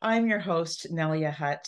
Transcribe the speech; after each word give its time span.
I'm 0.00 0.26
your 0.26 0.38
host, 0.38 0.86
Nelia 0.92 1.32
Hutt. 1.32 1.66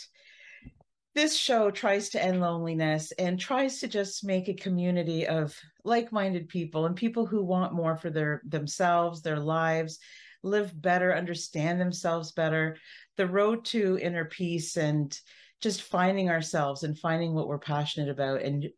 This 1.15 1.37
show 1.37 1.71
tries 1.71 2.11
to 2.11 2.23
end 2.23 2.41
loneliness 2.41 3.13
and 3.13 3.39
tries 3.39 3.81
to 3.81 3.89
just 3.89 4.25
make 4.25 4.49
a 4.49 4.55
community 4.55 5.27
of 5.27 5.57
like-minded 5.85 6.49
people 6.49 6.87
and 6.87 6.95
people 6.95 7.27
who 7.27 7.43
want 7.43 7.75
more 7.75 7.97
for 7.97 8.11
their 8.11 8.43
themselves, 8.47 9.21
their 9.23 9.41
lives, 9.41 9.99
live 10.45 10.81
better, 10.81 11.15
understand 11.15 11.81
themselves 11.81 12.31
better. 12.33 12.77
The 13.17 13.27
road 13.27 13.65
to 13.67 13.99
inner 14.01 14.25
peace 14.25 14.77
and 14.77 15.19
just 15.61 15.83
finding 15.83 16.31
ourselves 16.31 16.85
and 16.85 16.97
finding 16.97 17.35
what 17.35 17.49
we're 17.49 17.59
passionate 17.59 18.09
about 18.09 18.43
and 18.43 18.69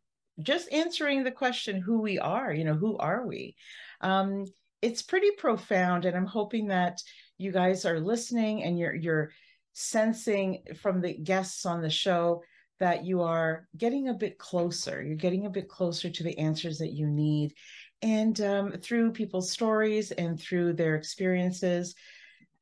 just 0.41 0.71
answering 0.73 1.23
the 1.23 1.31
question 1.31 1.79
who 1.79 2.01
we 2.01 2.17
are, 2.17 2.51
you 2.51 2.63
know, 2.63 2.73
who 2.73 2.97
are 2.97 3.27
we? 3.27 3.55
um, 4.01 4.45
it's 4.83 5.01
pretty 5.01 5.31
profound 5.31 6.03
and 6.05 6.15
i'm 6.15 6.25
hoping 6.25 6.67
that 6.67 6.99
you 7.37 7.51
guys 7.51 7.85
are 7.85 7.99
listening 7.99 8.63
and 8.63 8.77
you're 8.77 8.95
you're 8.95 9.31
sensing 9.73 10.63
from 10.81 11.01
the 11.01 11.13
guests 11.13 11.65
on 11.65 11.81
the 11.81 11.89
show 11.89 12.43
that 12.79 13.05
you 13.05 13.21
are 13.21 13.67
getting 13.77 14.09
a 14.09 14.13
bit 14.13 14.37
closer. 14.37 15.01
You're 15.01 15.15
getting 15.15 15.45
a 15.45 15.49
bit 15.49 15.67
closer 15.69 16.09
to 16.09 16.23
the 16.23 16.37
answers 16.37 16.77
that 16.79 16.91
you 16.91 17.07
need. 17.07 17.53
And 18.01 18.39
um, 18.41 18.71
through 18.73 19.13
people's 19.13 19.51
stories 19.51 20.11
and 20.11 20.39
through 20.39 20.73
their 20.73 20.95
experiences 20.95 21.95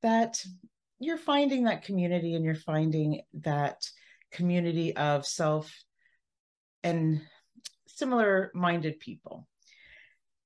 that 0.01 0.43
you're 0.99 1.17
finding 1.17 1.63
that 1.63 1.83
community 1.83 2.35
and 2.35 2.45
you're 2.45 2.55
finding 2.55 3.21
that 3.33 3.83
community 4.31 4.95
of 4.95 5.25
self 5.25 5.73
and 6.83 7.21
similar 7.87 8.51
minded 8.53 8.99
people. 8.99 9.47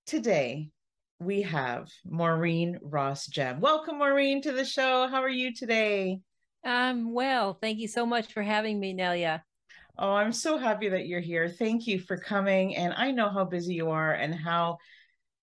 Today 0.05 0.69
we 1.19 1.43
have 1.43 1.89
Maureen 2.03 2.79
Ross 2.81 3.27
Gem. 3.27 3.61
Welcome, 3.61 3.99
Maureen, 3.99 4.41
to 4.41 4.51
the 4.51 4.65
show. 4.65 5.07
How 5.07 5.21
are 5.21 5.29
you 5.29 5.53
today? 5.53 6.19
I'm 6.63 7.13
well. 7.13 7.57
Thank 7.61 7.79
you 7.79 7.87
so 7.87 8.05
much 8.05 8.33
for 8.33 8.41
having 8.41 8.79
me, 8.79 8.93
Nelia. 8.93 9.41
Oh, 9.97 10.11
I'm 10.11 10.33
so 10.33 10.57
happy 10.57 10.89
that 10.89 11.07
you're 11.07 11.21
here. 11.21 11.47
Thank 11.47 11.87
you 11.87 11.99
for 11.99 12.17
coming. 12.17 12.75
And 12.75 12.93
I 12.97 13.11
know 13.11 13.29
how 13.29 13.45
busy 13.45 13.75
you 13.75 13.91
are 13.91 14.13
and 14.13 14.35
how 14.35 14.77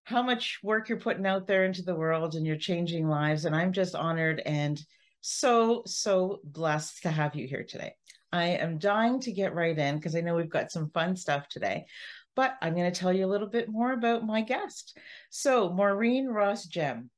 how 0.05 0.21
much 0.21 0.59
work 0.65 0.89
you're 0.89 0.99
putting 0.99 1.27
out 1.27 1.47
there 1.47 1.65
into 1.65 1.83
the 1.83 1.95
world 1.95 2.35
and 2.35 2.45
you're 2.45 2.57
changing 2.57 3.09
lives. 3.09 3.45
And 3.45 3.55
I'm 3.55 3.73
just 3.73 3.95
honored 3.95 4.43
and 4.45 4.81
so, 5.21 5.85
so 5.87 6.41
blessed 6.43 7.03
to 7.05 7.11
have 7.11 7.37
you 7.37 7.47
here 7.47 7.63
today. 7.63 7.95
I 8.33 8.45
am 8.45 8.79
dying 8.79 9.21
to 9.21 9.33
get 9.33 9.55
right 9.55 9.79
in 9.79 9.97
because 9.97 10.17
I 10.17 10.21
know 10.21 10.35
we've 10.35 10.51
got 10.51 10.73
some 10.73 10.91
fun 10.91 11.15
stuff 11.15 11.49
today 11.49 11.87
but 12.35 12.57
I'm 12.61 12.75
going 12.75 12.91
to 12.91 12.99
tell 12.99 13.13
you 13.13 13.27
a 13.27 13.33
little 13.33 13.49
bit 13.49 13.69
more 13.69 13.93
about 13.93 14.27
my 14.27 14.43
guest. 14.43 14.97
So, 15.31 15.71
Maureen 15.71 16.29
Ross 16.29 16.67
Gem, 16.67 17.11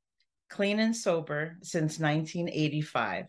clean 0.49 0.79
and 0.79 0.95
sober 0.95 1.57
since 1.61 1.99
1985, 1.99 3.27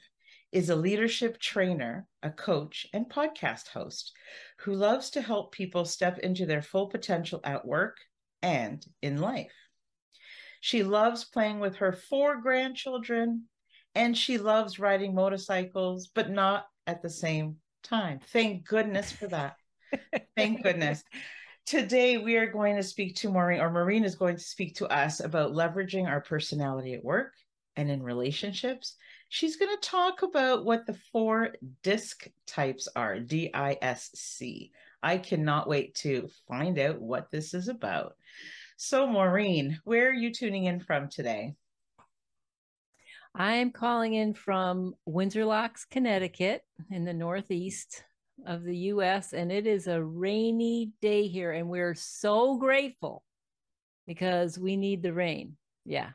is 0.52 0.70
a 0.70 0.76
leadership 0.76 1.38
trainer, 1.38 2.06
a 2.22 2.30
coach, 2.30 2.86
and 2.92 3.08
podcast 3.08 3.68
host 3.68 4.12
who 4.60 4.72
loves 4.72 5.10
to 5.10 5.20
help 5.20 5.52
people 5.52 5.84
step 5.84 6.18
into 6.18 6.46
their 6.46 6.62
full 6.62 6.88
potential 6.88 7.40
at 7.44 7.66
work 7.66 7.96
and 8.42 8.84
in 9.02 9.20
life. 9.20 9.52
She 10.60 10.82
loves 10.82 11.24
playing 11.24 11.60
with 11.60 11.76
her 11.76 11.92
four 11.92 12.40
grandchildren 12.40 13.44
and 13.94 14.16
she 14.16 14.38
loves 14.38 14.78
riding 14.78 15.14
motorcycles, 15.14 16.08
but 16.14 16.30
not 16.30 16.66
at 16.86 17.02
the 17.02 17.10
same 17.10 17.56
time. 17.82 18.20
Thank 18.32 18.66
goodness 18.66 19.12
for 19.12 19.26
that. 19.28 19.56
Thank 20.36 20.62
goodness. 20.62 21.02
Today, 21.66 22.16
we 22.16 22.36
are 22.36 22.46
going 22.46 22.76
to 22.76 22.82
speak 22.84 23.16
to 23.16 23.28
Maureen, 23.28 23.58
or 23.58 23.68
Maureen 23.68 24.04
is 24.04 24.14
going 24.14 24.36
to 24.36 24.42
speak 24.42 24.76
to 24.76 24.86
us 24.86 25.18
about 25.18 25.50
leveraging 25.50 26.06
our 26.06 26.20
personality 26.20 26.94
at 26.94 27.04
work 27.04 27.32
and 27.74 27.90
in 27.90 28.04
relationships. 28.04 28.94
She's 29.30 29.56
going 29.56 29.74
to 29.74 29.88
talk 29.88 30.22
about 30.22 30.64
what 30.64 30.86
the 30.86 30.96
four 31.10 31.54
disc 31.82 32.28
types 32.46 32.86
are 32.94 33.18
D 33.18 33.50
I 33.52 33.78
S 33.82 34.10
C. 34.14 34.70
I 35.02 35.18
cannot 35.18 35.68
wait 35.68 35.96
to 35.96 36.28
find 36.46 36.78
out 36.78 37.00
what 37.00 37.32
this 37.32 37.52
is 37.52 37.66
about. 37.66 38.14
So, 38.76 39.04
Maureen, 39.04 39.80
where 39.82 40.08
are 40.08 40.14
you 40.14 40.32
tuning 40.32 40.66
in 40.66 40.78
from 40.78 41.08
today? 41.08 41.56
I 43.34 43.54
am 43.54 43.72
calling 43.72 44.14
in 44.14 44.34
from 44.34 44.94
Windsor 45.04 45.44
Locks, 45.44 45.84
Connecticut, 45.84 46.62
in 46.92 47.04
the 47.04 47.12
Northeast 47.12 48.04
of 48.44 48.64
the 48.64 48.76
US, 48.76 49.32
and 49.32 49.50
it 49.50 49.66
is 49.66 49.86
a 49.86 50.02
rainy 50.02 50.92
day 51.00 51.26
here, 51.26 51.52
and 51.52 51.68
we're 51.68 51.94
so 51.94 52.56
grateful 52.56 53.22
because 54.06 54.58
we 54.58 54.76
need 54.76 55.02
the 55.02 55.12
rain. 55.12 55.56
Yeah. 55.84 56.10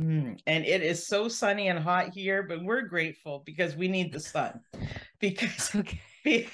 Mm, 0.00 0.40
and 0.46 0.64
it 0.64 0.82
is 0.82 1.06
so 1.06 1.28
sunny 1.28 1.68
and 1.68 1.78
hot 1.78 2.14
here, 2.14 2.42
but 2.42 2.62
we're 2.62 2.82
grateful 2.82 3.42
because 3.44 3.76
we 3.76 3.88
need 3.88 4.12
the 4.12 4.20
sun. 4.20 4.60
Because 5.20 5.72
okay. 5.76 6.00
we, 6.24 6.48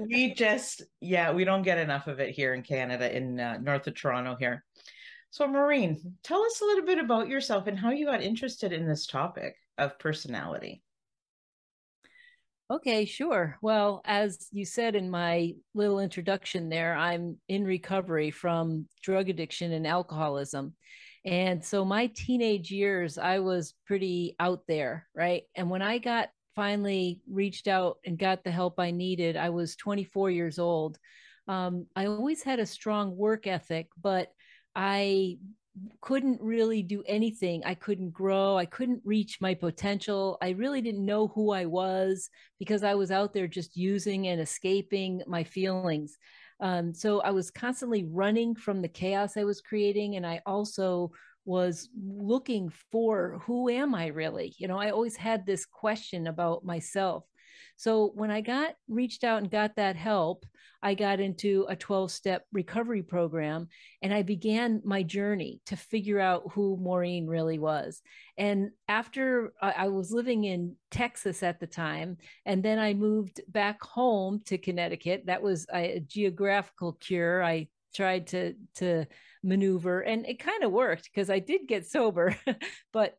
we 0.00 0.34
just, 0.34 0.82
yeah, 1.00 1.30
we 1.32 1.44
don't 1.44 1.62
get 1.62 1.78
enough 1.78 2.08
of 2.08 2.18
it 2.18 2.30
here 2.30 2.54
in 2.54 2.62
Canada, 2.64 3.16
in 3.16 3.38
uh, 3.38 3.56
north 3.58 3.86
of 3.86 3.94
Toronto 3.94 4.34
here. 4.34 4.64
So, 5.30 5.46
Maureen, 5.46 6.16
tell 6.24 6.42
us 6.42 6.60
a 6.60 6.64
little 6.64 6.84
bit 6.84 6.98
about 6.98 7.28
yourself 7.28 7.68
and 7.68 7.78
how 7.78 7.90
you 7.90 8.04
got 8.04 8.20
interested 8.20 8.72
in 8.72 8.88
this 8.88 9.06
topic 9.06 9.54
of 9.78 9.96
personality. 10.00 10.82
Okay, 12.70 13.04
sure. 13.04 13.58
Well, 13.62 14.00
as 14.04 14.46
you 14.52 14.64
said 14.64 14.94
in 14.94 15.10
my 15.10 15.54
little 15.74 15.98
introduction 15.98 16.68
there, 16.68 16.94
I'm 16.94 17.36
in 17.48 17.64
recovery 17.64 18.30
from 18.30 18.86
drug 19.02 19.28
addiction 19.28 19.72
and 19.72 19.88
alcoholism. 19.88 20.76
And 21.24 21.64
so 21.64 21.84
my 21.84 22.06
teenage 22.14 22.70
years, 22.70 23.18
I 23.18 23.40
was 23.40 23.74
pretty 23.86 24.36
out 24.38 24.62
there, 24.68 25.08
right? 25.16 25.42
And 25.56 25.68
when 25.68 25.82
I 25.82 25.98
got 25.98 26.28
finally 26.54 27.20
reached 27.28 27.66
out 27.66 27.98
and 28.06 28.16
got 28.16 28.44
the 28.44 28.52
help 28.52 28.78
I 28.78 28.92
needed, 28.92 29.36
I 29.36 29.50
was 29.50 29.74
24 29.74 30.30
years 30.30 30.60
old. 30.60 30.96
Um, 31.48 31.86
I 31.96 32.06
always 32.06 32.44
had 32.44 32.60
a 32.60 32.66
strong 32.66 33.16
work 33.16 33.48
ethic, 33.48 33.88
but 34.00 34.28
I 34.76 35.38
couldn't 36.00 36.40
really 36.40 36.82
do 36.82 37.02
anything. 37.06 37.62
I 37.64 37.74
couldn't 37.74 38.10
grow. 38.10 38.56
I 38.56 38.66
couldn't 38.66 39.02
reach 39.04 39.40
my 39.40 39.54
potential. 39.54 40.38
I 40.42 40.50
really 40.50 40.80
didn't 40.80 41.04
know 41.04 41.28
who 41.28 41.52
I 41.52 41.66
was 41.66 42.28
because 42.58 42.84
I 42.84 42.94
was 42.94 43.10
out 43.10 43.32
there 43.32 43.46
just 43.46 43.76
using 43.76 44.28
and 44.28 44.40
escaping 44.40 45.22
my 45.26 45.44
feelings. 45.44 46.18
Um, 46.60 46.92
so 46.92 47.20
I 47.20 47.30
was 47.30 47.50
constantly 47.50 48.04
running 48.04 48.54
from 48.54 48.82
the 48.82 48.88
chaos 48.88 49.36
I 49.36 49.44
was 49.44 49.60
creating. 49.60 50.16
And 50.16 50.26
I 50.26 50.40
also 50.44 51.12
was 51.44 51.88
looking 51.96 52.70
for 52.92 53.40
who 53.46 53.68
am 53.70 53.94
I 53.94 54.08
really? 54.08 54.54
You 54.58 54.68
know, 54.68 54.78
I 54.78 54.90
always 54.90 55.16
had 55.16 55.46
this 55.46 55.64
question 55.64 56.26
about 56.26 56.64
myself. 56.64 57.24
So 57.80 58.12
when 58.14 58.30
I 58.30 58.42
got 58.42 58.74
reached 58.90 59.24
out 59.24 59.38
and 59.38 59.50
got 59.50 59.76
that 59.76 59.96
help, 59.96 60.44
I 60.82 60.92
got 60.92 61.18
into 61.18 61.64
a 61.66 61.74
12 61.74 62.10
step 62.10 62.44
recovery 62.52 63.02
program 63.02 63.68
and 64.02 64.12
I 64.12 64.20
began 64.20 64.82
my 64.84 65.02
journey 65.02 65.62
to 65.64 65.76
figure 65.76 66.20
out 66.20 66.52
who 66.52 66.76
Maureen 66.76 67.26
really 67.26 67.58
was. 67.58 68.02
And 68.36 68.72
after 68.86 69.54
I 69.62 69.88
was 69.88 70.12
living 70.12 70.44
in 70.44 70.76
Texas 70.90 71.42
at 71.42 71.58
the 71.58 71.66
time, 71.66 72.18
and 72.44 72.62
then 72.62 72.78
I 72.78 72.92
moved 72.92 73.40
back 73.48 73.82
home 73.82 74.42
to 74.44 74.58
Connecticut, 74.58 75.22
that 75.24 75.40
was 75.40 75.66
a 75.72 76.00
geographical 76.06 76.92
cure. 76.92 77.42
I 77.42 77.68
tried 77.94 78.26
to 78.26 78.56
to 78.74 79.06
maneuver 79.42 80.02
and 80.02 80.26
it 80.26 80.38
kind 80.38 80.64
of 80.64 80.70
worked 80.70 81.04
because 81.04 81.30
I 81.30 81.38
did 81.38 81.62
get 81.66 81.86
sober 81.86 82.36
but 82.92 83.16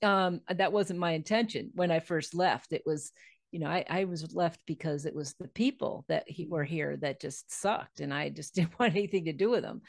um 0.00 0.40
that 0.48 0.72
wasn't 0.72 0.98
my 0.98 1.10
intention 1.10 1.70
when 1.74 1.90
I 1.90 2.00
first 2.00 2.34
left 2.34 2.72
it 2.72 2.82
was 2.86 3.12
you 3.52 3.60
know, 3.60 3.68
I, 3.68 3.84
I 3.88 4.04
was 4.04 4.34
left 4.34 4.60
because 4.66 5.06
it 5.06 5.14
was 5.14 5.34
the 5.34 5.48
people 5.48 6.04
that 6.08 6.24
he, 6.26 6.46
were 6.46 6.64
here 6.64 6.96
that 6.98 7.20
just 7.20 7.52
sucked 7.52 8.00
and 8.00 8.12
I 8.12 8.28
just 8.28 8.54
didn't 8.56 8.78
want 8.78 8.94
anything 8.94 9.26
to 9.26 9.32
do 9.32 9.50
with 9.50 9.62
them. 9.62 9.82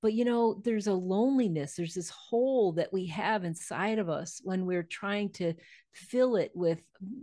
But, 0.00 0.12
you 0.12 0.24
know, 0.24 0.60
there's 0.62 0.86
a 0.86 0.92
loneliness, 0.92 1.74
there's 1.74 1.94
this 1.94 2.10
hole 2.10 2.72
that 2.74 2.92
we 2.92 3.06
have 3.06 3.42
inside 3.42 3.98
of 3.98 4.08
us 4.08 4.40
when 4.44 4.64
we're 4.64 4.84
trying 4.84 5.30
to 5.30 5.54
fill 5.92 6.36
it 6.36 6.52
with 6.54 6.78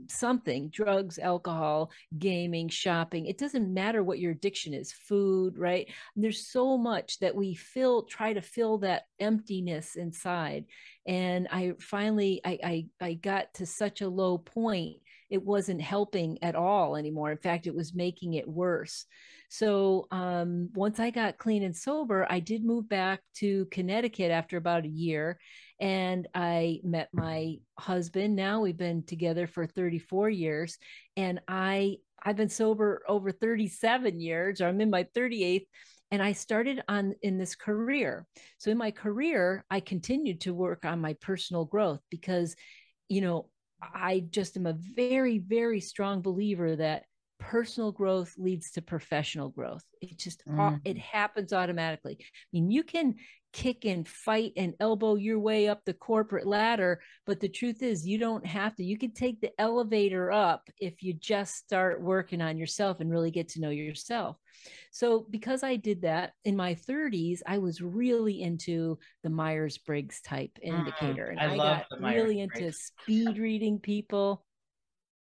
something 0.10 0.70
drugs, 0.70 1.18
alcohol, 1.18 1.92
gaming, 2.18 2.68
shopping. 2.68 3.28
It 3.28 3.38
doesn't 3.38 3.74
matter 3.74 4.04
what 4.04 4.20
your 4.20 4.34
addiction 4.34 4.74
is, 4.74 4.92
food, 4.92 5.58
right? 5.58 5.90
There's 6.18 6.48
so 6.48 6.78
much 6.78 7.20
that 7.20 7.34
we 7.34 7.56
fill, 7.56 8.04
try 8.04 8.34
to 8.34 8.42
fill 8.42 8.80
that 8.80 9.04
emptiness 9.20 9.96
inside. 9.96 10.66
And 11.08 11.48
I 11.52 11.74
finally, 11.80 12.42
I, 12.44 12.60
I, 12.62 12.86
I 13.06 13.14
got 13.14 13.54
to 13.56 13.66
such 13.66 14.02
a 14.02 14.10
low 14.10 14.38
point 14.38 14.98
it 15.30 15.44
wasn't 15.44 15.82
helping 15.82 16.38
at 16.44 16.56
all 16.56 16.96
anymore. 16.96 17.32
In 17.32 17.38
fact, 17.38 17.68
it 17.68 17.76
was 17.76 17.96
making 17.96 18.34
it 18.34 18.48
worse. 18.48 19.06
So 19.50 20.08
um, 20.12 20.70
once 20.74 21.00
I 21.00 21.10
got 21.10 21.38
clean 21.38 21.64
and 21.64 21.76
sober, 21.76 22.26
I 22.30 22.40
did 22.40 22.64
move 22.64 22.90
back 22.90 23.22
to 23.36 23.66
Connecticut 23.66 24.32
after 24.32 24.58
about 24.58 24.86
a 24.86 24.90
year. 24.90 25.40
And 25.80 26.28
I 26.34 26.80
met 26.84 27.10
my 27.14 27.56
husband. 27.78 28.36
Now 28.36 28.62
we've 28.62 28.78
been 28.78 29.04
together 29.04 29.48
for 29.48 29.66
34 29.66 30.30
years. 30.30 30.78
And 31.18 31.40
I 31.48 31.98
I've 32.28 32.38
been 32.38 32.50
sober 32.50 33.04
over 33.08 33.32
37 33.32 34.20
years, 34.20 34.60
or 34.60 34.68
I'm 34.68 34.82
in 34.82 34.90
my 34.90 35.04
38th 35.16 35.68
and 36.12 36.22
i 36.22 36.32
started 36.32 36.82
on 36.88 37.16
in 37.24 37.38
this 37.38 37.56
career 37.56 38.28
so 38.58 38.70
in 38.70 38.78
my 38.78 38.92
career 38.92 39.66
i 39.72 39.80
continued 39.80 40.40
to 40.40 40.54
work 40.54 40.86
on 40.86 41.02
my 41.02 41.14
personal 41.14 41.66
growth 41.66 42.00
because 42.12 42.56
you 43.10 43.22
know 43.22 43.50
I 43.94 44.26
just 44.30 44.58
am 44.58 44.66
a 44.66 44.78
very, 44.96 45.40
very 45.40 45.82
strong 45.82 46.22
believer 46.22 46.76
that 46.76 47.04
personal 47.40 47.92
growth 47.92 48.34
leads 48.38 48.72
to 48.72 48.82
professional 48.82 49.50
growth. 49.50 49.84
It 50.02 50.18
just 50.18 50.46
mm. 50.48 50.80
it 50.86 50.98
happens 50.98 51.54
automatically. 51.54 52.18
I 52.20 52.26
mean, 52.54 52.72
you 52.72 52.84
can 52.84 53.16
kick 53.54 53.86
and 53.86 54.08
fight 54.08 54.52
and 54.58 54.74
elbow 54.80 55.16
your 55.16 55.40
way 55.40 55.68
up 55.68 55.82
the 55.86 55.94
corporate 55.94 56.46
ladder, 56.46 57.02
but 57.26 57.40
the 57.40 57.48
truth 57.48 57.82
is 57.82 58.06
you 58.06 58.18
don't 58.18 58.46
have 58.46 58.76
to. 58.76 58.84
You 58.84 58.98
can 58.98 59.14
take 59.14 59.40
the 59.40 59.52
elevator 59.60 60.32
up 60.32 60.70
if 60.80 61.04
you 61.04 61.14
just 61.14 61.56
start 61.56 62.02
working 62.02 62.42
on 62.42 62.58
yourself 62.58 63.00
and 63.00 63.10
really 63.10 63.32
get 63.32 63.50
to 63.50 63.62
know 63.62 63.70
yourself. 63.70 64.38
So, 64.92 65.26
because 65.30 65.64
I 65.64 65.76
did 65.76 66.04
that 66.04 66.34
in 66.44 66.56
my 66.56 66.76
30s, 66.76 67.42
I 67.46 67.58
was 67.58 67.82
really 67.82 68.42
into 68.42 68.98
the 69.24 69.30
Myers 69.30 69.78
Briggs 69.78 70.22
type 70.22 70.52
mm, 70.66 70.70
indicator. 70.70 71.26
And 71.26 71.40
I, 71.40 71.54
I 71.54 71.58
got 71.58 71.86
really 72.00 72.40
into 72.40 72.72
speed 73.02 73.38
reading 73.38 73.80
people. 73.80 74.46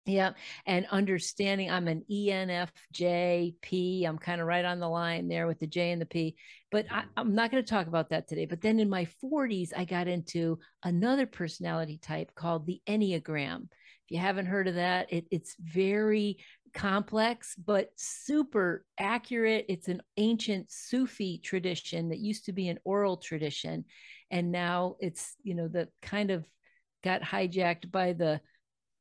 Yeah. 0.06 0.32
And 0.66 0.86
understanding 0.90 1.70
I'm 1.70 1.88
an 1.88 2.04
ENFJP. 2.10 4.06
I'm 4.06 4.18
kind 4.18 4.40
of 4.40 4.46
right 4.46 4.64
on 4.64 4.78
the 4.78 4.88
line 4.88 5.28
there 5.28 5.46
with 5.46 5.58
the 5.60 5.66
J 5.66 5.92
and 5.92 6.00
the 6.00 6.06
P. 6.06 6.36
But 6.70 6.86
I, 6.90 7.04
am 7.16 7.34
not 7.34 7.50
going 7.50 7.64
to 7.64 7.68
talk 7.68 7.86
about 7.86 8.10
that 8.10 8.28
today. 8.28 8.44
But 8.44 8.60
then 8.60 8.80
in 8.80 8.90
my 8.90 9.08
40s, 9.24 9.70
I 9.74 9.86
got 9.86 10.06
into 10.06 10.58
another 10.82 11.26
personality 11.26 11.98
type 11.98 12.34
called 12.34 12.66
the 12.66 12.82
Enneagram. 12.86 13.62
If 13.62 14.10
you 14.10 14.18
haven't 14.18 14.46
heard 14.46 14.68
of 14.68 14.74
that, 14.74 15.10
it, 15.10 15.26
it's 15.30 15.56
very 15.58 16.36
complex 16.74 17.54
but 17.56 17.90
super 17.96 18.84
accurate. 18.98 19.66
It's 19.68 19.88
an 19.88 20.02
ancient 20.16 20.70
Sufi 20.70 21.38
tradition 21.38 22.08
that 22.10 22.18
used 22.18 22.46
to 22.46 22.52
be 22.52 22.68
an 22.68 22.78
oral 22.84 23.16
tradition, 23.16 23.84
and 24.30 24.52
now 24.52 24.96
it's 25.00 25.36
you 25.42 25.54
know 25.54 25.68
the 25.68 25.88
kind 26.02 26.30
of 26.30 26.44
got 27.02 27.22
hijacked 27.22 27.90
by 27.90 28.12
the 28.12 28.40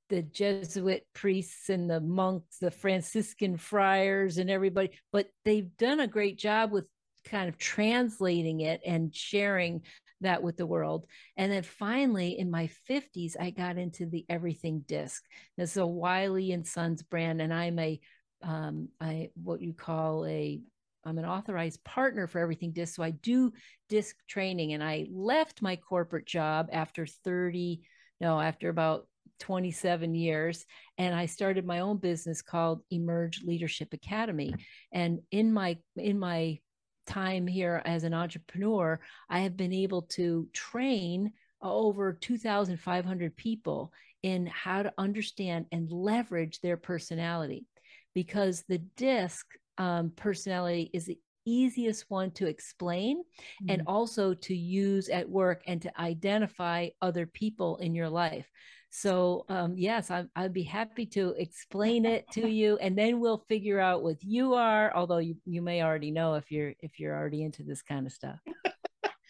the 0.10 0.22
Jesuit 0.22 1.08
priests 1.14 1.70
and 1.70 1.90
the 1.90 2.00
monks, 2.00 2.60
the 2.60 2.72
Franciscan 2.72 3.58
friars, 3.58 4.38
and 4.38 4.50
everybody. 4.50 4.92
But 5.12 5.28
they've 5.44 5.76
done 5.78 6.00
a 6.00 6.08
great 6.08 6.38
job 6.38 6.72
with 6.72 6.86
kind 7.26 7.50
of 7.50 7.58
translating 7.58 8.62
it 8.62 8.82
and 8.86 9.16
sharing 9.16 9.82
that 10.24 10.44
with 10.44 10.58
the 10.58 10.66
world. 10.66 11.06
And 11.38 11.52
then 11.52 11.64
finally, 11.64 12.38
in 12.38 12.52
my 12.52 12.70
50s, 12.90 13.36
I 13.40 13.52
got 13.52 13.78
into 13.78 14.06
the 14.06 14.26
Everything 14.30 14.84
Disc. 14.88 15.24
This 15.58 15.72
is 15.72 15.78
a 15.78 15.86
Wiley 15.86 16.52
and 16.52 16.68
Sons 16.68 17.02
brand, 17.02 17.42
and 17.42 17.54
I'm 17.54 17.80
a 17.80 18.00
um, 18.42 18.90
I 19.00 19.30
what 19.42 19.62
you 19.62 19.74
call 19.74 20.26
a 20.26 20.62
I'm 21.06 21.18
an 21.18 21.26
authorized 21.26 21.84
partner 21.84 22.28
for 22.28 22.40
Everything 22.40 22.72
Disc. 22.72 22.96
So 22.96 23.04
I 23.04 23.12
do 23.12 23.54
disc 23.90 24.16
training, 24.28 24.74
and 24.74 24.84
I 24.84 25.08
left 25.12 25.62
my 25.62 25.76
corporate 25.76 26.26
job 26.26 26.70
after 26.72 27.06
30, 27.06 27.82
no, 28.20 28.40
after 28.40 28.70
about 28.70 29.08
27 29.40 30.16
years 30.16 30.66
and 30.98 31.14
i 31.14 31.26
started 31.26 31.66
my 31.66 31.80
own 31.80 31.98
business 31.98 32.42
called 32.42 32.82
emerge 32.92 33.42
leadership 33.44 33.92
academy 33.92 34.54
and 34.92 35.20
in 35.32 35.52
my 35.52 35.76
in 35.98 36.18
my 36.18 36.58
time 37.06 37.48
here 37.48 37.82
as 37.86 38.04
an 38.04 38.14
entrepreneur, 38.14 39.00
I 39.30 39.40
have 39.40 39.58
been 39.58 39.74
able 39.74 40.04
to 40.04 40.48
train 40.54 41.34
over 41.62 42.14
2,500 42.14 43.36
people 43.36 43.92
in 44.22 44.46
how 44.48 44.84
to 44.84 44.94
understand 44.98 45.66
and 45.72 45.92
leverage 45.92 46.62
their 46.62 46.78
personality 46.78 47.66
because 48.14 48.64
the 48.68 48.80
disc 48.96 49.46
um, 49.78 50.12
personality 50.16 50.90
is 50.94 51.06
the 51.06 51.18
easiest 51.46 52.10
one 52.10 52.32
to 52.32 52.48
explain 52.48 53.20
mm-hmm. 53.20 53.70
and 53.70 53.84
also 53.88 54.34
to 54.34 54.56
use 54.56 55.10
at 55.10 55.30
work 55.30 55.62
and 55.68 55.82
to 55.82 56.00
identify 56.00 56.88
other 57.02 57.26
people 57.26 57.78
in 57.78 57.94
your 57.94 58.10
life. 58.10 58.50
So 58.96 59.46
um, 59.50 59.74
yes, 59.76 60.12
I, 60.12 60.26
I'd 60.36 60.54
be 60.54 60.62
happy 60.62 61.08
to 61.08 61.34
explain 61.40 62.06
it 62.06 62.30
to 62.34 62.48
you, 62.62 62.78
and 62.78 62.96
then 62.96 63.20
we'll 63.20 63.44
figure 63.50 63.80
out 63.80 64.04
what 64.04 64.24
you 64.24 64.54
are. 64.54 64.96
Although 64.96 65.18
you 65.18 65.36
you 65.46 65.64
may 65.64 65.82
already 65.82 66.12
know 66.12 66.36
if 66.36 66.52
you're 66.52 66.74
if 66.80 67.00
you're 67.00 67.18
already 67.18 67.42
into 67.42 67.64
this 67.64 67.82
kind 67.82 68.06
of 68.06 68.14
stuff. 68.14 68.38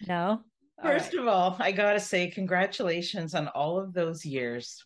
No. 0.06 0.42
First 0.84 1.14
right. 1.14 1.22
of 1.22 1.30
all, 1.30 1.56
I 1.60 1.72
gotta 1.72 2.02
say 2.02 2.30
congratulations 2.30 3.34
on 3.36 3.48
all 3.48 3.80
of 3.80 3.94
those 3.94 4.26
years. 4.26 4.84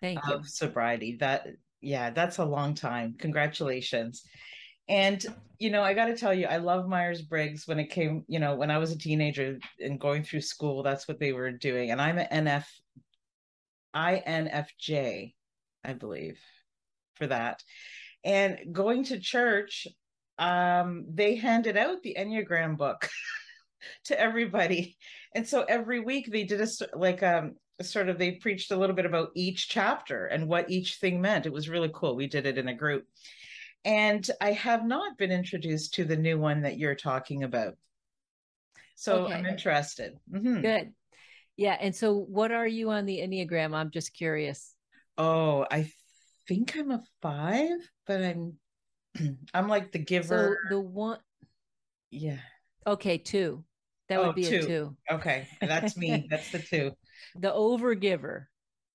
Thank 0.00 0.24
of 0.28 0.42
you. 0.42 0.46
sobriety. 0.46 1.16
That 1.18 1.48
yeah, 1.80 2.10
that's 2.10 2.38
a 2.38 2.44
long 2.44 2.74
time. 2.76 3.16
Congratulations. 3.18 4.22
And 4.88 5.24
you 5.58 5.70
know, 5.70 5.82
I 5.82 5.94
got 5.94 6.06
to 6.06 6.16
tell 6.16 6.32
you, 6.32 6.46
I 6.46 6.58
love 6.58 6.86
Myers 6.86 7.22
Briggs. 7.22 7.66
When 7.66 7.80
it 7.80 7.90
came, 7.90 8.24
you 8.28 8.38
know, 8.38 8.54
when 8.54 8.70
I 8.70 8.78
was 8.78 8.92
a 8.92 8.98
teenager 8.98 9.58
and 9.80 9.98
going 9.98 10.22
through 10.22 10.42
school, 10.42 10.84
that's 10.84 11.08
what 11.08 11.18
they 11.18 11.32
were 11.32 11.50
doing. 11.50 11.90
And 11.90 12.00
I'm 12.00 12.18
an 12.18 12.46
NF 12.46 12.66
INFJ, 13.96 15.34
I 15.82 15.92
believe, 15.94 16.38
for 17.14 17.26
that. 17.28 17.62
And 18.24 18.58
going 18.72 19.04
to 19.04 19.18
church, 19.18 19.86
um, 20.38 21.06
they 21.08 21.36
handed 21.36 21.76
out 21.76 22.02
the 22.02 22.16
Enneagram 22.18 22.76
book 22.76 23.08
to 24.06 24.20
everybody. 24.20 24.96
And 25.34 25.48
so 25.48 25.62
every 25.62 26.00
week 26.00 26.28
they 26.30 26.44
did 26.44 26.60
a 26.60 26.68
like 26.96 27.22
um 27.22 27.54
sort 27.82 28.08
of 28.08 28.18
they 28.18 28.32
preached 28.32 28.70
a 28.70 28.76
little 28.76 28.96
bit 28.96 29.06
about 29.06 29.30
each 29.34 29.68
chapter 29.68 30.26
and 30.26 30.48
what 30.48 30.70
each 30.70 30.96
thing 30.96 31.20
meant. 31.20 31.46
It 31.46 31.52
was 31.52 31.68
really 31.68 31.90
cool. 31.92 32.16
We 32.16 32.26
did 32.26 32.46
it 32.46 32.58
in 32.58 32.68
a 32.68 32.74
group. 32.74 33.04
And 33.84 34.28
I 34.40 34.52
have 34.52 34.84
not 34.84 35.16
been 35.16 35.30
introduced 35.30 35.94
to 35.94 36.04
the 36.04 36.16
new 36.16 36.38
one 36.38 36.62
that 36.62 36.78
you're 36.78 36.96
talking 36.96 37.44
about. 37.44 37.74
So 38.96 39.24
okay. 39.24 39.34
I'm 39.34 39.46
interested. 39.46 40.14
Mm-hmm. 40.32 40.60
Good. 40.62 40.92
Yeah. 41.56 41.76
And 41.80 41.94
so 41.94 42.14
what 42.14 42.52
are 42.52 42.66
you 42.66 42.90
on 42.90 43.06
the 43.06 43.18
Enneagram? 43.18 43.74
I'm 43.74 43.90
just 43.90 44.14
curious. 44.14 44.74
Oh, 45.18 45.66
I 45.70 45.90
think 46.46 46.76
I'm 46.76 46.90
a 46.90 47.02
five, 47.22 47.78
but 48.06 48.22
I'm 48.22 48.54
I'm 49.54 49.68
like 49.68 49.92
the 49.92 49.98
giver. 49.98 50.58
So 50.68 50.76
the 50.76 50.80
one 50.80 51.18
Yeah. 52.10 52.38
Okay, 52.86 53.18
two. 53.18 53.64
That 54.08 54.20
would 54.20 54.28
oh, 54.28 54.32
be 54.32 54.44
two. 54.44 54.56
a 54.56 54.66
two. 54.66 54.96
Okay. 55.10 55.48
That's 55.60 55.96
me. 55.96 56.26
That's 56.30 56.52
the 56.52 56.60
two. 56.60 56.92
The 57.34 57.50
overgiver, 57.50 58.44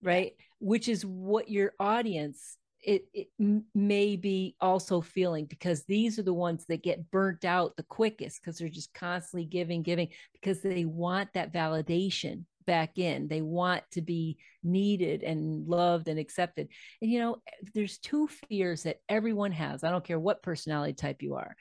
right? 0.02 0.34
Which 0.60 0.88
is 0.88 1.06
what 1.06 1.50
your 1.50 1.74
audience 1.80 2.58
it, 2.84 3.06
it 3.14 3.28
may 3.76 4.16
be 4.16 4.56
also 4.60 5.02
feeling 5.02 5.46
because 5.46 5.84
these 5.84 6.18
are 6.18 6.24
the 6.24 6.34
ones 6.34 6.66
that 6.68 6.82
get 6.82 7.12
burnt 7.12 7.46
out 7.46 7.76
the 7.76 7.84
quickest 7.84 8.42
because 8.42 8.58
they're 8.58 8.70
just 8.70 8.94
constantly 8.94 9.46
giving 9.46 9.84
giving 9.84 10.08
because 10.34 10.62
they 10.62 10.86
want 10.86 11.32
that 11.34 11.54
validation 11.54 12.46
back 12.66 12.98
in 12.98 13.28
they 13.28 13.42
want 13.42 13.84
to 13.92 14.02
be 14.02 14.38
needed 14.64 15.24
and 15.24 15.68
loved 15.68 16.08
and 16.08 16.20
accepted 16.20 16.68
and 17.02 17.12
you 17.12 17.20
know 17.20 17.38
there's 17.74 17.98
two 17.98 18.28
fears 18.50 18.84
that 18.84 18.98
everyone 19.10 19.52
has 19.52 19.84
i 19.84 19.90
don't 19.90 20.06
care 20.06 20.20
what 20.20 20.44
personality 20.44 20.94
type 20.94 21.22
you 21.22 21.36
are 21.36 21.56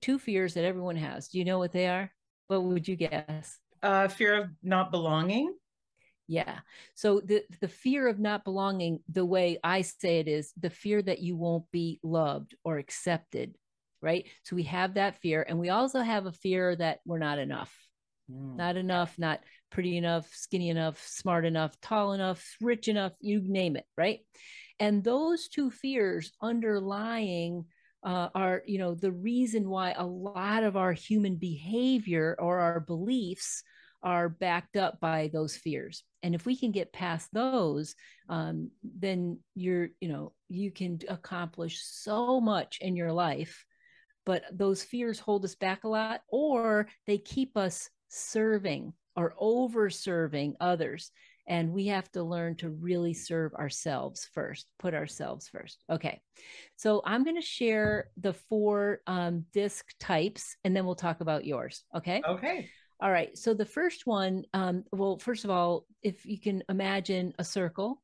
two 0.00 0.18
fears 0.18 0.54
that 0.54 0.64
everyone 0.64 0.96
has 0.96 1.28
do 1.28 1.38
you 1.38 1.44
know 1.44 1.58
what 1.58 1.72
they 1.72 1.88
are 1.88 2.10
what 2.48 2.62
would 2.62 2.86
you 2.86 2.96
guess 2.96 3.58
uh 3.82 4.08
fear 4.08 4.36
of 4.36 4.48
not 4.62 4.90
belonging 4.90 5.52
yeah. 6.26 6.60
So 6.94 7.20
the 7.20 7.44
the 7.60 7.68
fear 7.68 8.08
of 8.08 8.18
not 8.18 8.44
belonging, 8.44 9.00
the 9.10 9.26
way 9.26 9.58
I 9.62 9.82
say 9.82 10.20
it 10.20 10.28
is 10.28 10.52
the 10.58 10.70
fear 10.70 11.02
that 11.02 11.20
you 11.20 11.36
won't 11.36 11.70
be 11.70 12.00
loved 12.02 12.54
or 12.64 12.78
accepted, 12.78 13.56
right? 14.00 14.26
So 14.44 14.56
we 14.56 14.62
have 14.64 14.94
that 14.94 15.16
fear 15.16 15.44
and 15.46 15.58
we 15.58 15.68
also 15.68 16.00
have 16.00 16.26
a 16.26 16.32
fear 16.32 16.74
that 16.76 17.00
we're 17.04 17.18
not 17.18 17.38
enough. 17.38 17.74
Mm. 18.30 18.56
Not 18.56 18.76
enough, 18.76 19.18
not 19.18 19.40
pretty 19.74 19.96
enough, 19.96 20.26
skinny 20.32 20.70
enough, 20.70 21.04
smart 21.04 21.44
enough, 21.44 21.78
tall 21.80 22.12
enough, 22.12 22.56
rich 22.60 22.86
enough, 22.86 23.12
you 23.20 23.42
name 23.44 23.74
it, 23.76 23.84
right? 23.98 24.20
And 24.78 25.02
those 25.02 25.48
two 25.48 25.70
fears 25.70 26.32
underlying 26.40 27.64
uh, 28.04 28.28
are, 28.36 28.62
you 28.66 28.78
know, 28.78 28.94
the 28.94 29.10
reason 29.10 29.68
why 29.68 29.92
a 29.92 30.06
lot 30.06 30.62
of 30.62 30.76
our 30.76 30.92
human 30.92 31.36
behavior 31.36 32.36
or 32.38 32.60
our 32.60 32.78
beliefs 32.78 33.64
are 34.00 34.28
backed 34.28 34.76
up 34.76 35.00
by 35.00 35.28
those 35.32 35.56
fears. 35.56 36.04
And 36.22 36.36
if 36.36 36.46
we 36.46 36.56
can 36.56 36.70
get 36.70 36.92
past 36.92 37.28
those, 37.32 37.96
um, 38.28 38.70
then 38.84 39.40
you're, 39.56 39.88
you 40.00 40.08
know, 40.08 40.34
you 40.48 40.70
can 40.70 41.00
accomplish 41.08 41.82
so 41.82 42.40
much 42.40 42.78
in 42.80 42.94
your 42.94 43.12
life. 43.12 43.64
But 44.24 44.44
those 44.52 44.84
fears 44.84 45.18
hold 45.18 45.44
us 45.44 45.56
back 45.56 45.82
a 45.82 45.88
lot, 45.88 46.20
or 46.28 46.86
they 47.06 47.18
keep 47.18 47.56
us 47.56 47.90
serving 48.08 48.92
or 49.16 49.34
over 49.38 49.90
serving 49.90 50.54
others 50.60 51.10
and 51.46 51.72
we 51.72 51.86
have 51.86 52.10
to 52.12 52.22
learn 52.22 52.56
to 52.56 52.70
really 52.70 53.12
serve 53.12 53.52
ourselves 53.54 54.28
first 54.32 54.66
put 54.78 54.94
ourselves 54.94 55.48
first. 55.48 55.84
Okay 55.90 56.20
so 56.76 57.02
i'm 57.04 57.24
going 57.24 57.36
to 57.36 57.42
share 57.42 58.08
the 58.16 58.32
four 58.32 59.00
um, 59.06 59.44
disc 59.52 59.86
types 60.00 60.56
and 60.64 60.74
then 60.76 60.84
we'll 60.84 60.94
talk 60.94 61.20
about 61.20 61.44
yours 61.44 61.84
okay? 61.96 62.22
Okay. 62.28 62.68
All 63.00 63.10
right 63.10 63.36
so 63.36 63.52
the 63.54 63.66
first 63.66 64.06
one 64.06 64.44
um, 64.54 64.84
well 64.92 65.18
first 65.18 65.44
of 65.44 65.50
all 65.50 65.84
if 66.02 66.24
you 66.24 66.40
can 66.40 66.62
imagine 66.68 67.34
a 67.38 67.44
circle 67.44 68.00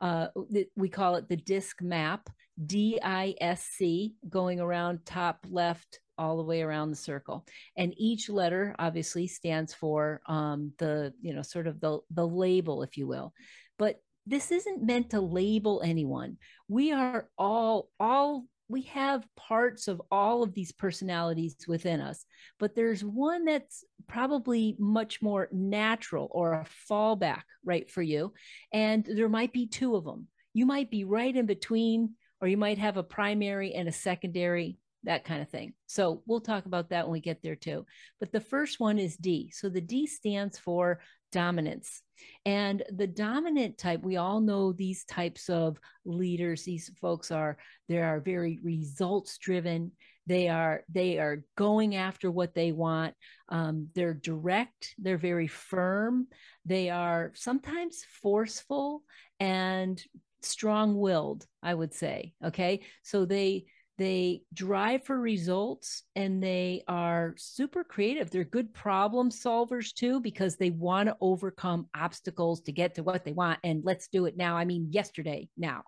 uh, 0.00 0.28
we 0.76 0.88
call 0.88 1.16
it 1.16 1.28
the 1.28 1.36
disc 1.36 1.80
map 1.82 2.28
d-i-s-c 2.66 4.14
going 4.28 4.60
around 4.60 5.00
top 5.04 5.38
left 5.50 6.00
all 6.18 6.36
the 6.36 6.42
way 6.42 6.62
around 6.62 6.90
the 6.90 6.96
circle. 6.96 7.46
And 7.76 7.94
each 7.96 8.28
letter 8.28 8.74
obviously 8.78 9.26
stands 9.26 9.74
for 9.74 10.20
um, 10.26 10.72
the 10.78 11.12
you 11.20 11.34
know 11.34 11.42
sort 11.42 11.66
of 11.66 11.80
the 11.80 12.00
the 12.10 12.26
label 12.26 12.82
if 12.82 12.96
you 12.96 13.06
will. 13.06 13.32
But 13.78 14.00
this 14.26 14.50
isn't 14.50 14.82
meant 14.82 15.10
to 15.10 15.20
label 15.20 15.82
anyone. 15.84 16.38
We 16.68 16.92
are 16.92 17.28
all 17.36 17.90
all 17.98 18.44
we 18.68 18.82
have 18.82 19.26
parts 19.36 19.88
of 19.88 20.00
all 20.10 20.42
of 20.42 20.54
these 20.54 20.72
personalities 20.72 21.54
within 21.68 22.00
us 22.00 22.24
but 22.58 22.74
there's 22.74 23.04
one 23.04 23.44
that's 23.44 23.84
probably 24.06 24.74
much 24.78 25.20
more 25.20 25.48
natural 25.52 26.28
or 26.30 26.54
a 26.54 26.66
fallback 26.90 27.42
right 27.64 27.90
for 27.90 28.02
you. 28.02 28.32
And 28.72 29.04
there 29.04 29.28
might 29.28 29.52
be 29.52 29.66
two 29.66 29.96
of 29.96 30.04
them 30.04 30.28
you 30.54 30.66
might 30.66 30.90
be 30.90 31.04
right 31.04 31.34
in 31.34 31.46
between 31.46 32.14
or 32.40 32.48
you 32.48 32.56
might 32.56 32.78
have 32.78 32.96
a 32.96 33.02
primary 33.02 33.74
and 33.74 33.88
a 33.88 33.92
secondary 33.92 34.78
that 35.04 35.24
kind 35.24 35.42
of 35.42 35.48
thing. 35.48 35.74
So 35.86 36.22
we'll 36.26 36.40
talk 36.40 36.66
about 36.66 36.90
that 36.90 37.06
when 37.06 37.12
we 37.12 37.20
get 37.20 37.42
there 37.42 37.56
too. 37.56 37.86
But 38.20 38.32
the 38.32 38.40
first 38.40 38.80
one 38.80 38.98
is 38.98 39.16
D. 39.16 39.50
So 39.54 39.68
the 39.68 39.80
D 39.80 40.06
stands 40.06 40.58
for 40.58 41.00
dominance. 41.32 42.02
And 42.46 42.82
the 42.90 43.06
dominant 43.06 43.76
type, 43.76 44.02
we 44.02 44.16
all 44.16 44.40
know 44.40 44.72
these 44.72 45.04
types 45.04 45.48
of 45.48 45.78
leaders, 46.04 46.64
these 46.64 46.90
folks 47.00 47.30
are 47.30 47.56
they 47.88 47.98
are 47.98 48.20
very 48.20 48.60
results 48.62 49.38
driven. 49.38 49.92
They 50.26 50.48
are 50.48 50.84
they 50.88 51.18
are 51.18 51.44
going 51.56 51.96
after 51.96 52.30
what 52.30 52.54
they 52.54 52.72
want. 52.72 53.14
Um, 53.48 53.88
they're 53.94 54.14
direct, 54.14 54.94
they're 54.96 55.18
very 55.18 55.48
firm, 55.48 56.28
they 56.64 56.88
are 56.88 57.32
sometimes 57.34 58.04
forceful 58.22 59.02
and 59.38 60.02
strong-willed, 60.42 61.46
I 61.62 61.74
would 61.74 61.94
say. 61.94 62.34
Okay. 62.44 62.82
So 63.02 63.24
they 63.24 63.66
they 63.96 64.42
drive 64.52 65.04
for 65.04 65.18
results 65.18 66.02
and 66.16 66.42
they 66.42 66.82
are 66.88 67.34
super 67.36 67.84
creative. 67.84 68.30
They're 68.30 68.44
good 68.44 68.74
problem 68.74 69.30
solvers 69.30 69.92
too, 69.92 70.20
because 70.20 70.56
they 70.56 70.70
want 70.70 71.08
to 71.08 71.16
overcome 71.20 71.88
obstacles 71.94 72.60
to 72.62 72.72
get 72.72 72.96
to 72.96 73.02
what 73.04 73.24
they 73.24 73.32
want. 73.32 73.60
And 73.62 73.84
let's 73.84 74.08
do 74.08 74.26
it 74.26 74.36
now. 74.36 74.56
I 74.56 74.64
mean, 74.64 74.88
yesterday, 74.90 75.48
now. 75.56 75.84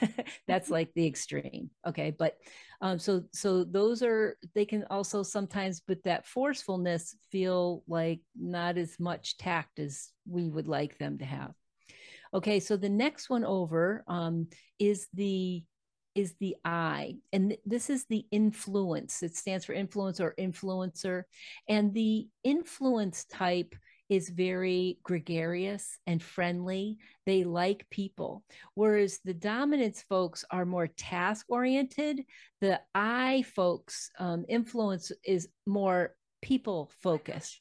That's 0.46 0.70
like 0.70 0.92
the 0.94 1.06
extreme. 1.06 1.70
Okay. 1.86 2.14
But 2.18 2.36
um, 2.80 2.98
so, 2.98 3.24
so 3.32 3.64
those 3.64 4.02
are, 4.02 4.36
they 4.54 4.64
can 4.64 4.84
also 4.90 5.22
sometimes, 5.22 5.82
with 5.86 6.02
that 6.04 6.26
forcefulness, 6.26 7.14
feel 7.30 7.82
like 7.88 8.20
not 8.38 8.78
as 8.78 8.98
much 8.98 9.36
tact 9.36 9.78
as 9.78 10.08
we 10.26 10.48
would 10.48 10.68
like 10.68 10.96
them 10.98 11.18
to 11.18 11.24
have. 11.24 11.52
Okay. 12.32 12.60
So 12.60 12.76
the 12.76 12.88
next 12.88 13.28
one 13.28 13.44
over 13.44 14.04
um, 14.06 14.48
is 14.78 15.08
the 15.12 15.62
is 16.14 16.34
the 16.40 16.56
I, 16.64 17.16
and 17.32 17.50
th- 17.50 17.60
this 17.64 17.90
is 17.90 18.04
the 18.06 18.26
influence. 18.30 19.22
It 19.22 19.36
stands 19.36 19.64
for 19.64 19.72
influence 19.72 20.20
or 20.20 20.34
influencer. 20.38 21.24
And 21.68 21.94
the 21.94 22.28
influence 22.44 23.24
type 23.24 23.74
is 24.08 24.30
very 24.30 24.98
gregarious 25.02 25.98
and 26.06 26.22
friendly. 26.22 26.98
They 27.26 27.44
like 27.44 27.88
people. 27.90 28.44
Whereas 28.74 29.20
the 29.24 29.34
dominance 29.34 30.02
folks 30.08 30.44
are 30.50 30.64
more 30.64 30.86
task 30.86 31.46
oriented. 31.48 32.24
The 32.60 32.80
I 32.94 33.44
folks, 33.54 34.10
um, 34.18 34.44
influence 34.48 35.12
is 35.24 35.48
more 35.66 36.14
people 36.40 36.90
focused. 37.02 37.60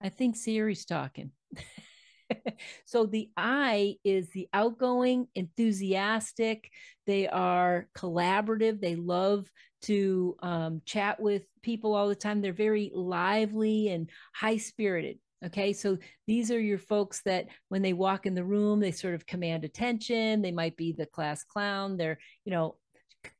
I 0.00 0.08
think 0.10 0.36
Siri's 0.36 0.84
talking. 0.84 1.30
so 2.84 3.06
the 3.06 3.30
I 3.36 3.96
is 4.04 4.30
the 4.30 4.48
outgoing, 4.52 5.28
enthusiastic. 5.34 6.70
They 7.06 7.28
are 7.28 7.88
collaborative. 7.96 8.80
They 8.80 8.96
love 8.96 9.50
to 9.82 10.36
um, 10.42 10.82
chat 10.84 11.20
with 11.20 11.42
people 11.62 11.94
all 11.94 12.08
the 12.08 12.14
time. 12.14 12.40
They're 12.40 12.52
very 12.52 12.90
lively 12.94 13.88
and 13.88 14.08
high 14.34 14.56
spirited. 14.56 15.18
Okay, 15.44 15.74
so 15.74 15.98
these 16.26 16.50
are 16.50 16.60
your 16.60 16.78
folks 16.78 17.20
that 17.26 17.48
when 17.68 17.82
they 17.82 17.92
walk 17.92 18.24
in 18.24 18.34
the 18.34 18.44
room, 18.44 18.80
they 18.80 18.92
sort 18.92 19.14
of 19.14 19.26
command 19.26 19.64
attention. 19.64 20.40
They 20.40 20.52
might 20.52 20.74
be 20.76 20.92
the 20.92 21.04
class 21.04 21.44
clown. 21.44 21.98
They're, 21.98 22.18
you 22.46 22.52
know, 22.52 22.76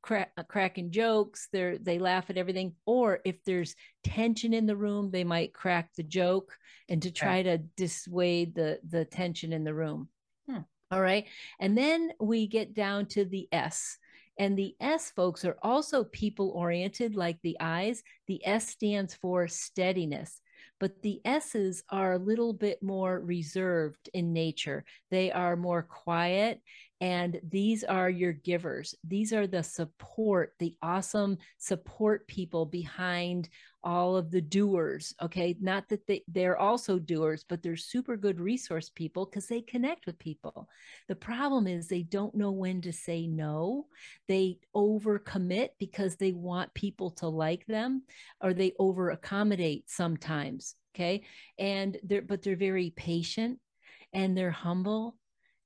crack, 0.03 0.33
uh, 0.37 0.43
cracking 0.43 0.91
jokes 0.91 1.49
they're 1.53 1.79
they 1.79 1.99
laugh 1.99 2.31
at 2.31 2.37
everything 2.37 2.75
or 2.87 3.21
if 3.25 3.43
there's 3.45 3.75
tension 4.03 4.53
in 4.53 4.67
the 4.67 4.76
room 4.76 5.11
they 5.11 5.25
might 5.25 5.53
crack 5.53 5.91
the 5.97 6.03
joke 6.03 6.57
and 6.88 7.03
to 7.03 7.11
try 7.11 7.43
to 7.43 7.59
dissuade 7.76 8.55
the 8.55 8.79
the 8.88 9.05
tension 9.05 9.53
in 9.53 9.64
the 9.64 9.75
room. 9.75 10.09
Hmm. 10.49 10.59
all 10.91 11.00
right? 11.00 11.26
And 11.61 11.76
then 11.76 12.12
we 12.21 12.47
get 12.47 12.75
down 12.75 13.07
to 13.07 13.25
the 13.25 13.49
s. 13.53 13.99
And 14.37 14.59
the 14.59 14.75
S 14.81 15.12
folks 15.12 15.45
are 15.45 15.57
also 15.62 16.05
people 16.05 16.50
oriented, 16.50 17.14
like 17.14 17.38
the 17.43 17.59
I's. 17.61 18.03
The 18.26 18.45
S 18.45 18.69
stands 18.69 19.14
for 19.14 19.47
steadiness 19.47 20.41
but 20.85 21.00
the 21.00 21.19
S's 21.25 21.83
are 21.88 22.12
a 22.12 22.19
little 22.19 22.53
bit 22.53 22.83
more 22.83 23.19
reserved 23.19 24.11
in 24.12 24.35
nature. 24.35 24.85
They 25.11 25.33
are 25.33 25.57
more 25.57 25.83
quiet 25.83 26.61
and 27.00 27.41
these 27.49 27.85
are 27.85 28.11
your 28.11 28.35
givers. 28.35 28.95
These 29.03 29.33
are 29.33 29.47
the 29.47 29.62
support, 29.62 30.53
the 30.59 30.76
awesome 30.83 31.38
support 31.57 32.29
people 32.29 32.67
behind 32.67 33.49
all 33.85 34.17
of 34.17 34.31
the 34.31 34.41
doers. 34.41 35.14
Okay. 35.23 35.55
Not 35.61 35.88
that 35.91 36.07
they, 36.07 36.25
they're 36.26 36.57
also 36.57 36.99
doers, 36.99 37.45
but 37.49 37.62
they're 37.62 37.76
super 37.76 38.17
good 38.17 38.41
resource 38.41 38.88
people 38.88 39.26
because 39.26 39.47
they 39.47 39.61
connect 39.61 40.07
with 40.07 40.19
people. 40.19 40.69
The 41.07 41.14
problem 41.14 41.67
is 41.67 41.87
they 41.87 42.03
don't 42.03 42.35
know 42.35 42.50
when 42.50 42.81
to 42.81 42.93
say 42.93 43.26
no. 43.26 43.87
They 44.26 44.59
overcommit 44.75 45.71
because 45.79 46.17
they 46.17 46.33
want 46.33 46.75
people 46.75 47.11
to 47.12 47.29
like 47.29 47.67
them 47.67 48.03
or 48.43 48.55
they 48.55 48.73
over 48.79 49.11
accommodate 49.11 49.85
sometimes. 49.87 50.75
Okay. 50.95 51.23
And 51.59 51.99
they're, 52.03 52.23
but 52.23 52.43
they're 52.43 52.57
very 52.57 52.91
patient 52.91 53.59
and 54.12 54.37
they're 54.37 54.50
humble 54.50 55.17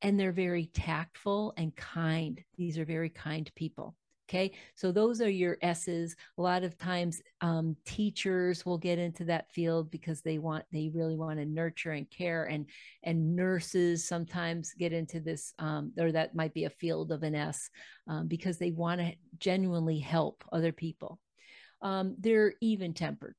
and 0.03 0.19
they're 0.19 0.33
very 0.33 0.67
tactful 0.67 1.55
and 1.57 1.75
kind. 1.77 2.43
These 2.57 2.79
are 2.79 2.85
very 2.85 3.11
kind 3.11 3.51
people. 3.55 3.95
Okay, 4.28 4.52
so 4.75 4.92
those 4.92 5.23
are 5.23 5.30
your 5.30 5.56
S's. 5.62 6.14
A 6.37 6.42
lot 6.42 6.62
of 6.62 6.76
times, 6.76 7.23
um, 7.40 7.75
teachers 7.87 8.66
will 8.66 8.76
get 8.76 8.99
into 8.99 9.25
that 9.25 9.50
field 9.50 9.90
because 9.90 10.20
they 10.20 10.37
want, 10.37 10.66
they 10.70 10.90
really 10.94 11.16
want 11.16 11.38
to 11.38 11.47
nurture 11.47 11.92
and 11.92 12.08
care, 12.11 12.44
and 12.44 12.66
and 13.02 13.35
nurses 13.35 14.06
sometimes 14.06 14.75
get 14.78 14.92
into 14.92 15.18
this, 15.18 15.54
um, 15.58 15.92
or 15.99 16.12
that 16.12 16.35
might 16.35 16.52
be 16.52 16.64
a 16.64 16.70
field 16.70 17.11
of 17.11 17.23
an 17.23 17.35
S, 17.35 17.70
um, 18.06 18.28
because 18.28 18.58
they 18.58 18.70
want 18.70 19.00
to 19.00 19.14
genuinely 19.38 19.99
help 19.99 20.44
other 20.52 20.73
people. 20.73 21.18
Um, 21.80 22.14
they're 22.18 22.52
even 22.61 22.92
tempered. 22.92 23.35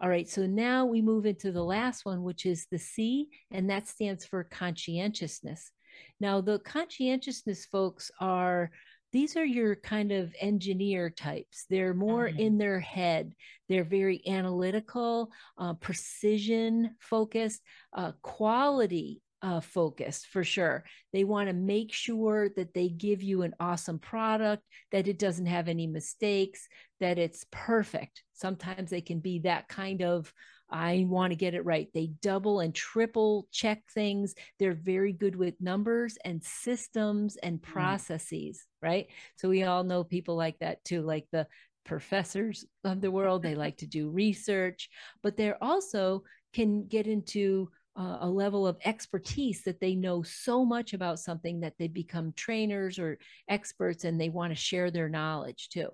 All 0.00 0.08
right, 0.08 0.28
so 0.28 0.46
now 0.46 0.86
we 0.86 1.02
move 1.02 1.26
into 1.26 1.50
the 1.50 1.64
last 1.64 2.04
one, 2.04 2.22
which 2.22 2.46
is 2.46 2.68
the 2.70 2.78
C, 2.78 3.28
and 3.50 3.68
that 3.70 3.88
stands 3.88 4.24
for 4.24 4.44
conscientiousness. 4.44 5.72
Now, 6.20 6.40
the 6.40 6.60
conscientiousness 6.60 7.66
folks 7.66 8.12
are 8.20 8.70
these 9.12 9.36
are 9.36 9.44
your 9.44 9.74
kind 9.76 10.12
of 10.12 10.34
engineer 10.40 11.10
types. 11.10 11.64
They're 11.70 11.94
more 11.94 12.28
mm-hmm. 12.28 12.38
in 12.38 12.58
their 12.58 12.80
head. 12.80 13.34
They're 13.68 13.84
very 13.84 14.22
analytical, 14.26 15.30
uh, 15.56 15.74
precision 15.74 16.96
focused, 17.00 17.62
uh, 17.92 18.12
quality 18.22 19.22
uh, 19.40 19.60
focused 19.60 20.26
for 20.26 20.44
sure. 20.44 20.84
They 21.12 21.24
want 21.24 21.48
to 21.48 21.54
make 21.54 21.92
sure 21.92 22.48
that 22.56 22.74
they 22.74 22.88
give 22.88 23.22
you 23.22 23.42
an 23.42 23.54
awesome 23.60 23.98
product, 23.98 24.62
that 24.92 25.08
it 25.08 25.18
doesn't 25.18 25.46
have 25.46 25.68
any 25.68 25.86
mistakes, 25.86 26.66
that 27.00 27.18
it's 27.18 27.46
perfect. 27.50 28.22
Sometimes 28.32 28.90
they 28.90 29.00
can 29.00 29.20
be 29.20 29.40
that 29.40 29.68
kind 29.68 30.02
of 30.02 30.32
I 30.70 31.06
want 31.08 31.30
to 31.30 31.36
get 31.36 31.54
it 31.54 31.64
right. 31.64 31.88
They 31.94 32.10
double 32.20 32.60
and 32.60 32.74
triple 32.74 33.46
check 33.50 33.82
things. 33.92 34.34
They're 34.58 34.74
very 34.74 35.12
good 35.12 35.34
with 35.34 35.54
numbers 35.60 36.18
and 36.24 36.42
systems 36.42 37.36
and 37.36 37.58
mm. 37.58 37.62
processes. 37.62 38.66
Right? 38.82 39.08
So 39.36 39.48
we 39.48 39.64
all 39.64 39.84
know 39.84 40.04
people 40.04 40.36
like 40.36 40.58
that 40.60 40.84
too, 40.84 41.02
like 41.02 41.26
the 41.32 41.46
professors 41.84 42.64
of 42.84 43.00
the 43.00 43.10
world. 43.10 43.42
They 43.42 43.54
like 43.54 43.78
to 43.78 43.86
do 43.86 44.10
research, 44.10 44.88
but 45.22 45.36
they're 45.36 45.62
also 45.62 46.24
can 46.52 46.86
get 46.86 47.06
into 47.06 47.70
uh, 47.98 48.18
a 48.20 48.28
level 48.28 48.66
of 48.66 48.78
expertise 48.84 49.62
that 49.64 49.80
they 49.80 49.94
know 49.94 50.22
so 50.22 50.64
much 50.64 50.94
about 50.94 51.18
something 51.18 51.60
that 51.60 51.74
they 51.78 51.88
become 51.88 52.32
trainers 52.36 52.98
or 52.98 53.18
experts 53.48 54.04
and 54.04 54.20
they 54.20 54.28
want 54.28 54.52
to 54.52 54.56
share 54.56 54.90
their 54.90 55.08
knowledge 55.08 55.68
too. 55.70 55.88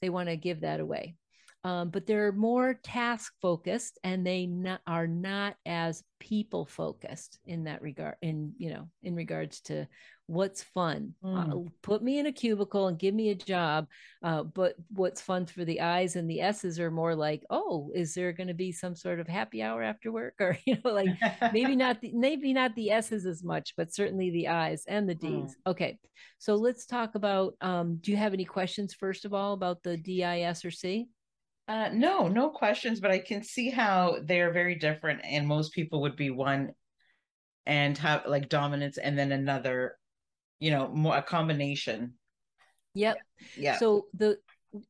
They 0.00 0.08
want 0.08 0.28
to 0.28 0.36
give 0.36 0.60
that 0.60 0.80
away 0.80 1.16
um, 1.64 1.90
but 1.90 2.06
they're 2.06 2.32
more 2.32 2.74
task 2.74 3.32
focused 3.42 3.98
and 4.04 4.26
they 4.26 4.46
not, 4.46 4.80
are 4.86 5.06
not 5.06 5.56
as 5.66 6.02
people 6.20 6.66
focused 6.66 7.38
in 7.44 7.64
that 7.64 7.82
regard 7.82 8.14
in 8.22 8.52
you 8.58 8.70
know 8.70 8.88
in 9.02 9.14
regards 9.14 9.60
to 9.62 9.86
what's 10.28 10.62
fun 10.62 11.14
mm. 11.24 11.66
uh, 11.66 11.70
put 11.82 12.02
me 12.02 12.18
in 12.18 12.26
a 12.26 12.32
cubicle 12.32 12.86
and 12.86 12.98
give 12.98 13.14
me 13.14 13.30
a 13.30 13.34
job 13.34 13.86
uh, 14.22 14.42
but 14.42 14.74
what's 14.94 15.22
fun 15.22 15.46
for 15.46 15.64
the 15.64 15.80
i's 15.80 16.16
and 16.16 16.30
the 16.30 16.40
s's 16.40 16.78
are 16.78 16.90
more 16.90 17.14
like 17.14 17.42
oh 17.48 17.90
is 17.94 18.14
there 18.14 18.32
going 18.32 18.46
to 18.46 18.54
be 18.54 18.70
some 18.70 18.94
sort 18.94 19.18
of 19.18 19.26
happy 19.26 19.62
hour 19.62 19.82
after 19.82 20.12
work 20.12 20.34
or 20.40 20.56
you 20.66 20.76
know 20.84 20.92
like 20.92 21.08
maybe 21.52 21.74
not 21.74 22.00
the 22.00 22.12
maybe 22.12 22.52
not 22.52 22.74
the 22.76 22.90
s's 22.90 23.26
as 23.26 23.42
much 23.42 23.74
but 23.76 23.92
certainly 23.94 24.30
the 24.30 24.48
i's 24.48 24.84
and 24.86 25.08
the 25.08 25.14
d's 25.14 25.56
mm. 25.56 25.70
okay 25.70 25.98
so 26.38 26.54
let's 26.54 26.86
talk 26.86 27.14
about 27.14 27.54
um, 27.60 27.96
do 28.00 28.10
you 28.10 28.16
have 28.16 28.34
any 28.34 28.44
questions 28.44 28.94
first 28.94 29.24
of 29.24 29.32
all 29.32 29.54
about 29.54 29.82
the 29.82 29.96
dis 29.96 30.64
or 30.64 30.70
c 30.70 31.08
uh, 31.68 31.90
no, 31.92 32.28
no 32.28 32.48
questions, 32.48 32.98
but 32.98 33.10
I 33.10 33.18
can 33.18 33.42
see 33.42 33.68
how 33.68 34.20
they're 34.22 34.52
very 34.52 34.74
different, 34.74 35.20
and 35.22 35.46
most 35.46 35.74
people 35.74 36.00
would 36.00 36.16
be 36.16 36.30
one 36.30 36.72
and 37.66 37.96
have 37.98 38.26
like 38.26 38.48
dominance, 38.48 38.96
and 38.96 39.18
then 39.18 39.32
another, 39.32 39.96
you 40.58 40.70
know, 40.70 40.88
more 40.88 41.16
a 41.16 41.22
combination. 41.22 42.14
Yep. 42.94 43.18
Yeah. 43.56 43.78
So 43.78 44.06
the 44.14 44.38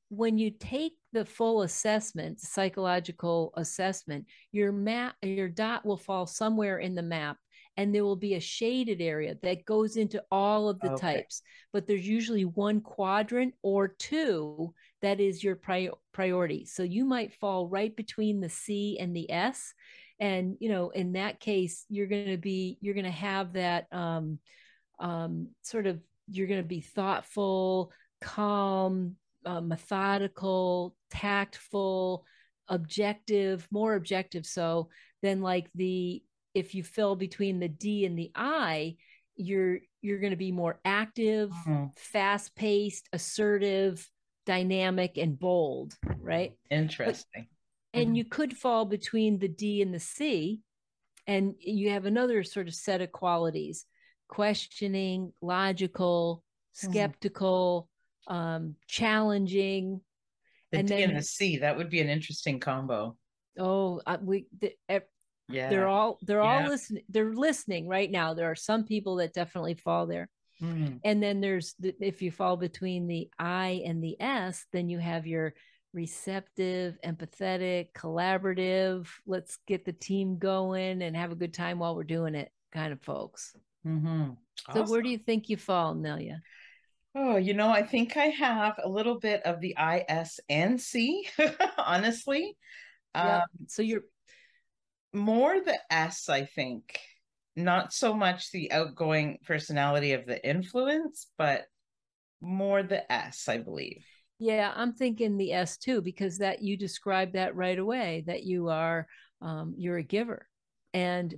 when 0.09 0.39
you 0.39 0.51
take 0.51 0.95
the 1.13 1.25
full 1.25 1.63
assessment, 1.63 2.41
psychological 2.41 3.53
assessment, 3.57 4.27
your 4.51 4.73
map, 4.73 5.15
your 5.23 5.49
dot 5.49 5.87
will 5.87 5.97
fall 5.97 6.27
somewhere 6.27 6.79
in 6.79 6.95
the 6.95 7.03
map 7.03 7.37
and 7.79 7.95
there 7.95 8.05
will 8.05 8.17
be 8.17 8.35
a 8.35 8.41
shaded 8.41 9.01
area 9.01 9.37
that 9.43 9.65
goes 9.65 9.97
into 9.97 10.23
all 10.33 10.69
of 10.69 10.81
the 10.81 10.91
okay. 10.93 11.15
types 11.15 11.43
but 11.73 11.87
there's 11.87 12.07
usually 12.07 12.45
one 12.45 12.81
quadrant 12.81 13.55
or 13.63 13.89
two 13.89 14.75
that 15.01 15.21
is 15.21 15.43
your 15.43 15.55
pri- 15.55 15.91
priority 16.13 16.67
so 16.67 16.83
you 16.83 17.05
might 17.05 17.33
fall 17.33 17.69
right 17.69 17.95
between 17.97 18.41
the 18.41 18.49
c 18.49 18.99
and 19.01 19.15
the 19.15 19.31
s 19.31 19.73
and 20.19 20.57
you 20.61 20.69
know 20.69 20.91
in 20.91 21.13
that 21.13 21.41
case 21.41 21.87
you're 21.89 22.09
going 22.09 22.27
to 22.27 22.37
be 22.37 22.77
you're 22.81 22.95
going 22.95 23.05
to 23.05 23.11
have 23.11 23.53
that 23.53 23.87
um, 23.93 24.39
um, 25.01 25.49
sort 25.63 25.87
of 25.87 26.01
you're 26.31 26.47
going 26.47 26.63
to 26.63 26.69
be 26.69 26.81
thoughtful 26.81 27.93
calm 28.21 29.17
uh, 29.47 29.61
methodical 29.61 30.95
tactful 31.11 32.25
objective 32.69 33.67
more 33.71 33.95
objective 33.95 34.45
so 34.45 34.89
than 35.23 35.41
like 35.41 35.69
the 35.75 36.23
if 36.55 36.75
you 36.75 36.83
fill 36.83 37.17
between 37.17 37.61
the 37.61 37.69
D 37.69 38.05
and 38.05 38.19
the 38.19 38.31
I, 38.35 38.97
you're 39.37 39.79
you're 40.03 40.19
going 40.19 40.31
to 40.33 40.37
be 40.37 40.53
more 40.53 40.81
active, 40.85 41.51
mm-hmm. 41.51 41.87
fast-paced, 41.97 43.09
assertive, 43.13 44.09
dynamic 44.47 45.19
and 45.19 45.39
bold, 45.39 45.95
right? 46.21 46.53
Interesting. 46.71 47.47
But, 47.93 47.99
and 47.99 48.09
mm-hmm. 48.09 48.17
you 48.17 48.25
could 48.25 48.57
fall 48.57 48.85
between 48.85 49.39
the 49.39 49.49
D 49.49 49.83
and 49.83 49.95
the 49.95 50.01
C 50.01 50.61
and 51.27 51.55
you 51.61 51.91
have 51.91 52.07
another 52.07 52.43
sort 52.43 52.69
of 52.69 52.75
set 52.75 53.01
of 53.01 53.13
qualities 53.13 53.85
questioning, 54.29 55.33
logical, 55.41 56.43
mm-hmm. 56.77 56.91
skeptical, 56.91 57.89
mm-hmm. 58.29 58.37
um, 58.37 58.75
challenging. 58.87 60.01
The 60.71 60.79
and 60.79 60.89
D 60.89 60.95
then, 60.95 61.11
and 61.11 61.19
the 61.19 61.23
C, 61.23 61.59
that 61.59 61.77
would 61.77 61.91
be 61.91 62.01
an 62.01 62.09
interesting 62.09 62.61
combo. 62.61 63.17
Oh, 63.59 64.01
uh, 64.07 64.19
we 64.23 64.47
the, 64.61 64.73
yeah 65.49 65.71
they're 65.71 65.89
all 65.89 66.19
they're 66.23 66.43
yeah. 66.43 66.63
all 66.63 66.69
listening 66.69 67.03
they're 67.09 67.35
listening 67.35 67.89
right 67.89 68.11
now 68.11 68.35
there 68.35 68.51
are 68.51 68.55
some 68.55 68.85
people 68.85 69.17
that 69.17 69.33
definitely 69.33 69.75
fall 69.75 70.07
there 70.07 70.29
mm. 70.63 70.99
and 71.05 71.23
then 71.23 71.41
there's 71.41 71.75
the, 71.79 71.95
if 72.01 72.23
you 72.23 72.31
fall 72.31 72.57
between 72.57 73.07
the 73.07 73.29
i 73.39 73.83
and 73.85 74.03
the 74.03 74.21
s 74.21 74.67
then 74.73 74.89
you 74.89 74.99
have 74.99 75.27
your 75.27 75.55
receptive 75.95 76.99
empathetic 77.05 77.89
collaborative 77.97 79.09
let's 79.27 79.59
get 79.67 79.85
the 79.85 79.93
team 79.93 80.39
going 80.39 81.03
and 81.03 81.17
have 81.17 81.33
a 81.33 81.37
good 81.37 81.55
time 81.55 81.79
while 81.79 81.97
we're 81.97 82.05
doing 82.05 82.35
it 82.35 82.51
kind 82.73 82.93
of 82.93 83.01
folks 83.01 83.57
mm-hmm. 83.87 84.31
awesome. 84.69 84.87
so 84.87 84.91
where 84.91 85.03
do 85.03 85.09
you 85.09 85.19
think 85.19 85.49
you 85.49 85.57
fall 85.57 85.95
nelia 85.95 86.39
Oh, 87.15 87.37
you 87.37 87.55
know, 87.55 87.69
I 87.69 87.83
think 87.83 88.17
I 88.17 88.27
have 88.27 88.79
a 88.83 88.89
little 88.89 89.19
bit 89.19 89.43
of 89.43 89.61
the 89.61 89.77
I, 89.77 90.05
S, 90.09 90.39
and 90.49 90.81
C, 90.81 91.29
honestly. 91.79 92.57
Yeah. 93.15 93.39
Um, 93.39 93.67
so 93.67 93.83
you're 93.83 94.05
more 95.13 95.61
the 95.61 95.79
S, 95.91 96.29
I 96.29 96.45
think. 96.45 97.01
Not 97.57 97.93
so 97.93 98.15
much 98.15 98.53
the 98.53 98.71
outgoing 98.71 99.39
personality 99.45 100.13
of 100.13 100.27
the 100.27 100.47
influence, 100.49 101.27
but 101.37 101.65
more 102.41 102.85
the 102.85 103.11
S, 103.11 103.49
I 103.49 103.59
believe. 103.59 104.05
Yeah, 104.39 104.73
I'm 104.77 104.93
thinking 104.93 105.37
the 105.37 105.55
S 105.55 105.77
too, 105.77 106.01
because 106.01 106.39
that 106.39 106.63
you 106.63 106.77
described 106.77 107.33
that 107.33 107.57
right 107.57 107.79
away 107.79 108.23
that 108.27 108.45
you 108.45 108.69
are 108.69 109.09
um, 109.41 109.75
you're 109.77 109.97
a 109.99 110.05
giver, 110.05 110.47
and 110.95 111.35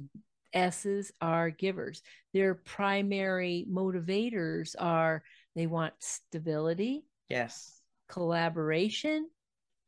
S's 0.53 1.13
are 1.21 1.51
givers. 1.51 2.03
Their 2.33 2.55
primary 2.55 3.67
motivators 3.71 4.75
are 4.79 5.23
they 5.55 5.67
want 5.67 5.95
stability, 5.99 7.05
yes, 7.29 7.81
collaboration, 8.09 9.29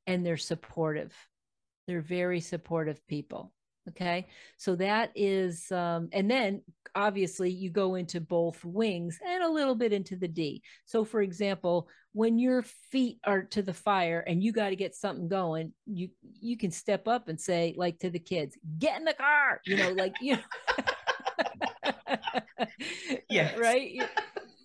and 0.07 0.25
they're 0.25 0.37
supportive. 0.37 1.15
They're 1.87 2.01
very 2.01 2.41
supportive 2.41 3.05
people. 3.07 3.53
Okay. 3.89 4.27
So 4.59 4.77
that 4.77 5.11
is, 5.17 5.71
um, 5.73 6.09
and 6.13 6.31
then 6.31 6.63
obviously 6.95 7.51
you 7.51 7.71
go 7.71 7.97
into 7.97 8.21
both 8.21 8.65
wings 8.65 9.19
and 9.27 9.43
a 9.43 9.51
little 9.51 9.75
bit 9.75 9.93
into 9.93 10.15
the 10.17 10.29
D. 10.29 10.63
So, 10.85 11.05
for 11.05 11.21
example, 11.21 11.89
when 12.13 12.39
your 12.39 12.63
feet 12.63 13.19
are 13.25 13.43
to 13.43 13.63
the 13.63 13.75
fire 13.75 14.21
and 14.21 14.43
you 14.43 14.53
got 14.53 14.69
to 14.69 14.77
get 14.77 14.95
something 14.95 15.29
going, 15.29 15.73
you 15.87 16.11
you 16.41 16.57
can 16.57 16.71
step 16.71 17.09
up 17.09 17.29
and 17.29 17.41
say, 17.41 17.75
like 17.77 17.99
to 18.01 18.11
the 18.11 18.19
kids, 18.19 18.57
"Get 18.79 18.99
in 18.99 19.05
the 19.05 19.15
car," 19.15 19.61
you 19.67 19.77
know, 19.77 19.93
like 19.93 20.15
you. 20.21 20.37
yeah. 23.31 23.57
Right 23.57 24.03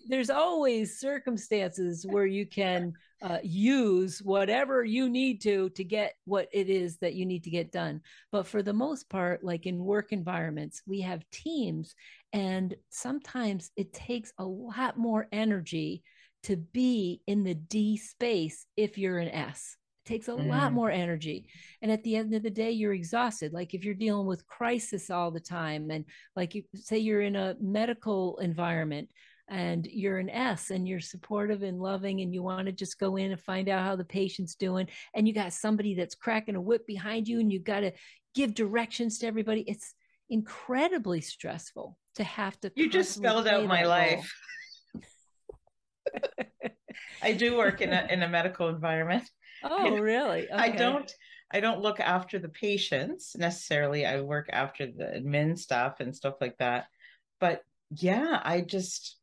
there's 0.08 0.30
always 0.30 1.00
circumstances 1.00 2.06
where 2.08 2.26
you 2.26 2.46
can 2.46 2.94
uh, 3.22 3.40
use 3.44 4.20
whatever 4.20 4.84
you 4.84 5.10
need 5.10 5.42
to 5.42 5.70
to 5.72 5.84
get 5.84 6.14
what 6.26 6.48
it 6.52 6.70
is 6.70 6.98
that 6.98 7.16
you 7.16 7.26
need 7.26 7.44
to 7.44 7.50
get 7.50 7.72
done. 7.72 8.02
But 8.32 8.48
for 8.48 8.62
the 8.62 8.74
most 8.74 9.10
part 9.10 9.44
like 9.44 9.66
in 9.66 9.84
work 9.84 10.12
environments 10.12 10.82
we 10.86 11.02
have 11.02 11.30
teams 11.32 11.96
and 12.34 12.76
sometimes 12.90 13.72
it 13.76 13.94
takes 13.94 14.32
a 14.38 14.46
lot 14.46 14.98
more 14.98 15.28
energy 15.32 16.04
to 16.44 16.58
be 16.58 17.22
in 17.28 17.44
the 17.44 17.56
d 17.56 17.98
space 17.98 18.68
if 18.76 18.98
you're 18.98 19.20
an 19.20 19.30
s. 19.30 19.78
It 20.06 20.10
takes 20.10 20.28
a 20.28 20.32
mm. 20.32 20.48
lot 20.48 20.72
more 20.72 20.92
energy. 20.92 21.48
And 21.82 21.92
at 21.92 22.04
the 22.04 22.16
end 22.16 22.34
of 22.34 22.44
the 22.44 22.50
day 22.50 22.72
you're 22.72 22.94
exhausted. 22.94 23.52
Like 23.52 23.74
if 23.74 23.84
you're 23.84 23.96
dealing 23.96 24.28
with 24.28 24.48
crisis 24.48 25.10
all 25.10 25.32
the 25.32 25.40
time 25.40 25.90
and 25.90 26.06
like 26.36 26.54
you 26.54 26.64
say 26.76 27.00
you're 27.00 27.22
in 27.22 27.36
a 27.36 27.56
medical 27.60 28.38
environment 28.38 29.10
and 29.50 29.88
you're 29.88 30.18
an 30.18 30.30
S 30.30 30.72
and 30.72 30.88
you're 30.88 31.00
supportive 31.00 31.64
and 31.64 31.80
loving 31.80 32.22
and 32.22 32.34
you 32.34 32.44
want 32.44 32.66
to 32.66 32.72
just 32.72 33.00
go 33.00 33.16
in 33.16 33.32
and 33.32 33.40
find 33.40 33.70
out 33.70 33.84
how 33.84 33.96
the 33.96 34.04
patient's 34.04 34.56
doing 34.56 34.88
and 35.14 35.28
you 35.28 35.34
got 35.34 35.54
somebody 35.54 35.96
that's 35.96 36.16
cracking 36.16 36.56
a 36.56 36.62
whip 36.62 36.86
behind 36.86 37.28
you 37.28 37.40
and 37.40 37.52
you 37.52 37.60
got 37.60 37.82
to 37.82 37.92
give 38.36 38.54
directions 38.54 39.20
to 39.20 39.28
everybody 39.28 39.62
it's 39.62 39.94
incredibly 40.30 41.22
stressful 41.22 41.98
to 42.16 42.24
have 42.24 42.60
to 42.60 42.72
you 42.76 42.90
just 42.90 43.14
spelled 43.14 43.48
out 43.48 43.66
my 43.66 43.84
life. 43.84 44.34
I 47.22 47.34
do 47.34 47.58
work 47.58 47.82
in 47.82 47.94
a 47.94 48.08
in 48.10 48.24
a 48.24 48.30
medical 48.30 48.70
environment. 48.70 49.24
Oh 49.64 49.98
really? 49.98 50.42
Okay. 50.52 50.54
i 50.54 50.70
don't 50.70 51.12
i 51.52 51.60
don't 51.60 51.82
look 51.82 52.00
after 52.00 52.38
the 52.38 52.48
patients 52.50 53.36
necessarily 53.36 54.06
i 54.06 54.22
work 54.22 54.50
after 54.54 54.86
the 54.86 55.20
admin 55.20 55.58
stuff 55.58 56.00
and 56.00 56.16
stuff 56.16 56.36
like 56.40 56.56
that 56.60 56.86
but 57.40 57.64
yeah 57.90 58.40
i 58.44 58.62
just 58.62 59.17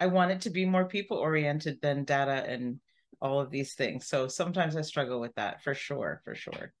I 0.00 0.06
want 0.06 0.32
it 0.32 0.40
to 0.42 0.50
be 0.50 0.64
more 0.64 0.86
people 0.86 1.16
oriented 1.16 1.80
than 1.80 2.04
data 2.04 2.44
and 2.46 2.80
all 3.20 3.40
of 3.40 3.50
these 3.50 3.74
things. 3.74 4.06
So 4.06 4.28
sometimes 4.28 4.76
I 4.76 4.82
struggle 4.82 5.20
with 5.20 5.34
that 5.36 5.62
for 5.62 5.74
sure, 5.74 6.20
for 6.24 6.34
sure. 6.34 6.72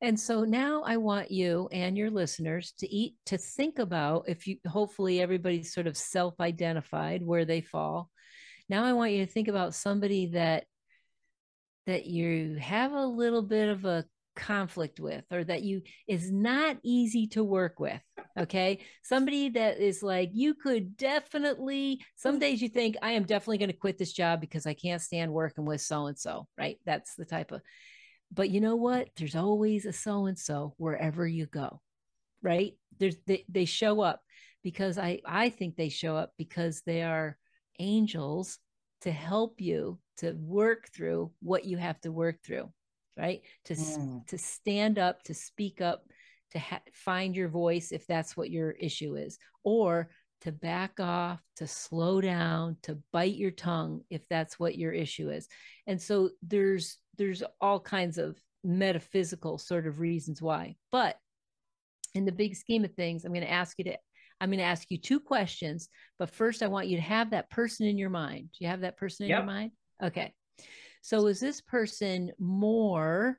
And 0.00 0.18
so 0.18 0.44
now 0.44 0.82
I 0.84 0.98
want 0.98 1.30
you 1.30 1.68
and 1.72 1.96
your 1.96 2.10
listeners 2.10 2.74
to 2.78 2.88
eat 2.92 3.14
to 3.26 3.38
think 3.38 3.78
about 3.78 4.24
if 4.28 4.46
you 4.46 4.58
hopefully 4.66 5.20
everybody's 5.20 5.72
sort 5.72 5.86
of 5.86 5.96
self-identified 5.96 7.22
where 7.22 7.44
they 7.44 7.60
fall. 7.60 8.10
Now 8.68 8.84
I 8.84 8.92
want 8.92 9.12
you 9.12 9.24
to 9.24 9.30
think 9.30 9.48
about 9.48 9.74
somebody 9.74 10.26
that 10.28 10.64
that 11.86 12.06
you 12.06 12.56
have 12.60 12.92
a 12.92 13.06
little 13.06 13.42
bit 13.42 13.68
of 13.68 13.84
a 13.84 14.04
conflict 14.34 14.98
with 14.98 15.24
or 15.30 15.44
that 15.44 15.62
you 15.62 15.82
is 16.08 16.30
not 16.32 16.78
easy 16.82 17.26
to 17.28 17.44
work 17.44 17.78
with 17.78 18.00
okay? 18.38 18.78
Somebody 19.02 19.50
that 19.50 19.78
is 19.78 20.02
like 20.02 20.30
you 20.32 20.54
could 20.54 20.96
definitely 20.96 22.00
some 22.16 22.38
days 22.38 22.62
you 22.62 22.68
think 22.68 22.96
i 23.02 23.12
am 23.12 23.24
definitely 23.24 23.58
going 23.58 23.70
to 23.70 23.76
quit 23.76 23.98
this 23.98 24.12
job 24.12 24.40
because 24.40 24.66
i 24.66 24.74
can't 24.74 25.02
stand 25.02 25.32
working 25.32 25.64
with 25.66 25.80
so 25.80 26.06
and 26.06 26.18
so 26.18 26.46
right? 26.56 26.78
That's 26.86 27.14
the 27.14 27.24
type 27.24 27.52
of 27.52 27.60
but 28.34 28.48
you 28.48 28.62
know 28.62 28.76
what? 28.76 29.10
There's 29.16 29.36
always 29.36 29.84
a 29.84 29.92
so 29.92 30.24
and 30.26 30.38
so 30.38 30.74
wherever 30.78 31.26
you 31.26 31.46
go 31.46 31.80
right? 32.42 32.72
There's 32.98 33.16
they, 33.26 33.44
they 33.48 33.64
show 33.64 34.00
up 34.00 34.20
because 34.62 34.98
i 34.98 35.20
i 35.26 35.48
think 35.48 35.76
they 35.76 35.88
show 35.88 36.16
up 36.16 36.32
because 36.38 36.82
they 36.86 37.02
are 37.02 37.36
angels 37.78 38.58
to 39.02 39.10
help 39.10 39.60
you 39.60 39.98
to 40.18 40.32
work 40.38 40.88
through 40.94 41.32
what 41.40 41.64
you 41.64 41.76
have 41.76 42.00
to 42.00 42.12
work 42.12 42.36
through 42.44 42.70
right? 43.16 43.42
To 43.66 43.74
mm. 43.74 44.26
to 44.26 44.38
stand 44.38 44.98
up 44.98 45.22
to 45.24 45.34
speak 45.34 45.80
up 45.80 46.04
to 46.52 46.58
ha- 46.58 46.80
find 46.92 47.34
your 47.34 47.48
voice 47.48 47.92
if 47.92 48.06
that's 48.06 48.36
what 48.36 48.50
your 48.50 48.72
issue 48.72 49.16
is 49.16 49.38
or 49.64 50.10
to 50.42 50.52
back 50.52 50.98
off 50.98 51.40
to 51.56 51.66
slow 51.66 52.20
down 52.20 52.76
to 52.82 52.98
bite 53.12 53.36
your 53.36 53.52
tongue 53.52 54.02
if 54.10 54.26
that's 54.28 54.58
what 54.58 54.76
your 54.76 54.92
issue 54.92 55.30
is. 55.30 55.48
And 55.86 56.00
so 56.00 56.30
there's 56.42 56.98
there's 57.16 57.42
all 57.60 57.80
kinds 57.80 58.18
of 58.18 58.36
metaphysical 58.64 59.58
sort 59.58 59.86
of 59.86 60.00
reasons 60.00 60.40
why. 60.42 60.76
But 60.90 61.16
in 62.14 62.24
the 62.24 62.32
big 62.32 62.54
scheme 62.54 62.84
of 62.84 62.92
things 62.94 63.24
i'm 63.24 63.32
going 63.32 63.44
to 63.44 63.50
ask 63.50 63.78
you 63.78 63.84
to 63.84 63.96
i'm 64.40 64.50
going 64.50 64.58
to 64.58 64.64
ask 64.64 64.90
you 64.90 64.98
two 64.98 65.20
questions 65.20 65.88
but 66.18 66.30
first 66.30 66.62
i 66.62 66.66
want 66.66 66.88
you 66.88 66.96
to 66.96 67.02
have 67.02 67.30
that 67.30 67.50
person 67.50 67.86
in 67.86 67.98
your 67.98 68.10
mind. 68.10 68.48
Do 68.52 68.64
you 68.64 68.68
have 68.68 68.80
that 68.80 68.96
person 68.96 69.24
in 69.24 69.30
yep. 69.30 69.38
your 69.38 69.46
mind? 69.46 69.70
Okay 70.02 70.32
so 71.02 71.26
is 71.26 71.40
this 71.40 71.60
person 71.60 72.30
more 72.38 73.38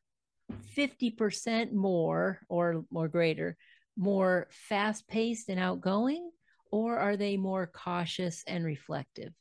50% 0.78 1.72
more 1.72 2.40
or 2.50 2.84
more 2.92 3.08
greater, 3.08 3.58
more 3.98 4.48
fast 4.52 5.08
paced 5.08 5.50
and 5.50 5.60
outgoing, 5.60 6.30
or 6.72 7.00
are 7.00 7.16
they 7.16 7.38
more 7.38 7.66
cautious 7.68 8.44
and 8.48 8.66
reflective? 8.66 9.32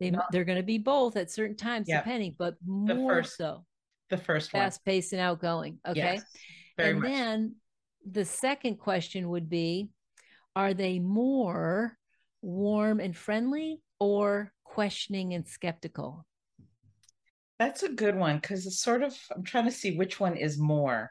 They, 0.00 0.10
no. 0.10 0.22
They're 0.32 0.44
going 0.44 0.58
to 0.58 0.64
be 0.64 0.78
both 0.78 1.16
at 1.16 1.30
certain 1.30 1.56
times, 1.56 1.88
yep. 1.88 2.04
depending, 2.04 2.36
but 2.38 2.54
more 2.64 3.22
first, 3.22 3.36
so. 3.36 3.64
The 4.08 4.16
first 4.16 4.50
fast 4.50 4.84
paced 4.86 5.12
and 5.12 5.20
outgoing. 5.20 5.78
Okay. 5.86 6.14
Yes, 6.14 6.24
and 6.78 7.00
much. 7.00 7.10
then 7.10 7.56
the 8.10 8.24
second 8.24 8.76
question 8.76 9.28
would 9.28 9.50
be 9.50 9.90
Are 10.56 10.72
they 10.72 11.00
more 11.00 11.98
warm 12.40 13.00
and 13.00 13.14
friendly 13.14 13.82
or 14.00 14.52
questioning 14.78 15.34
and 15.34 15.44
skeptical? 15.44 16.24
That's 17.58 17.82
a 17.82 17.88
good 17.88 18.14
one 18.14 18.36
because 18.36 18.64
it's 18.64 18.80
sort 18.80 19.02
of, 19.02 19.12
I'm 19.34 19.42
trying 19.42 19.64
to 19.64 19.72
see 19.72 19.96
which 19.96 20.20
one 20.20 20.36
is 20.36 20.56
more. 20.56 21.10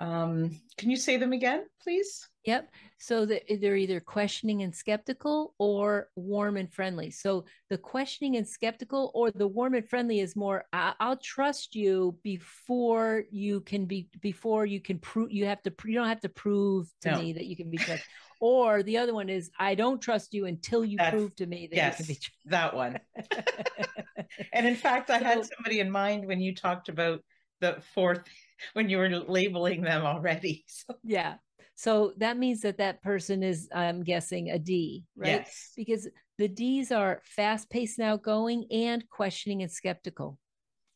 Um, 0.00 0.58
can 0.78 0.90
you 0.90 0.96
say 0.96 1.18
them 1.18 1.32
again, 1.34 1.66
please? 1.82 2.26
Yep. 2.46 2.70
So 2.98 3.26
they're 3.26 3.76
either 3.76 4.00
questioning 4.00 4.62
and 4.62 4.74
skeptical 4.74 5.54
or 5.58 6.08
warm 6.16 6.56
and 6.56 6.72
friendly. 6.72 7.10
So 7.10 7.44
the 7.68 7.76
questioning 7.76 8.36
and 8.36 8.48
skeptical 8.48 9.10
or 9.14 9.30
the 9.30 9.46
warm 9.46 9.74
and 9.74 9.86
friendly 9.86 10.20
is 10.20 10.34
more, 10.34 10.64
I- 10.72 10.94
will 11.00 11.16
trust 11.16 11.74
you 11.74 12.18
before 12.22 13.24
you 13.30 13.60
can 13.60 13.84
be, 13.84 14.08
before 14.20 14.64
you 14.64 14.80
can 14.80 14.98
prove, 14.98 15.30
you 15.30 15.44
have 15.44 15.62
to, 15.62 15.74
you 15.84 15.94
don't 15.94 16.08
have 16.08 16.20
to 16.20 16.30
prove 16.30 16.90
to 17.02 17.10
no. 17.10 17.18
me 17.18 17.34
that 17.34 17.44
you 17.44 17.56
can 17.56 17.70
be 17.70 17.76
trusted. 17.76 18.06
Or 18.40 18.82
the 18.82 18.96
other 18.96 19.12
one 19.12 19.28
is, 19.28 19.50
I 19.58 19.74
don't 19.74 20.00
trust 20.00 20.32
you 20.32 20.46
until 20.46 20.82
you 20.82 20.96
That's, 20.96 21.10
prove 21.14 21.36
to 21.36 21.46
me 21.46 21.66
that 21.66 21.76
yes, 21.76 21.98
you 21.98 22.04
can 22.04 22.14
be 22.14 22.14
trusted. 22.14 22.32
That 22.46 22.74
one. 22.74 22.98
and 24.54 24.66
in 24.66 24.76
fact, 24.76 25.10
I 25.10 25.18
so, 25.18 25.24
had 25.26 25.44
somebody 25.44 25.80
in 25.80 25.90
mind 25.90 26.26
when 26.26 26.40
you 26.40 26.54
talked 26.54 26.88
about 26.88 27.22
the 27.60 27.82
fourth, 27.92 28.24
when 28.74 28.88
you 28.88 28.98
were 28.98 29.08
labeling 29.08 29.82
them 29.82 30.02
already. 30.02 30.64
So. 30.86 30.94
Yeah. 31.04 31.34
So 31.74 32.12
that 32.18 32.36
means 32.36 32.60
that 32.60 32.78
that 32.78 33.02
person 33.02 33.42
is, 33.42 33.68
I'm 33.74 34.02
guessing, 34.02 34.50
a 34.50 34.58
D, 34.58 35.04
right? 35.16 35.44
Yes. 35.44 35.72
Because 35.76 36.08
the 36.38 36.48
D's 36.48 36.92
are 36.92 37.20
fast 37.24 37.70
paced 37.70 37.98
and 37.98 38.08
outgoing 38.08 38.66
and 38.70 39.08
questioning 39.08 39.62
and 39.62 39.70
skeptical. 39.70 40.38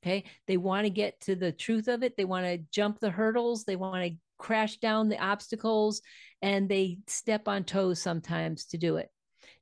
Okay. 0.02 0.24
They 0.46 0.58
want 0.58 0.84
to 0.84 0.90
get 0.90 1.20
to 1.22 1.36
the 1.36 1.52
truth 1.52 1.88
of 1.88 2.02
it. 2.02 2.16
They 2.16 2.26
want 2.26 2.46
to 2.46 2.58
jump 2.70 3.00
the 3.00 3.10
hurdles. 3.10 3.64
They 3.64 3.76
want 3.76 4.04
to 4.04 4.16
crash 4.38 4.76
down 4.76 5.08
the 5.08 5.18
obstacles 5.18 6.02
and 6.42 6.68
they 6.68 6.98
step 7.06 7.48
on 7.48 7.64
toes 7.64 8.02
sometimes 8.02 8.66
to 8.66 8.78
do 8.78 8.96
it. 8.96 9.08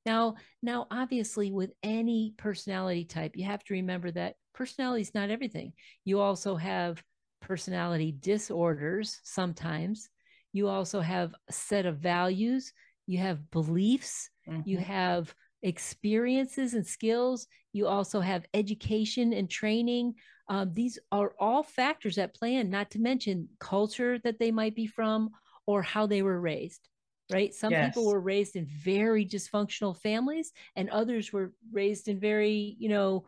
Now, 0.05 0.35
now 0.62 0.87
obviously 0.91 1.53
with 1.53 1.73
any 1.83 2.35
personality 2.37 3.05
type, 3.05 3.37
you 3.37 3.45
have 3.45 3.62
to 3.65 3.75
remember 3.75 4.11
that 4.11 4.35
personality 4.55 5.03
is 5.03 5.15
not 5.15 5.31
everything. 5.31 5.73
You 6.05 6.21
also 6.21 6.57
have 6.57 7.03
personality 7.42 8.14
disorders 8.20 9.20
sometimes 9.22 10.09
you 10.52 10.68
also 10.68 11.00
have 11.00 11.35
a 11.48 11.52
set 11.52 11.87
of 11.87 11.98
values, 11.98 12.72
you 13.07 13.18
have 13.18 13.50
beliefs, 13.50 14.31
mm-hmm. 14.48 14.68
you 14.68 14.78
have 14.78 15.35
experiences 15.62 16.74
and 16.74 16.87
skills, 16.87 17.46
you 17.72 17.87
also 17.87 18.20
have 18.20 18.44
education 18.52 19.33
and 19.33 19.48
training. 19.48 20.14
Um, 20.48 20.72
these 20.74 20.98
are 21.11 21.33
all 21.38 21.62
factors 21.62 22.18
at 22.18 22.35
play 22.35 22.57
in, 22.57 22.68
not 22.68 22.90
to 22.90 22.98
mention 22.98 23.48
culture 23.59 24.18
that 24.24 24.38
they 24.38 24.50
might 24.50 24.74
be 24.74 24.87
from 24.87 25.31
or 25.66 25.83
how 25.83 26.07
they 26.07 26.22
were 26.22 26.40
raised 26.40 26.88
right 27.31 27.55
some 27.55 27.70
yes. 27.70 27.88
people 27.88 28.11
were 28.11 28.20
raised 28.20 28.57
in 28.57 28.66
very 28.66 29.24
dysfunctional 29.24 29.96
families 29.96 30.52
and 30.74 30.90
others 30.90 31.33
were 31.33 31.52
raised 31.70 32.09
in 32.09 32.18
very 32.18 32.74
you 32.81 32.88
know 32.88 33.24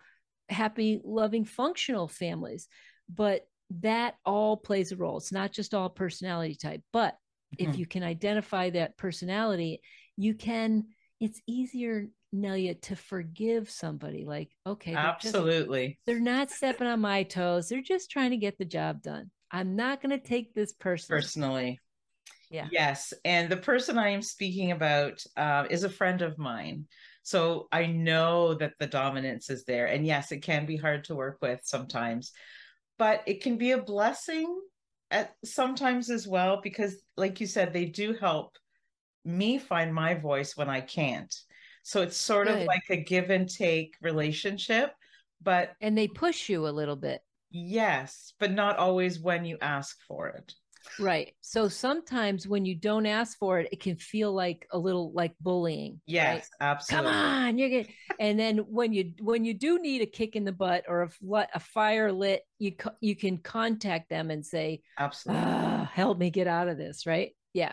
happy 0.49 1.01
loving 1.05 1.45
functional 1.45 2.09
families 2.09 2.67
but 3.09 3.47
that 3.81 4.15
all 4.25 4.57
plays 4.57 4.93
a 4.93 4.97
role. 4.97 5.17
It's 5.17 5.33
not 5.33 5.53
just 5.53 5.75
all 5.75 5.89
personality 5.89 6.55
type, 6.55 6.83
but 6.93 7.17
mm-hmm. 7.57 7.71
if 7.71 7.79
you 7.79 7.87
can 7.87 8.03
identify 8.03 8.71
that 8.71 8.97
personality, 8.97 9.81
you 10.17 10.35
can, 10.35 10.85
it's 11.21 11.41
easier, 11.47 12.07
Nelia, 12.35 12.81
to 12.83 12.97
forgive 12.97 13.71
somebody. 13.71 14.25
Like, 14.25 14.51
okay, 14.67 14.93
they're 14.93 15.01
absolutely. 15.01 15.89
Just, 15.89 15.99
they're 16.07 16.21
not 16.21 16.51
stepping 16.51 16.87
on 16.87 17.01
my 17.01 17.23
toes. 17.23 17.69
They're 17.69 17.81
just 17.81 18.11
trying 18.11 18.31
to 18.31 18.37
get 18.37 18.59
the 18.59 18.65
job 18.65 19.03
done. 19.03 19.31
I'm 19.51 19.77
not 19.77 20.03
going 20.03 20.19
to 20.19 20.25
take 20.25 20.55
this 20.55 20.73
personally. 20.73 21.21
Personally. 21.21 21.81
Yeah. 22.51 22.69
Yes. 22.71 23.13
And 23.25 23.49
the 23.49 23.57
person 23.57 23.99
I 23.99 24.11
am 24.11 24.23
speaking 24.23 24.71
about 24.73 25.25
uh, 25.37 25.67
is 25.71 25.85
a 25.85 25.89
friend 25.89 26.23
of 26.23 26.39
mine. 26.39 26.87
So 27.23 27.69
I 27.73 27.87
know 27.87 28.55
that 28.55 28.75
the 28.79 28.87
dominance 28.87 29.49
is 29.49 29.65
there. 29.65 29.87
And 29.87 30.07
yes, 30.07 30.31
it 30.31 30.41
can 30.41 30.67
be 30.67 30.77
hard 30.77 31.05
to 31.05 31.15
work 31.15 31.39
with 31.41 31.61
sometimes 31.65 32.33
but 32.99 33.23
it 33.27 33.43
can 33.43 33.57
be 33.57 33.73
a 33.73 33.83
blessing 33.83 34.61
at 35.11 35.35
sometimes 35.45 36.11
as 36.11 36.27
well 36.27 36.61
because 36.63 36.97
like 37.17 37.41
you 37.41 37.47
said 37.47 37.73
they 37.73 37.85
do 37.85 38.15
help 38.15 38.57
me 39.25 39.59
find 39.59 39.95
my 39.95 40.15
voice 40.15 40.57
when 40.57 40.69
i 40.69 40.81
can't. 40.81 41.35
So 41.83 42.01
it's 42.01 42.17
sort 42.17 42.47
Good. 42.47 42.63
of 42.63 42.67
like 42.67 42.85
a 42.89 42.97
give 42.97 43.31
and 43.31 43.49
take 43.49 43.95
relationship 44.01 44.93
but 45.43 45.73
and 45.81 45.97
they 45.97 46.09
push 46.09 46.49
you 46.49 46.67
a 46.67 46.71
little 46.71 46.97
bit. 46.97 47.21
Yes 47.51 48.33
but 48.39 48.53
not 48.53 48.79
always 48.79 49.21
when 49.21 49.45
you 49.45 49.59
ask 49.61 49.97
for 50.09 50.29
it 50.29 50.55
Right. 50.99 51.35
So 51.41 51.69
sometimes 51.69 52.47
when 52.47 52.65
you 52.65 52.75
don't 52.75 53.07
ask 53.07 53.39
for 53.39 53.59
it, 53.59 53.69
it 53.73 53.81
can 53.81 53.97
feel 53.97 54.33
like 54.33 54.67
a 54.73 54.79
little 54.79 55.13
like 55.13 55.35
bullying. 55.41 56.01
Yes, 56.07 56.51
right? 56.61 56.69
absolutely. 56.69 57.11
Come 57.11 57.21
on, 57.21 57.59
you're 57.59 57.69
getting. 57.69 57.95
and 58.21 58.39
then 58.39 58.59
when 58.59 58.93
you 58.93 59.13
when 59.21 59.45
you 59.45 59.55
do 59.55 59.79
need 59.79 60.03
a 60.03 60.07
kick 60.07 60.37
in 60.37 60.45
the 60.45 60.53
butt 60.53 60.85
or 60.89 61.03
a 61.03 61.47
a 61.55 61.61
fire 61.61 62.13
lit, 62.13 62.43
you 62.59 62.73
you 63.01 63.17
can 63.17 63.39
contact 63.39 64.09
them 64.09 64.31
and 64.31 64.45
say, 64.45 64.83
absolutely, 64.99 65.45
ah, 65.45 65.91
help 65.93 66.19
me 66.19 66.31
get 66.31 66.47
out 66.47 66.69
of 66.69 66.79
this. 66.79 67.07
Right. 67.07 67.33
Yeah. 67.53 67.73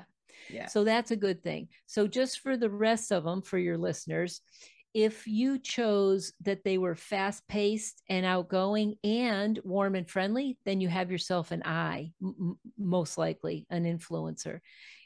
Yeah. 0.50 0.68
So 0.68 0.84
that's 0.84 1.12
a 1.12 1.16
good 1.16 1.44
thing. 1.44 1.68
So 1.86 2.08
just 2.08 2.40
for 2.40 2.58
the 2.58 2.70
rest 2.70 3.12
of 3.12 3.24
them, 3.24 3.42
for 3.42 3.58
your 3.58 3.78
listeners, 3.78 4.42
if 4.94 5.26
you 5.26 5.58
chose 5.58 6.34
that 6.42 6.64
they 6.64 6.78
were 6.78 6.96
fast 6.96 7.48
paced 7.48 8.02
and 8.10 8.26
outgoing 8.26 8.96
and 9.04 9.60
warm 9.64 9.96
and 9.96 10.10
friendly, 10.10 10.58
then 10.66 10.82
you 10.82 10.90
have 10.90 11.12
yourself 11.12 11.52
an 11.52 11.64
I, 11.64 12.12
m- 12.22 12.60
most 12.78 13.18
likely 13.18 13.66
an 13.70 13.86
influencer. 13.86 14.60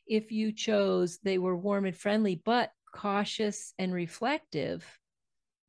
If 0.07 0.31
you 0.31 0.51
chose 0.51 1.19
they 1.23 1.37
were 1.37 1.55
warm 1.55 1.85
and 1.85 1.95
friendly, 1.95 2.41
but 2.43 2.71
cautious 2.93 3.73
and 3.77 3.93
reflective, 3.93 4.83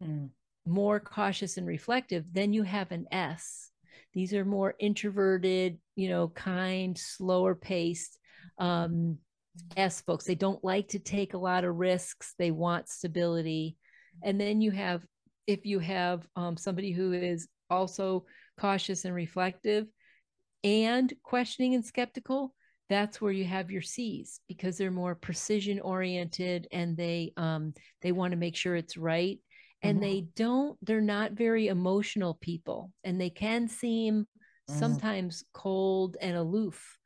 mm. 0.02 0.30
more 0.66 1.00
cautious 1.00 1.58
and 1.58 1.66
reflective, 1.66 2.24
then 2.32 2.52
you 2.52 2.62
have 2.62 2.92
an 2.92 3.06
S. 3.10 3.70
These 4.14 4.32
are 4.32 4.44
more 4.46 4.74
introverted, 4.78 5.78
you 5.94 6.08
know, 6.08 6.28
kind, 6.28 6.96
slower 6.96 7.54
paced. 7.54 8.18
Um, 8.58 9.18
S 9.76 10.00
folks, 10.02 10.24
they 10.24 10.34
don't 10.34 10.62
like 10.64 10.88
to 10.88 10.98
take 10.98 11.34
a 11.34 11.38
lot 11.38 11.64
of 11.64 11.76
risks. 11.76 12.34
They 12.38 12.50
want 12.50 12.88
stability 12.88 13.76
and 14.22 14.40
then 14.40 14.60
you 14.60 14.70
have, 14.70 15.04
if 15.46 15.64
you 15.66 15.78
have 15.78 16.26
um, 16.36 16.56
somebody 16.56 16.92
who 16.92 17.12
is 17.12 17.48
also 17.70 18.24
cautious 18.58 19.04
and 19.04 19.14
reflective 19.14 19.86
and 20.64 21.12
questioning 21.22 21.74
and 21.74 21.84
skeptical, 21.84 22.54
that's 22.88 23.20
where 23.20 23.32
you 23.32 23.44
have 23.44 23.70
your 23.70 23.82
C's 23.82 24.40
because 24.48 24.78
they're 24.78 24.90
more 24.90 25.14
precision 25.14 25.80
oriented 25.80 26.68
and 26.70 26.96
they 26.96 27.32
um, 27.36 27.74
they 28.00 28.12
want 28.12 28.30
to 28.30 28.36
make 28.36 28.56
sure 28.56 28.76
it's 28.76 28.96
right. 28.96 29.38
And 29.82 30.00
mm-hmm. 30.00 30.08
they 30.08 30.26
don't, 30.36 30.78
they're 30.82 31.00
not 31.00 31.32
very 31.32 31.68
emotional 31.68 32.34
people 32.40 32.92
and 33.04 33.20
they 33.20 33.30
can 33.30 33.68
seem 33.68 34.26
mm. 34.70 34.78
sometimes 34.78 35.44
cold 35.52 36.16
and 36.20 36.36
aloof, 36.36 36.98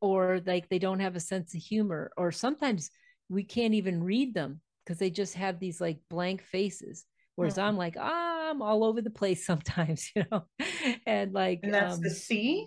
or 0.00 0.40
like 0.46 0.68
they 0.68 0.78
don't 0.78 1.00
have 1.00 1.16
a 1.16 1.20
sense 1.20 1.54
of 1.54 1.60
humor, 1.60 2.10
or 2.16 2.30
sometimes 2.30 2.90
we 3.28 3.42
can't 3.42 3.74
even 3.74 4.04
read 4.04 4.32
them 4.32 4.60
because 4.88 4.98
they 4.98 5.10
just 5.10 5.34
have 5.34 5.58
these 5.58 5.82
like 5.82 5.98
blank 6.08 6.42
faces. 6.42 7.04
Whereas 7.36 7.56
mm. 7.56 7.62
I'm 7.62 7.76
like, 7.76 7.96
ah, 8.00 8.50
I'm 8.50 8.62
all 8.62 8.84
over 8.84 9.02
the 9.02 9.10
place 9.10 9.44
sometimes, 9.46 10.10
you 10.16 10.24
know, 10.32 10.44
and 11.06 11.34
like, 11.34 11.60
and 11.62 11.74
that's 11.74 11.96
um, 11.96 12.02
the 12.02 12.10
C. 12.10 12.66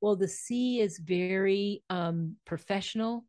Well, 0.00 0.16
the 0.16 0.28
C 0.28 0.80
is 0.80 0.98
very 0.98 1.82
um, 1.90 2.36
professional, 2.46 3.26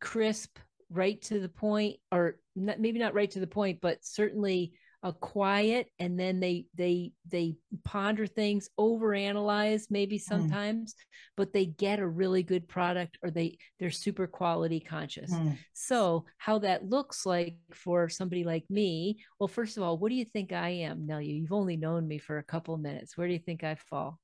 crisp, 0.00 0.56
right 0.88 1.20
to 1.22 1.40
the 1.40 1.48
point, 1.48 1.96
or 2.12 2.36
not, 2.54 2.78
maybe 2.78 3.00
not 3.00 3.14
right 3.14 3.30
to 3.32 3.40
the 3.40 3.46
point, 3.46 3.80
but 3.80 4.04
certainly 4.04 4.72
a 5.04 5.12
quiet 5.12 5.88
and 5.98 6.18
then 6.18 6.38
they 6.38 6.66
they 6.76 7.12
they 7.28 7.56
ponder 7.84 8.26
things 8.26 8.68
overanalyze 8.78 9.84
maybe 9.90 10.16
mm. 10.16 10.22
sometimes 10.22 10.92
mm. 10.92 10.96
but 11.36 11.52
they 11.52 11.66
get 11.66 11.98
a 11.98 12.06
really 12.06 12.42
good 12.42 12.68
product 12.68 13.18
or 13.22 13.30
they 13.30 13.58
they're 13.80 13.90
super 13.90 14.28
quality 14.28 14.78
conscious 14.78 15.32
mm. 15.32 15.56
so 15.72 16.24
how 16.38 16.58
that 16.58 16.88
looks 16.88 17.26
like 17.26 17.56
for 17.72 18.08
somebody 18.08 18.44
like 18.44 18.64
me 18.70 19.18
well 19.40 19.48
first 19.48 19.76
of 19.76 19.82
all 19.82 19.98
what 19.98 20.08
do 20.08 20.14
you 20.14 20.24
think 20.24 20.52
i 20.52 20.68
am 20.68 21.06
Nelia? 21.06 21.40
you've 21.40 21.52
only 21.52 21.76
known 21.76 22.06
me 22.06 22.18
for 22.18 22.38
a 22.38 22.44
couple 22.44 22.74
of 22.74 22.80
minutes 22.80 23.16
where 23.16 23.26
do 23.26 23.32
you 23.32 23.40
think 23.40 23.64
i 23.64 23.74
fall 23.74 24.20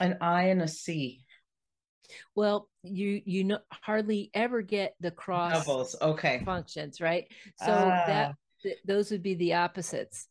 an 0.00 0.18
i 0.20 0.44
and 0.44 0.62
a 0.62 0.68
c 0.68 1.24
well, 2.34 2.68
you 2.82 3.22
you 3.24 3.44
know 3.44 3.60
hardly 3.70 4.30
ever 4.34 4.62
get 4.62 4.94
the 5.00 5.10
cross 5.10 5.64
Doubles. 5.64 5.96
okay 6.00 6.42
functions, 6.44 7.00
right? 7.00 7.26
So 7.56 7.72
uh, 7.72 8.06
that 8.06 8.30
ah. 8.30 8.34
Th- 8.64 8.78
those 8.84 9.12
would 9.12 9.22
be 9.22 9.34
the 9.34 9.54
opposites. 9.54 10.26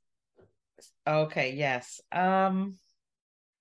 Okay, 1.08 1.54
yes. 1.54 2.02
Um 2.12 2.78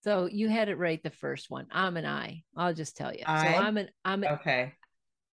so 0.03 0.27
you 0.27 0.49
had 0.49 0.69
it 0.69 0.79
right 0.79 1.01
the 1.01 1.11
first 1.11 1.49
one. 1.49 1.67
I'm 1.71 1.97
an 1.97 2.05
I. 2.05 2.43
I'll 2.57 2.75
just 2.75 2.97
tell 2.97 3.13
you. 3.13 3.23
I? 3.25 3.45
So 3.45 3.61
I'm 3.61 3.77
an 3.77 3.89
I'm 4.05 4.25
an, 4.25 4.31
Okay. 4.33 4.73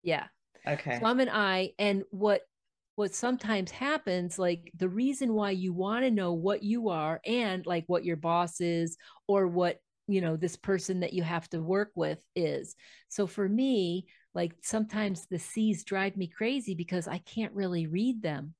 Yeah. 0.03 0.25
Okay. 0.67 0.99
So 0.99 1.07
I'm 1.07 1.19
an 1.19 1.29
I 1.29 1.71
and 1.79 2.03
what 2.11 2.41
what 2.99 3.15
sometimes 3.15 3.71
happens 3.71 4.37
like 4.37 4.73
the 4.75 4.89
reason 4.89 5.33
why 5.33 5.51
you 5.51 5.71
want 5.71 6.03
to 6.03 6.11
know 6.11 6.33
what 6.33 6.63
you 6.63 6.89
are 6.89 7.21
and 7.25 7.65
like 7.65 7.85
what 7.87 8.03
your 8.03 8.17
boss 8.17 8.59
is 8.59 8.97
or 9.25 9.47
what 9.47 9.77
you 10.09 10.19
know 10.19 10.35
this 10.35 10.57
person 10.57 10.99
that 10.99 11.13
you 11.13 11.23
have 11.23 11.47
to 11.49 11.61
work 11.61 11.91
with 11.95 12.19
is 12.35 12.75
so 13.07 13.25
for 13.25 13.47
me 13.47 14.05
like 14.33 14.53
sometimes 14.61 15.27
the 15.27 15.39
c's 15.39 15.85
drive 15.85 16.17
me 16.17 16.27
crazy 16.27 16.75
because 16.75 17.07
i 17.07 17.19
can't 17.19 17.53
really 17.53 17.87
read 17.87 18.21
them 18.21 18.53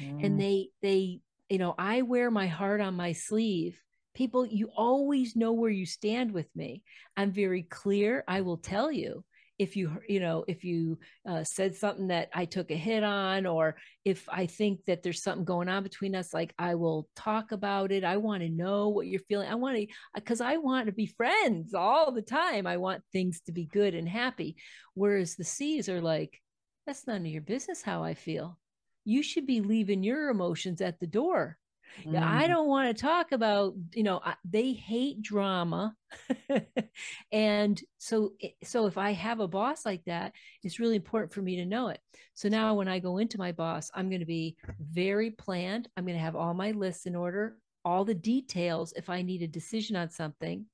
mm. 0.00 0.24
and 0.24 0.40
they 0.40 0.68
they 0.82 1.20
you 1.48 1.58
know 1.58 1.74
i 1.78 2.02
wear 2.02 2.30
my 2.30 2.46
heart 2.46 2.80
on 2.80 2.94
my 2.94 3.12
sleeve. 3.12 3.80
People 4.14 4.46
you 4.46 4.70
always 4.76 5.34
know 5.34 5.52
where 5.52 5.70
you 5.70 5.86
stand 5.86 6.30
with 6.32 6.46
me. 6.54 6.82
I'm 7.16 7.32
very 7.32 7.62
clear. 7.62 8.22
I 8.28 8.42
will 8.42 8.58
tell 8.58 8.92
you 8.92 9.24
if 9.58 9.76
you 9.76 9.98
you 10.08 10.20
know 10.20 10.44
if 10.48 10.64
you 10.64 10.98
uh, 11.28 11.44
said 11.44 11.74
something 11.74 12.08
that 12.08 12.28
i 12.34 12.44
took 12.44 12.70
a 12.70 12.76
hit 12.76 13.04
on 13.04 13.46
or 13.46 13.76
if 14.04 14.28
i 14.28 14.46
think 14.46 14.84
that 14.84 15.02
there's 15.02 15.22
something 15.22 15.44
going 15.44 15.68
on 15.68 15.82
between 15.82 16.14
us 16.14 16.34
like 16.34 16.52
i 16.58 16.74
will 16.74 17.08
talk 17.14 17.52
about 17.52 17.92
it. 17.92 18.04
I 18.04 18.16
want 18.16 18.42
to 18.42 18.48
know 18.48 18.88
what 18.88 19.06
you're 19.06 19.20
feeling. 19.20 19.48
I 19.48 19.54
want 19.54 19.76
to 19.76 19.86
because 20.14 20.40
i 20.40 20.56
want 20.56 20.86
to 20.86 20.92
be 20.92 21.06
friends 21.06 21.74
all 21.74 22.12
the 22.12 22.22
time. 22.22 22.66
I 22.66 22.76
want 22.78 23.02
things 23.12 23.40
to 23.46 23.52
be 23.52 23.66
good 23.66 23.94
and 23.94 24.08
happy. 24.08 24.56
Whereas 24.94 25.36
the 25.36 25.44
c's 25.44 25.88
are 25.88 26.00
like 26.00 26.40
that's 26.86 27.06
none 27.06 27.24
of 27.24 27.32
your 27.32 27.42
business 27.42 27.80
how 27.80 28.02
i 28.02 28.14
feel 28.14 28.58
you 29.04 29.22
should 29.22 29.46
be 29.46 29.60
leaving 29.60 30.02
your 30.02 30.30
emotions 30.30 30.80
at 30.80 30.98
the 31.00 31.06
door 31.06 31.58
mm. 32.02 32.22
I 32.22 32.46
don't 32.46 32.68
want 32.68 32.94
to 32.94 33.02
talk 33.02 33.32
about, 33.32 33.74
you 33.92 34.02
know, 34.02 34.20
I, 34.24 34.34
they 34.44 34.72
hate 34.72 35.22
drama. 35.22 35.94
and 37.32 37.80
so 37.98 38.32
so 38.62 38.86
if 38.86 38.98
I 38.98 39.12
have 39.12 39.40
a 39.40 39.48
boss 39.48 39.84
like 39.84 40.04
that, 40.04 40.32
it's 40.62 40.78
really 40.78 40.96
important 40.96 41.32
for 41.32 41.42
me 41.42 41.56
to 41.56 41.66
know 41.66 41.88
it. 41.88 42.00
So 42.34 42.48
now 42.48 42.74
when 42.74 42.88
I 42.88 42.98
go 42.98 43.18
into 43.18 43.38
my 43.38 43.52
boss, 43.52 43.90
I'm 43.94 44.08
going 44.08 44.20
to 44.20 44.26
be 44.26 44.56
very 44.80 45.30
planned. 45.30 45.88
I'm 45.96 46.04
going 46.04 46.16
to 46.16 46.24
have 46.24 46.36
all 46.36 46.54
my 46.54 46.72
lists 46.72 47.06
in 47.06 47.16
order, 47.16 47.56
all 47.84 48.04
the 48.04 48.14
details 48.14 48.92
if 48.96 49.10
I 49.10 49.22
need 49.22 49.42
a 49.42 49.48
decision 49.48 49.96
on 49.96 50.10
something. 50.10 50.66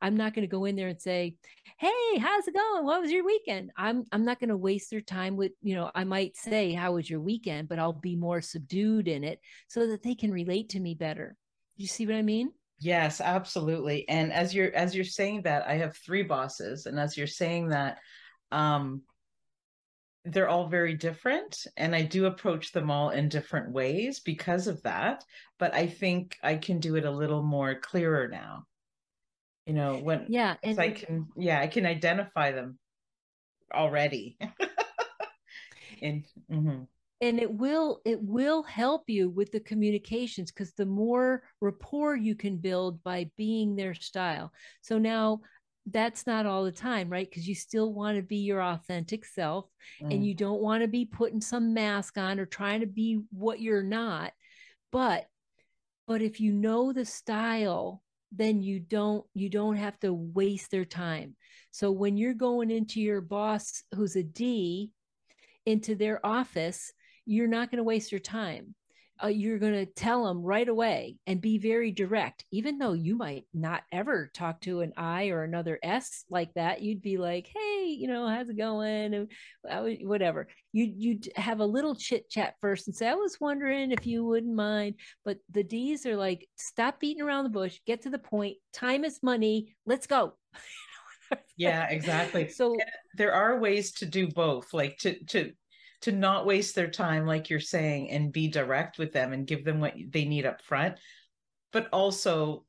I'm 0.00 0.16
not 0.16 0.34
going 0.34 0.42
to 0.42 0.50
go 0.50 0.66
in 0.66 0.76
there 0.76 0.88
and 0.88 1.00
say, 1.00 1.36
"Hey, 1.78 2.18
how's 2.18 2.46
it 2.46 2.54
going? 2.54 2.84
What 2.84 3.00
was 3.00 3.10
your 3.10 3.24
weekend?" 3.24 3.70
I'm 3.76 4.04
I'm 4.12 4.24
not 4.24 4.38
going 4.38 4.50
to 4.50 4.56
waste 4.56 4.90
their 4.90 5.00
time 5.00 5.36
with, 5.36 5.52
you 5.62 5.74
know, 5.74 5.90
I 5.94 6.04
might 6.04 6.36
say, 6.36 6.72
"How 6.72 6.92
was 6.92 7.08
your 7.08 7.20
weekend?" 7.20 7.68
but 7.68 7.78
I'll 7.78 7.92
be 7.92 8.16
more 8.16 8.40
subdued 8.42 9.08
in 9.08 9.24
it 9.24 9.40
so 9.68 9.86
that 9.88 10.02
they 10.02 10.14
can 10.14 10.30
relate 10.32 10.70
to 10.70 10.80
me 10.80 10.94
better. 10.94 11.36
You 11.76 11.86
see 11.86 12.06
what 12.06 12.16
I 12.16 12.22
mean? 12.22 12.52
Yes, 12.78 13.20
absolutely. 13.20 14.06
And 14.08 14.32
as 14.32 14.54
you're 14.54 14.74
as 14.74 14.94
you're 14.94 15.04
saying 15.04 15.42
that, 15.42 15.66
I 15.66 15.74
have 15.74 15.96
three 15.96 16.22
bosses 16.22 16.86
and 16.86 16.98
as 17.00 17.16
you're 17.16 17.26
saying 17.26 17.68
that 17.68 17.98
um 18.52 19.02
they're 20.26 20.48
all 20.48 20.68
very 20.68 20.94
different 20.94 21.66
and 21.76 21.94
i 21.94 22.02
do 22.02 22.26
approach 22.26 22.72
them 22.72 22.90
all 22.90 23.10
in 23.10 23.28
different 23.28 23.72
ways 23.72 24.20
because 24.20 24.66
of 24.66 24.82
that 24.82 25.24
but 25.58 25.72
i 25.74 25.86
think 25.86 26.36
i 26.42 26.56
can 26.56 26.78
do 26.78 26.96
it 26.96 27.04
a 27.04 27.10
little 27.10 27.42
more 27.42 27.74
clearer 27.74 28.28
now. 28.28 28.64
You 29.66 29.74
know 29.74 29.96
when 29.96 30.26
yeah 30.28 30.54
and 30.62 30.78
i 30.78 30.90
can 30.90 31.26
yeah 31.36 31.60
i 31.60 31.66
can 31.66 31.86
identify 31.86 32.52
them 32.52 32.78
already. 33.74 34.38
And 36.02 36.24
mm-hmm. 36.50 36.82
and 37.22 37.40
it 37.40 37.50
will 37.50 38.00
it 38.04 38.20
will 38.22 38.62
help 38.62 39.04
you 39.08 39.30
with 39.30 39.50
the 39.50 39.60
communications 39.60 40.52
because 40.52 40.72
the 40.72 40.86
more 40.86 41.42
rapport 41.60 42.16
you 42.16 42.34
can 42.34 42.58
build 42.58 43.02
by 43.02 43.30
being 43.36 43.74
their 43.74 43.94
style. 43.94 44.52
So 44.82 44.98
now 44.98 45.40
that's 45.90 46.26
not 46.26 46.46
all 46.46 46.64
the 46.64 46.72
time 46.72 47.08
right? 47.08 47.28
Because 47.28 47.48
you 47.48 47.54
still 47.54 47.92
want 47.92 48.16
to 48.16 48.22
be 48.22 48.38
your 48.38 48.62
authentic 48.62 49.24
self 49.24 49.66
mm. 50.02 50.12
and 50.12 50.26
you 50.26 50.34
don't 50.34 50.60
want 50.60 50.82
to 50.82 50.88
be 50.88 51.04
putting 51.04 51.40
some 51.40 51.74
mask 51.74 52.18
on 52.18 52.40
or 52.40 52.46
trying 52.46 52.80
to 52.80 52.86
be 52.86 53.20
what 53.30 53.60
you're 53.60 53.82
not 53.82 54.32
but 54.92 55.26
but 56.06 56.22
if 56.22 56.40
you 56.40 56.52
know 56.52 56.92
the 56.92 57.04
style 57.04 58.02
then 58.32 58.62
you 58.62 58.80
don't 58.80 59.24
you 59.34 59.48
don't 59.48 59.76
have 59.76 59.98
to 60.00 60.12
waste 60.12 60.70
their 60.70 60.84
time. 60.84 61.36
So 61.70 61.90
when 61.90 62.16
you're 62.16 62.34
going 62.34 62.70
into 62.70 63.00
your 63.00 63.20
boss 63.20 63.82
who's 63.94 64.16
a 64.16 64.22
d 64.22 64.90
into 65.64 65.94
their 65.94 66.24
office 66.24 66.92
you're 67.24 67.48
not 67.48 67.70
going 67.70 67.78
to 67.78 67.84
waste 67.84 68.12
your 68.12 68.20
time 68.20 68.74
uh, 69.22 69.28
you're 69.28 69.58
going 69.58 69.72
to 69.72 69.86
tell 69.86 70.24
them 70.24 70.42
right 70.42 70.68
away 70.68 71.16
and 71.26 71.40
be 71.40 71.58
very 71.58 71.90
direct 71.90 72.44
even 72.50 72.78
though 72.78 72.92
you 72.92 73.16
might 73.16 73.44
not 73.54 73.82
ever 73.92 74.30
talk 74.34 74.60
to 74.60 74.80
an 74.80 74.92
i 74.96 75.28
or 75.28 75.42
another 75.42 75.78
s 75.82 76.24
like 76.30 76.52
that 76.54 76.82
you'd 76.82 77.02
be 77.02 77.16
like 77.16 77.48
hey 77.54 77.86
you 77.86 78.08
know 78.08 78.26
how's 78.28 78.48
it 78.48 78.56
going? 78.56 79.14
and 79.14 79.28
whatever. 80.06 80.48
You 80.72 80.92
you'd 80.96 81.28
have 81.36 81.60
a 81.60 81.66
little 81.66 81.94
chit 81.94 82.28
chat 82.28 82.54
first 82.60 82.86
and 82.86 82.96
say 82.96 83.08
i 83.08 83.14
was 83.14 83.38
wondering 83.40 83.92
if 83.92 84.06
you 84.06 84.24
wouldn't 84.24 84.54
mind 84.54 84.96
but 85.24 85.38
the 85.50 85.64
d's 85.64 86.04
are 86.04 86.16
like 86.16 86.46
stop 86.56 87.00
beating 87.00 87.22
around 87.22 87.44
the 87.44 87.50
bush 87.50 87.80
get 87.86 88.02
to 88.02 88.10
the 88.10 88.18
point 88.18 88.56
time 88.72 89.04
is 89.04 89.22
money 89.22 89.74
let's 89.86 90.06
go. 90.06 90.34
Yeah 91.56 91.88
exactly. 91.88 92.48
So 92.48 92.76
there 93.16 93.32
are 93.32 93.58
ways 93.58 93.92
to 93.94 94.06
do 94.06 94.28
both 94.28 94.72
like 94.72 94.98
to 94.98 95.18
to 95.24 95.52
to 96.06 96.12
not 96.12 96.46
waste 96.46 96.76
their 96.76 96.88
time 96.88 97.26
like 97.26 97.50
you're 97.50 97.58
saying 97.58 98.10
and 98.10 98.32
be 98.32 98.46
direct 98.46 98.96
with 98.96 99.12
them 99.12 99.32
and 99.32 99.44
give 99.44 99.64
them 99.64 99.80
what 99.80 99.92
they 100.10 100.24
need 100.24 100.46
up 100.46 100.62
front 100.62 100.94
but 101.72 101.88
also 101.92 102.64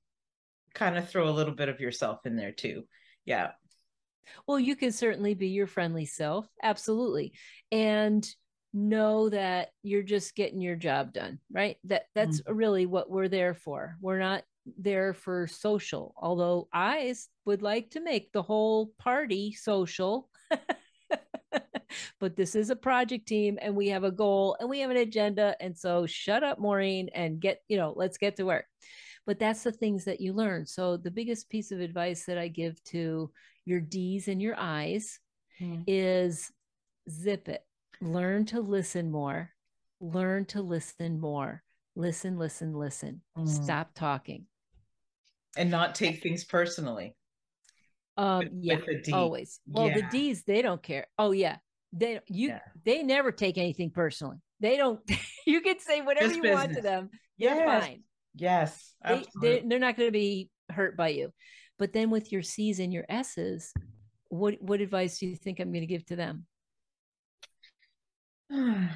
kind 0.73 0.97
of 0.97 1.08
throw 1.08 1.30
a 1.30 1.38
little 1.38 1.54
bit 1.54 1.69
of 1.69 1.80
yourself 1.80 2.26
in 2.26 2.36
there 2.36 2.52
too. 2.52 2.82
Yeah. 3.26 3.52
Well 4.47 4.60
you 4.60 4.76
can 4.76 4.91
certainly 4.91 5.36
be 5.36 5.50
your 5.50 5.67
friendly 5.67 6.08
self 6.08 6.47
absolutely 6.63 7.34
and 7.71 8.28
know 8.73 9.30
that 9.30 9.69
you're 9.84 10.02
just 10.02 10.34
getting 10.34 10.60
your 10.60 10.76
job 10.76 11.13
done 11.13 11.38
right? 11.52 11.78
That 11.84 12.06
that's 12.15 12.41
mm-hmm. 12.41 12.56
really 12.56 12.86
what 12.88 13.08
we're 13.08 13.30
there 13.30 13.54
for. 13.54 13.97
We're 14.02 14.19
not 14.19 14.45
there 14.80 15.13
for 15.13 15.47
social 15.47 16.13
although 16.17 16.67
i 16.73 17.15
would 17.45 17.62
like 17.62 17.89
to 17.89 18.02
make 18.02 18.30
the 18.34 18.41
whole 18.41 18.91
party 19.00 19.54
social 19.54 20.28
but 22.19 22.36
this 22.36 22.56
is 22.56 22.69
a 22.69 22.75
project 22.75 23.27
team 23.27 23.60
and 23.62 23.75
we 23.75 23.89
have 23.89 24.03
a 24.03 24.12
goal 24.12 24.58
and 24.60 24.69
we 24.69 24.80
have 24.80 24.89
an 24.89 24.97
agenda. 24.97 25.56
And 25.60 25.77
so 25.77 26.06
shut 26.06 26.43
up, 26.43 26.60
Maureen, 26.60 27.10
and 27.13 27.39
get, 27.39 27.62
you 27.67 27.77
know, 27.77 27.93
let's 27.95 28.17
get 28.17 28.36
to 28.38 28.45
work. 28.45 28.65
But 29.25 29.39
that's 29.39 29.63
the 29.63 29.71
things 29.71 30.06
that 30.06 30.21
you 30.21 30.34
learn. 30.34 30.65
So 30.65 30.97
the 30.97 31.12
biggest 31.12 31.49
piece 31.49 31.71
of 31.71 31.80
advice 31.80 32.25
that 32.25 32.38
I 32.38 32.47
give 32.47 32.82
to 32.86 33.32
your 33.65 33.82
D's 33.82 34.27
and 34.27 34.41
your 34.41 34.58
I's 34.58 35.19
mm. 35.62 35.84
is 35.86 36.51
zip 37.10 37.49
it. 37.49 37.63
Learn 38.01 38.45
to 38.47 38.62
listen 38.62 39.12
more. 39.12 39.51
Learn 39.99 40.45
to 40.45 40.62
listen 40.62 41.19
more. 41.19 41.63
Listen, 41.95 42.38
listen, 42.38 42.73
listen. 42.73 43.21
Mm. 43.38 43.47
Stop 43.47 43.89
talking. 43.95 44.45
And 45.58 45.71
not 45.71 45.95
take 45.95 46.21
things 46.21 46.43
personally. 46.43 47.15
Um, 48.15 48.39
with, 48.39 48.49
yeah, 48.62 48.77
with 48.88 49.13
always. 49.13 49.60
Well, 49.67 49.88
yeah. 49.88 49.95
the 49.95 50.03
D's 50.03 50.43
they 50.43 50.62
don't 50.62 50.82
care. 50.82 51.08
Oh 51.19 51.32
yeah, 51.32 51.58
they 51.93 52.19
you 52.28 52.50
yeah. 52.50 52.60
they 52.86 53.04
never 53.04 53.32
take 53.32 53.58
anything 53.58 53.91
personally. 53.91 54.38
They 54.60 54.78
don't. 54.78 55.00
you 55.45 55.62
can 55.62 55.80
say 55.80 56.02
whatever 56.02 56.28
Just 56.28 56.36
you 56.38 56.41
business. 56.43 56.65
want 56.65 56.76
to 56.76 56.82
them. 56.82 57.10
Yes. 57.38 57.58
They're 57.58 57.82
fine. 57.82 58.04
Yes. 58.36 58.95
They, 59.41 59.63
they're 59.65 59.80
not 59.80 59.97
going 59.97 60.08
to 60.08 60.12
be 60.12 60.50
hurt 60.69 60.95
by 60.97 61.10
you. 61.10 61.32
But 61.80 61.93
then 61.93 62.10
with 62.10 62.32
your 62.32 62.41
C's 62.41 62.80
and 62.80 62.91
your 62.91 63.06
S's, 63.08 63.71
what 64.30 64.56
what 64.60 64.82
advice 64.82 65.19
do 65.19 65.28
you 65.28 65.36
think 65.36 65.60
I'm 65.60 65.71
going 65.71 65.82
to 65.82 65.88
give 65.88 66.06
to 66.08 66.15
them? 66.15 66.45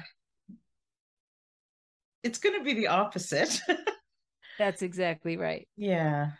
it's 2.22 2.38
going 2.38 2.58
to 2.58 2.64
be 2.64 2.74
the 2.74 2.88
opposite. 2.88 3.60
That's 4.58 4.82
exactly 4.82 5.36
right. 5.36 5.68
Yeah. 5.76 6.32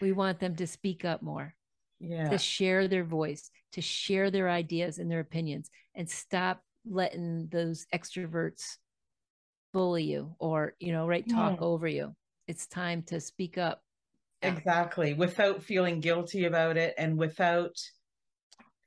We 0.00 0.12
want 0.12 0.40
them 0.40 0.56
to 0.56 0.66
speak 0.66 1.04
up 1.04 1.22
more. 1.22 1.54
Yeah. 2.00 2.30
To 2.30 2.38
share 2.38 2.88
their 2.88 3.04
voice, 3.04 3.50
to 3.72 3.80
share 3.80 4.30
their 4.30 4.48
ideas 4.48 4.98
and 4.98 5.10
their 5.10 5.20
opinions 5.20 5.70
and 5.94 6.08
stop 6.08 6.62
letting 6.84 7.48
those 7.48 7.86
extroverts 7.94 8.76
bully 9.72 10.04
you 10.04 10.34
or, 10.38 10.74
you 10.78 10.92
know, 10.92 11.06
right 11.06 11.28
talk 11.28 11.58
yeah. 11.60 11.66
over 11.66 11.86
you. 11.86 12.14
It's 12.48 12.66
time 12.66 13.02
to 13.04 13.20
speak 13.20 13.58
up. 13.58 13.82
Exactly. 14.42 15.14
Without 15.14 15.62
feeling 15.62 16.00
guilty 16.00 16.44
about 16.44 16.76
it 16.76 16.94
and 16.98 17.16
without 17.16 17.76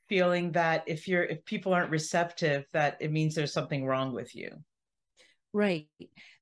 feeling 0.07 0.51
that 0.51 0.83
if 0.85 1.07
you're 1.07 1.23
if 1.23 1.43
people 1.45 1.73
aren't 1.73 1.89
receptive 1.89 2.65
that 2.73 2.97
it 2.99 3.11
means 3.11 3.33
there's 3.33 3.53
something 3.53 3.85
wrong 3.85 4.13
with 4.13 4.35
you 4.35 4.49
right 5.53 5.87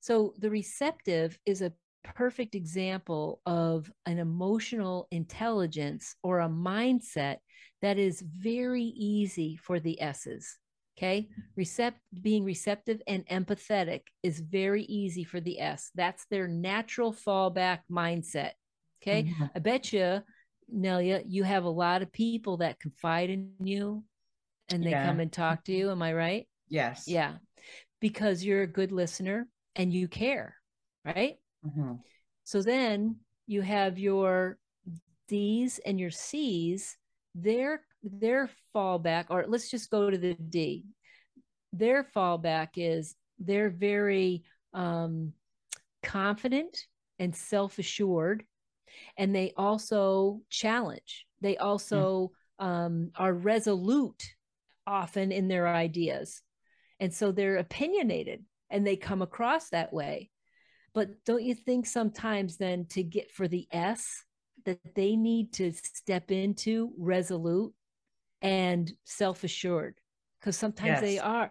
so 0.00 0.34
the 0.38 0.50
receptive 0.50 1.38
is 1.46 1.62
a 1.62 1.72
perfect 2.02 2.54
example 2.54 3.40
of 3.46 3.90
an 4.04 4.18
emotional 4.18 5.08
intelligence 5.10 6.16
or 6.22 6.40
a 6.40 6.48
mindset 6.48 7.38
that 7.84 7.98
is 7.98 8.20
very 8.20 8.82
easy 8.82 9.56
for 9.56 9.78
the 9.78 10.00
s's 10.00 10.58
okay 10.98 11.28
recept 11.58 11.94
being 12.22 12.44
receptive 12.44 13.00
and 13.06 13.26
empathetic 13.26 14.00
is 14.22 14.40
very 14.40 14.82
easy 14.84 15.24
for 15.24 15.40
the 15.40 15.60
s 15.60 15.90
that's 15.94 16.26
their 16.26 16.48
natural 16.48 17.12
fallback 17.12 17.80
mindset 17.90 18.52
okay 19.00 19.24
mm-hmm. 19.24 19.44
i 19.54 19.58
bet 19.58 19.92
you 19.92 20.20
Nelia, 20.72 21.22
you 21.26 21.44
have 21.44 21.64
a 21.64 21.70
lot 21.70 22.02
of 22.02 22.12
people 22.12 22.58
that 22.58 22.80
confide 22.80 23.30
in 23.30 23.52
you 23.60 24.04
and 24.68 24.82
they 24.82 24.90
yeah. 24.90 25.06
come 25.06 25.20
and 25.20 25.32
talk 25.32 25.64
to 25.64 25.72
you. 25.72 25.90
Am 25.90 26.02
I 26.02 26.12
right? 26.12 26.46
Yes. 26.68 27.04
Yeah. 27.06 27.34
Because 28.00 28.44
you're 28.44 28.62
a 28.62 28.66
good 28.66 28.92
listener 28.92 29.48
and 29.76 29.92
you 29.92 30.08
care, 30.08 30.56
right? 31.04 31.36
Mm-hmm. 31.66 31.94
So 32.44 32.62
then 32.62 33.16
you 33.46 33.62
have 33.62 33.98
your 33.98 34.58
D's 35.28 35.80
and 35.84 35.98
your 35.98 36.10
C's, 36.10 36.96
their 37.34 37.82
their 38.02 38.50
fallback, 38.74 39.26
or 39.30 39.44
let's 39.48 39.70
just 39.70 39.90
go 39.90 40.10
to 40.10 40.18
the 40.18 40.34
D. 40.34 40.84
Their 41.72 42.04
fallback 42.04 42.70
is 42.76 43.14
they're 43.38 43.70
very 43.70 44.44
um, 44.72 45.32
confident 46.02 46.78
and 47.18 47.34
self-assured 47.34 48.44
and 49.16 49.34
they 49.34 49.52
also 49.56 50.40
challenge 50.50 51.26
they 51.40 51.56
also 51.56 52.32
mm. 52.60 52.64
um, 52.64 53.10
are 53.16 53.32
resolute 53.32 54.22
often 54.86 55.32
in 55.32 55.48
their 55.48 55.66
ideas 55.66 56.42
and 57.00 57.12
so 57.12 57.32
they're 57.32 57.56
opinionated 57.56 58.44
and 58.70 58.86
they 58.86 58.96
come 58.96 59.22
across 59.22 59.70
that 59.70 59.92
way 59.92 60.30
but 60.92 61.24
don't 61.24 61.42
you 61.42 61.54
think 61.54 61.86
sometimes 61.86 62.56
then 62.56 62.86
to 62.86 63.02
get 63.02 63.30
for 63.32 63.48
the 63.48 63.66
s 63.72 64.24
that 64.64 64.94
they 64.94 65.16
need 65.16 65.52
to 65.52 65.72
step 65.72 66.30
into 66.30 66.92
resolute 66.98 67.72
and 68.42 68.92
self-assured 69.04 69.94
because 70.40 70.56
sometimes 70.56 70.88
yes. 70.88 71.00
they 71.00 71.18
are 71.18 71.50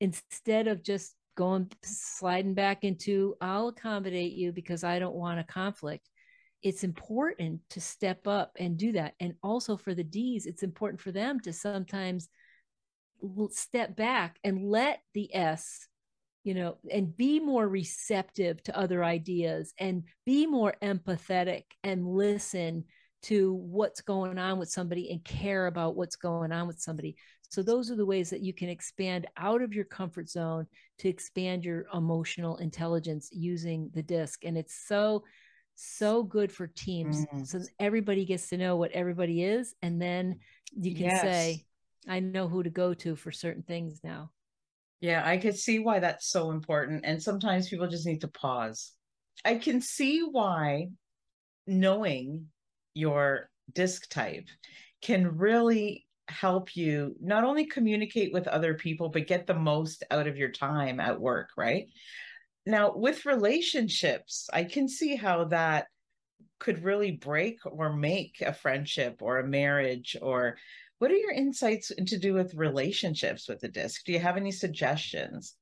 instead 0.00 0.68
of 0.68 0.82
just 0.82 1.14
going 1.36 1.70
sliding 1.82 2.54
back 2.54 2.84
into 2.84 3.34
i'll 3.42 3.68
accommodate 3.68 4.32
you 4.32 4.52
because 4.52 4.82
i 4.82 4.98
don't 4.98 5.14
want 5.14 5.38
a 5.38 5.44
conflict 5.44 6.08
it's 6.66 6.82
important 6.82 7.60
to 7.70 7.80
step 7.80 8.26
up 8.26 8.50
and 8.58 8.76
do 8.76 8.90
that. 8.90 9.14
And 9.20 9.34
also 9.40 9.76
for 9.76 9.94
the 9.94 10.02
D's, 10.02 10.46
it's 10.46 10.64
important 10.64 11.00
for 11.00 11.12
them 11.12 11.38
to 11.40 11.52
sometimes 11.52 12.28
step 13.50 13.94
back 13.94 14.38
and 14.42 14.68
let 14.68 15.00
the 15.14 15.32
S, 15.34 15.86
you 16.46 16.54
know, 16.54 16.76
and 16.92 17.16
be 17.16 17.40
more 17.40 17.68
receptive 17.68 18.62
to 18.62 18.78
other 18.78 19.02
ideas 19.02 19.74
and 19.80 20.04
be 20.24 20.46
more 20.46 20.76
empathetic 20.80 21.64
and 21.82 22.06
listen 22.06 22.84
to 23.22 23.54
what's 23.54 24.00
going 24.00 24.38
on 24.38 24.56
with 24.56 24.70
somebody 24.70 25.10
and 25.10 25.24
care 25.24 25.66
about 25.66 25.96
what's 25.96 26.14
going 26.14 26.52
on 26.52 26.68
with 26.68 26.78
somebody. 26.78 27.16
So 27.48 27.64
those 27.64 27.90
are 27.90 27.96
the 27.96 28.06
ways 28.06 28.30
that 28.30 28.42
you 28.42 28.54
can 28.54 28.68
expand 28.68 29.26
out 29.36 29.60
of 29.60 29.74
your 29.74 29.86
comfort 29.86 30.28
zone 30.28 30.68
to 31.00 31.08
expand 31.08 31.64
your 31.64 31.86
emotional 31.92 32.58
intelligence 32.58 33.28
using 33.32 33.90
the 33.92 34.02
disc. 34.04 34.44
And 34.44 34.56
it's 34.56 34.86
so 34.86 35.24
so 35.74 36.22
good 36.22 36.50
for 36.50 36.68
teams 36.68 37.26
mm. 37.26 37.46
so 37.46 37.60
everybody 37.78 38.24
gets 38.24 38.48
to 38.48 38.56
know 38.56 38.76
what 38.76 38.90
everybody 38.92 39.44
is 39.44 39.74
and 39.82 40.00
then 40.00 40.38
you 40.72 40.94
can 40.94 41.04
yes. 41.04 41.20
say 41.20 41.66
i 42.08 42.18
know 42.18 42.48
who 42.48 42.62
to 42.62 42.70
go 42.70 42.94
to 42.94 43.14
for 43.14 43.30
certain 43.30 43.62
things 43.62 44.00
now 44.02 44.30
yeah 45.00 45.22
i 45.24 45.36
could 45.36 45.56
see 45.56 45.78
why 45.78 45.98
that's 45.98 46.28
so 46.28 46.50
important 46.50 47.04
and 47.04 47.22
sometimes 47.22 47.68
people 47.68 47.88
just 47.88 48.06
need 48.06 48.20
to 48.20 48.28
pause. 48.28 48.92
I 49.44 49.56
can 49.56 49.80
see 49.80 50.20
why 50.20 50.88
knowing 51.66 52.46
your 52.94 53.50
disc 53.72 54.08
type 54.08 54.48
can 55.02 55.36
really 55.36 56.06
help 56.28 56.74
you 56.74 57.14
not 57.20 57.44
only 57.44 57.66
communicate 57.66 58.32
with 58.32 58.48
other 58.48 58.74
people 58.74 59.10
but 59.10 59.26
get 59.28 59.46
the 59.46 59.54
most 59.54 60.02
out 60.10 60.26
of 60.26 60.38
your 60.38 60.50
time 60.50 60.98
at 61.00 61.20
work 61.20 61.50
right? 61.56 61.86
Now, 62.66 62.92
with 62.96 63.26
relationships, 63.26 64.48
I 64.52 64.64
can 64.64 64.88
see 64.88 65.14
how 65.14 65.44
that 65.44 65.86
could 66.58 66.82
really 66.82 67.12
break 67.12 67.58
or 67.64 67.92
make 67.92 68.40
a 68.40 68.52
friendship 68.52 69.18
or 69.20 69.38
a 69.38 69.46
marriage 69.46 70.16
or 70.20 70.56
what 70.98 71.10
are 71.10 71.16
your 71.16 71.32
insights 71.32 71.92
to 71.94 72.18
do 72.18 72.34
with 72.34 72.54
relationships 72.54 73.48
with 73.48 73.60
the 73.60 73.68
disc? 73.68 74.04
Do 74.04 74.12
you 74.12 74.18
have 74.18 74.36
any 74.36 74.52
suggestions? 74.52 75.54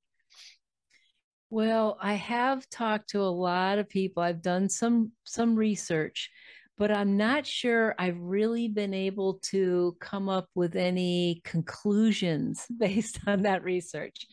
Well, 1.51 1.99
I 2.01 2.15
have 2.15 2.69
talked 2.69 3.11
to 3.11 3.21
a 3.21 3.31
lot 3.31 3.79
of 3.79 3.89
people. 3.89 4.23
I've 4.23 4.43
done 4.43 4.69
some 4.69 5.13
some 5.25 5.55
research, 5.57 6.31
but 6.77 6.91
I'm 6.91 7.17
not 7.17 7.47
sure 7.47 7.95
I've 7.99 8.19
really 8.19 8.69
been 8.69 8.95
able 8.95 9.35
to 9.51 9.97
come 10.01 10.29
up 10.29 10.49
with 10.55 10.75
any 10.77 11.43
conclusions 11.45 12.67
based 12.79 13.21
on 13.27 13.43
that 13.43 13.63
research. 13.63 14.27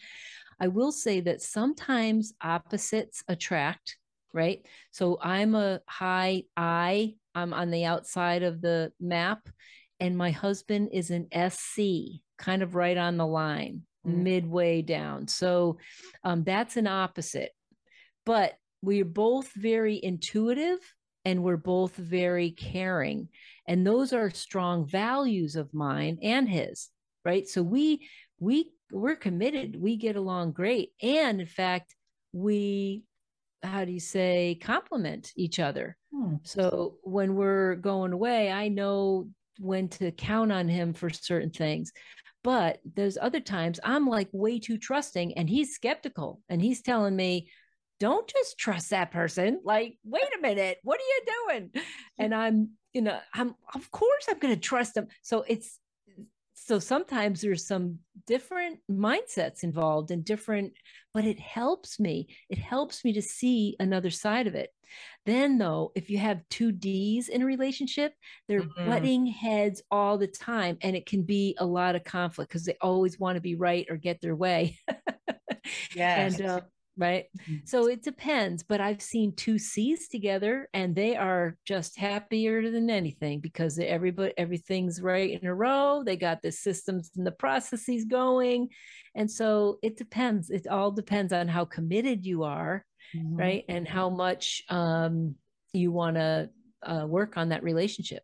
I 0.60 0.68
will 0.68 0.92
say 0.92 1.22
that 1.22 1.42
sometimes 1.42 2.34
opposites 2.42 3.24
attract, 3.28 3.98
right? 4.34 4.66
So 4.92 5.18
I'm 5.22 5.56
a 5.56 5.82
high 5.88 6.44
I, 6.56 7.16
I'm 7.34 7.54
on 7.54 7.72
the 7.72 7.86
outside 7.86 8.44
of 8.44 8.62
the 8.62 8.92
map, 9.00 9.48
and 10.02 10.18
my 10.18 10.32
husband 10.32 10.90
is 10.92 11.12
an 11.12 11.28
SC, 11.32 12.20
kind 12.38 12.64
of 12.64 12.76
right 12.76 12.98
on 12.98 13.16
the 13.18 13.26
line, 13.26 13.84
mm-hmm. 14.06 14.24
midway 14.24 14.82
down. 14.82 15.28
So 15.28 15.78
um, 16.24 16.44
that's 16.44 16.76
an 16.76 16.88
opposite. 16.88 17.52
But 18.26 18.56
we're 18.82 19.06
both 19.06 19.52
very 19.56 20.04
intuitive 20.04 20.80
and 21.24 21.44
we're 21.44 21.56
both 21.56 21.96
very 21.96 22.50
caring. 22.52 23.30
And 23.68 23.86
those 23.86 24.12
are 24.12 24.32
strong 24.32 24.88
values 24.88 25.56
of 25.56 25.74
mine 25.74 26.18
and 26.24 26.50
his, 26.50 26.90
right? 27.24 27.48
So 27.48 27.62
we 27.62 28.10
we 28.40 28.72
we're 28.92 29.16
committed. 29.16 29.80
We 29.80 29.98
get 29.98 30.16
along 30.16 30.54
great. 30.54 30.90
And 31.02 31.40
in 31.40 31.48
fact, 31.48 31.96
we, 32.34 33.04
how 33.64 33.86
do 33.86 33.92
you 33.92 34.00
say, 34.00 34.58
complement 34.62 35.32
each 35.36 35.60
other. 35.60 35.96
Hmm. 36.14 36.36
So 36.44 36.96
when 37.04 37.36
we're 37.36 37.76
going 37.76 38.14
away, 38.14 38.52
I 38.52 38.68
know 38.68 39.30
when 39.62 39.90
to 39.90 40.12
count 40.12 40.52
on 40.52 40.68
him 40.68 40.94
for 40.94 41.10
certain 41.10 41.52
things. 41.52 41.92
But 42.44 42.80
there's 42.96 43.18
other 43.20 43.40
times 43.40 43.80
I'm 43.84 44.08
like 44.08 44.30
way 44.32 44.60
too 44.60 44.78
trusting 44.78 45.38
and 45.38 45.50
he's 45.50 45.76
skeptical 45.76 46.42
and 46.50 46.62
he's 46.62 46.82
telling 46.82 47.16
me, 47.16 47.50
don't 48.00 48.28
just 48.28 48.58
trust 48.58 48.90
that 48.90 49.12
person. 49.12 49.62
Like, 49.64 49.98
wait 50.04 50.24
a 50.38 50.42
minute, 50.42 50.80
what 50.84 51.00
are 51.00 51.04
you 51.04 51.22
doing? 51.48 51.72
And 52.18 52.36
I'm, 52.36 52.72
you 52.94 53.02
know, 53.02 53.20
I'm, 53.34 53.56
of 53.74 53.90
course 53.90 54.26
I'm 54.30 54.38
going 54.38 54.54
to 54.54 54.60
trust 54.60 54.96
him. 54.96 55.08
So 55.24 55.44
it's, 55.48 55.80
so 56.64 56.78
sometimes 56.78 57.42
there's 57.42 57.66
some 57.66 57.98
different 58.28 58.80
mindsets 58.90 59.64
involved 59.64 60.12
and 60.12 60.24
different 60.24 60.74
but 61.14 61.26
it 61.26 61.40
helps 61.40 62.00
me 62.00 62.28
it 62.50 62.60
helps 62.60 63.04
me 63.04 63.14
to 63.14 63.22
see 63.22 63.76
another 63.80 64.12
side 64.12 64.46
of 64.46 64.54
it 64.54 64.70
then 65.26 65.58
though 65.58 65.92
if 65.96 66.10
you 66.10 66.20
have 66.20 66.48
two 66.50 66.72
d's 66.72 67.30
in 67.30 67.42
a 67.42 67.46
relationship 67.46 68.14
they're 68.48 68.62
mm-hmm. 68.62 68.90
butting 68.90 69.26
heads 69.26 69.82
all 69.90 70.18
the 70.18 70.28
time 70.28 70.78
and 70.82 70.96
it 70.96 71.06
can 71.08 71.24
be 71.24 71.56
a 71.60 71.66
lot 71.66 71.96
of 71.96 72.04
conflict 72.04 72.50
because 72.50 72.66
they 72.66 72.78
always 72.80 73.20
want 73.20 73.36
to 73.36 73.42
be 73.42 73.56
right 73.56 73.88
or 73.90 73.98
get 73.98 74.22
their 74.22 74.36
way 74.36 74.78
yes. 75.96 76.40
and 76.40 76.48
uh, 76.48 76.62
right? 77.02 77.26
Mm-hmm. 77.42 77.66
So 77.66 77.88
it 77.88 78.04
depends, 78.04 78.64
but 78.64 78.80
I've 78.80 79.02
seen 79.02 79.36
two 79.36 79.58
C's 79.58 80.08
together 80.08 80.70
and 80.74 80.96
they 80.96 81.16
are 81.16 81.58
just 81.66 81.98
happier 81.98 82.70
than 82.72 82.90
anything 82.90 83.40
because 83.40 83.80
everybody 83.80 84.34
everything's 84.38 85.02
right 85.02 85.32
in 85.42 85.48
a 85.48 85.54
row. 85.54 86.04
They 86.06 86.16
got 86.16 86.42
the 86.42 86.52
systems 86.52 87.12
and 87.18 87.26
the 87.26 87.32
processes 87.32 88.06
going. 88.06 88.70
And 89.16 89.30
so 89.30 89.80
it 89.82 89.98
depends. 89.98 90.50
It 90.50 90.68
all 90.68 90.92
depends 90.92 91.34
on 91.34 91.48
how 91.48 91.66
committed 91.66 92.26
you 92.26 92.44
are, 92.44 92.86
mm-hmm. 93.16 93.36
right? 93.36 93.66
And 93.68 93.88
how 93.88 94.10
much 94.10 94.64
um 94.70 95.36
you 95.74 95.92
want 95.92 96.16
to 96.18 96.50
uh, 96.84 97.06
work 97.08 97.38
on 97.38 97.50
that 97.50 97.64
relationship. 97.64 98.24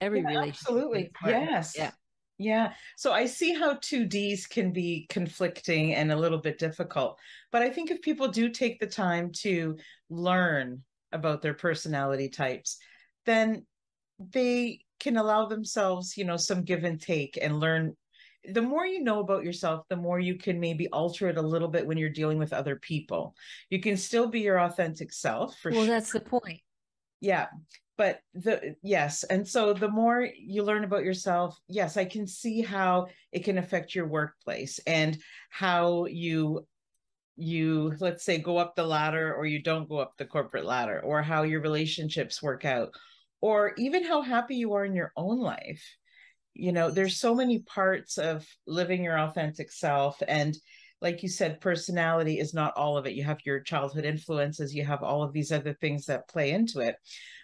Every 0.00 0.20
yeah, 0.20 0.28
relationship. 0.28 0.66
Absolutely. 0.66 1.10
Yes. 1.26 1.74
Yeah. 1.76 1.90
Yeah. 2.40 2.72
So 2.96 3.12
I 3.12 3.26
see 3.26 3.52
how 3.52 3.74
2Ds 3.74 4.48
can 4.48 4.72
be 4.72 5.06
conflicting 5.10 5.94
and 5.94 6.10
a 6.10 6.16
little 6.16 6.38
bit 6.38 6.58
difficult. 6.58 7.18
But 7.52 7.60
I 7.60 7.68
think 7.68 7.90
if 7.90 8.00
people 8.00 8.28
do 8.28 8.48
take 8.48 8.80
the 8.80 8.86
time 8.86 9.30
to 9.42 9.76
learn 10.08 10.82
about 11.12 11.42
their 11.42 11.52
personality 11.52 12.30
types, 12.30 12.78
then 13.26 13.66
they 14.18 14.80
can 15.00 15.18
allow 15.18 15.46
themselves, 15.46 16.16
you 16.16 16.24
know, 16.24 16.38
some 16.38 16.64
give 16.64 16.84
and 16.84 16.98
take 16.98 17.38
and 17.42 17.60
learn. 17.60 17.94
The 18.50 18.62
more 18.62 18.86
you 18.86 19.04
know 19.04 19.20
about 19.20 19.44
yourself, 19.44 19.84
the 19.90 19.96
more 19.96 20.18
you 20.18 20.36
can 20.36 20.58
maybe 20.58 20.88
alter 20.88 21.28
it 21.28 21.36
a 21.36 21.42
little 21.42 21.68
bit 21.68 21.86
when 21.86 21.98
you're 21.98 22.08
dealing 22.08 22.38
with 22.38 22.54
other 22.54 22.76
people. 22.76 23.34
You 23.68 23.80
can 23.80 23.98
still 23.98 24.28
be 24.28 24.40
your 24.40 24.60
authentic 24.60 25.12
self 25.12 25.58
for 25.58 25.72
well, 25.72 25.84
sure. 25.84 25.88
that's 25.88 26.12
the 26.12 26.20
point. 26.20 26.62
Yeah 27.20 27.48
but 28.00 28.20
the 28.32 28.74
yes 28.82 29.24
and 29.24 29.46
so 29.46 29.74
the 29.74 29.90
more 29.90 30.26
you 30.38 30.62
learn 30.62 30.84
about 30.84 31.04
yourself 31.04 31.58
yes 31.68 31.98
i 31.98 32.04
can 32.04 32.26
see 32.26 32.62
how 32.62 33.06
it 33.30 33.44
can 33.44 33.58
affect 33.58 33.94
your 33.94 34.06
workplace 34.06 34.80
and 34.86 35.18
how 35.50 36.06
you 36.06 36.66
you 37.36 37.92
let's 38.00 38.24
say 38.24 38.38
go 38.38 38.56
up 38.56 38.74
the 38.74 38.86
ladder 38.86 39.34
or 39.34 39.44
you 39.44 39.62
don't 39.62 39.88
go 39.88 39.98
up 39.98 40.12
the 40.16 40.24
corporate 40.24 40.64
ladder 40.64 41.00
or 41.00 41.22
how 41.22 41.42
your 41.42 41.60
relationships 41.60 42.42
work 42.42 42.64
out 42.64 42.90
or 43.40 43.74
even 43.78 44.04
how 44.04 44.22
happy 44.22 44.56
you 44.56 44.72
are 44.74 44.84
in 44.84 44.94
your 44.94 45.12
own 45.16 45.40
life. 45.40 45.82
You 46.54 46.72
know 46.72 46.90
there's 46.90 47.16
so 47.16 47.34
many 47.34 47.60
parts 47.60 48.18
of 48.18 48.46
living 48.66 49.04
your 49.04 49.18
authentic 49.18 49.70
self 49.70 50.20
and 50.26 50.56
like 51.00 51.22
you 51.22 51.28
said 51.28 51.60
personality 51.60 52.38
is 52.38 52.52
not 52.52 52.76
all 52.76 52.96
of 52.96 53.06
it. 53.06 53.14
You 53.14 53.24
have 53.24 53.38
your 53.44 53.60
childhood 53.60 54.04
influences 54.04 54.74
you 54.74 54.84
have 54.84 55.02
all 55.02 55.22
of 55.22 55.32
these 55.32 55.52
other 55.52 55.74
things 55.74 56.06
that 56.06 56.28
play 56.28 56.50
into 56.50 56.80
it. 56.80 56.96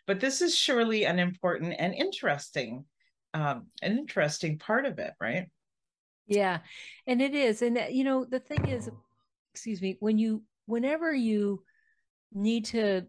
But 0.06 0.20
this 0.20 0.40
is 0.40 0.56
surely 0.56 1.04
an 1.04 1.18
important 1.18 1.74
and 1.78 1.94
interesting 1.94 2.84
um, 3.34 3.66
an 3.82 3.98
interesting 3.98 4.58
part 4.58 4.86
of 4.86 4.98
it 4.98 5.12
right? 5.20 5.48
Yeah 6.26 6.58
and 7.06 7.22
it 7.22 7.34
is 7.34 7.62
and 7.62 7.78
you 7.90 8.04
know 8.04 8.24
the 8.24 8.40
thing 8.40 8.68
is 8.68 8.90
excuse 9.52 9.80
me 9.80 9.96
when 10.00 10.18
you 10.18 10.42
whenever 10.66 11.14
you 11.14 11.62
need 12.32 12.66
to 12.66 13.06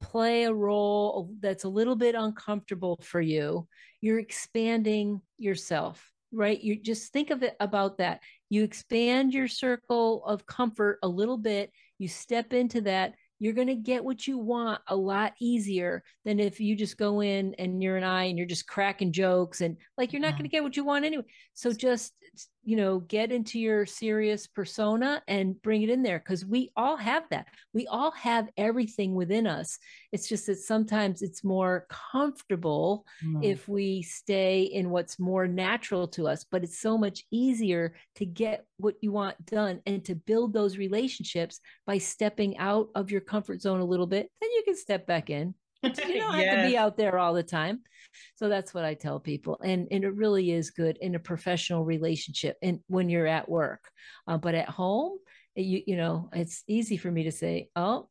play 0.00 0.44
a 0.44 0.52
role 0.52 1.30
that's 1.40 1.64
a 1.64 1.68
little 1.68 1.96
bit 1.96 2.14
uncomfortable 2.14 2.98
for 3.02 3.20
you 3.20 3.66
you're 4.00 4.18
expanding 4.18 5.20
yourself 5.38 6.12
right? 6.32 6.60
You 6.60 6.80
just 6.80 7.12
think 7.12 7.30
of 7.30 7.42
it 7.42 7.56
about 7.60 7.98
that. 7.98 8.20
You 8.48 8.64
expand 8.64 9.32
your 9.32 9.48
circle 9.48 10.24
of 10.24 10.46
comfort 10.46 10.98
a 11.02 11.08
little 11.08 11.38
bit. 11.38 11.70
You 11.98 12.08
step 12.08 12.52
into 12.52 12.80
that 12.82 13.14
you're 13.40 13.54
going 13.54 13.66
to 13.66 13.74
get 13.74 14.04
what 14.04 14.26
you 14.26 14.38
want 14.38 14.80
a 14.86 14.94
lot 14.94 15.32
easier 15.40 16.04
than 16.24 16.38
if 16.38 16.60
you 16.60 16.76
just 16.76 16.98
go 16.98 17.22
in 17.22 17.54
and 17.58 17.82
you're 17.82 17.96
an 17.96 18.04
I 18.04 18.24
and 18.24 18.38
you're 18.38 18.46
just 18.46 18.68
cracking 18.68 19.12
jokes 19.12 19.62
and 19.62 19.76
like 19.98 20.12
you're 20.12 20.22
not 20.22 20.32
going 20.32 20.44
to 20.44 20.48
get 20.48 20.62
what 20.62 20.76
you 20.76 20.84
want 20.84 21.06
anyway. 21.06 21.24
So 21.54 21.72
just 21.72 22.12
you 22.62 22.76
know 22.76 23.00
get 23.00 23.32
into 23.32 23.58
your 23.58 23.86
serious 23.86 24.46
persona 24.46 25.22
and 25.26 25.60
bring 25.62 25.82
it 25.82 25.90
in 25.90 26.02
there 26.02 26.18
because 26.18 26.44
we 26.44 26.70
all 26.76 26.96
have 26.96 27.24
that 27.30 27.46
we 27.72 27.86
all 27.86 28.10
have 28.12 28.48
everything 28.56 29.14
within 29.14 29.46
us 29.46 29.78
it's 30.12 30.28
just 30.28 30.46
that 30.46 30.58
sometimes 30.58 31.22
it's 31.22 31.42
more 31.42 31.86
comfortable 32.12 33.06
mm. 33.24 33.42
if 33.42 33.66
we 33.66 34.02
stay 34.02 34.62
in 34.62 34.90
what's 34.90 35.18
more 35.18 35.48
natural 35.48 36.06
to 36.06 36.28
us 36.28 36.44
but 36.50 36.62
it's 36.62 36.80
so 36.80 36.98
much 36.98 37.24
easier 37.30 37.94
to 38.14 38.26
get 38.26 38.66
what 38.76 38.94
you 39.00 39.10
want 39.10 39.44
done 39.46 39.80
and 39.86 40.04
to 40.04 40.14
build 40.14 40.52
those 40.52 40.76
relationships 40.76 41.60
by 41.86 41.96
stepping 41.96 42.56
out 42.58 42.88
of 42.94 43.10
your 43.10 43.20
comfort 43.30 43.62
zone 43.62 43.80
a 43.80 43.84
little 43.84 44.06
bit 44.06 44.28
then 44.40 44.50
you 44.50 44.62
can 44.64 44.76
step 44.76 45.06
back 45.06 45.30
in 45.30 45.54
you 45.82 45.90
don't 45.92 46.38
yes. 46.38 46.54
have 46.54 46.64
to 46.64 46.70
be 46.70 46.76
out 46.76 46.96
there 46.96 47.18
all 47.18 47.32
the 47.32 47.42
time. 47.42 47.80
So 48.34 48.48
that's 48.48 48.74
what 48.74 48.84
I 48.84 48.94
tell 48.94 49.18
people. 49.18 49.58
And, 49.62 49.88
and 49.90 50.04
it 50.04 50.14
really 50.14 50.50
is 50.50 50.70
good 50.70 50.98
in 51.00 51.14
a 51.14 51.20
professional 51.20 51.84
relationship 51.84 52.58
and 52.60 52.80
when 52.88 53.08
you're 53.08 53.26
at 53.26 53.48
work. 53.48 53.84
Uh, 54.26 54.36
but 54.36 54.54
at 54.54 54.68
home, 54.68 55.18
you, 55.54 55.82
you 55.86 55.96
know, 55.96 56.28
it's 56.34 56.64
easy 56.66 56.96
for 56.96 57.10
me 57.10 57.24
to 57.24 57.32
say, 57.32 57.70
oh, 57.76 58.08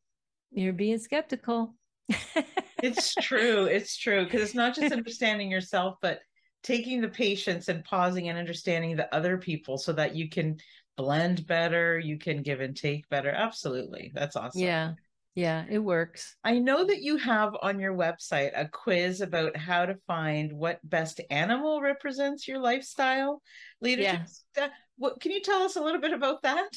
you're 0.50 0.72
being 0.72 0.98
skeptical. 0.98 1.74
it's 2.82 3.14
true. 3.14 3.66
It's 3.66 3.96
true. 3.96 4.24
Because 4.24 4.42
it's 4.42 4.54
not 4.54 4.74
just 4.74 4.92
understanding 4.92 5.50
yourself, 5.50 5.96
but 6.02 6.20
taking 6.64 7.00
the 7.00 7.08
patience 7.08 7.68
and 7.68 7.84
pausing 7.84 8.28
and 8.28 8.38
understanding 8.38 8.96
the 8.96 9.14
other 9.14 9.38
people 9.38 9.78
so 9.78 9.92
that 9.92 10.16
you 10.16 10.28
can 10.28 10.56
blend 10.96 11.46
better, 11.46 11.98
you 11.98 12.18
can 12.18 12.42
give 12.42 12.60
and 12.60 12.76
take 12.76 13.08
better. 13.08 13.30
Absolutely. 13.30 14.10
That's 14.12 14.34
awesome. 14.34 14.60
Yeah. 14.60 14.92
Yeah, 15.34 15.64
it 15.70 15.78
works. 15.78 16.36
I 16.42 16.58
know 16.58 16.84
that 16.84 17.02
you 17.02 17.16
have 17.16 17.56
on 17.62 17.78
your 17.78 17.94
website 17.94 18.50
a 18.54 18.68
quiz 18.68 19.20
about 19.20 19.56
how 19.56 19.86
to 19.86 19.94
find 20.06 20.52
what 20.52 20.80
best 20.82 21.20
animal 21.30 21.80
represents 21.80 22.48
your 22.48 22.58
lifestyle 22.58 23.40
leadership. 23.80 24.22
Yeah. 24.56 24.68
What 24.98 25.20
can 25.20 25.32
you 25.32 25.40
tell 25.40 25.62
us 25.62 25.76
a 25.76 25.82
little 25.82 26.00
bit 26.00 26.12
about 26.12 26.42
that? 26.42 26.68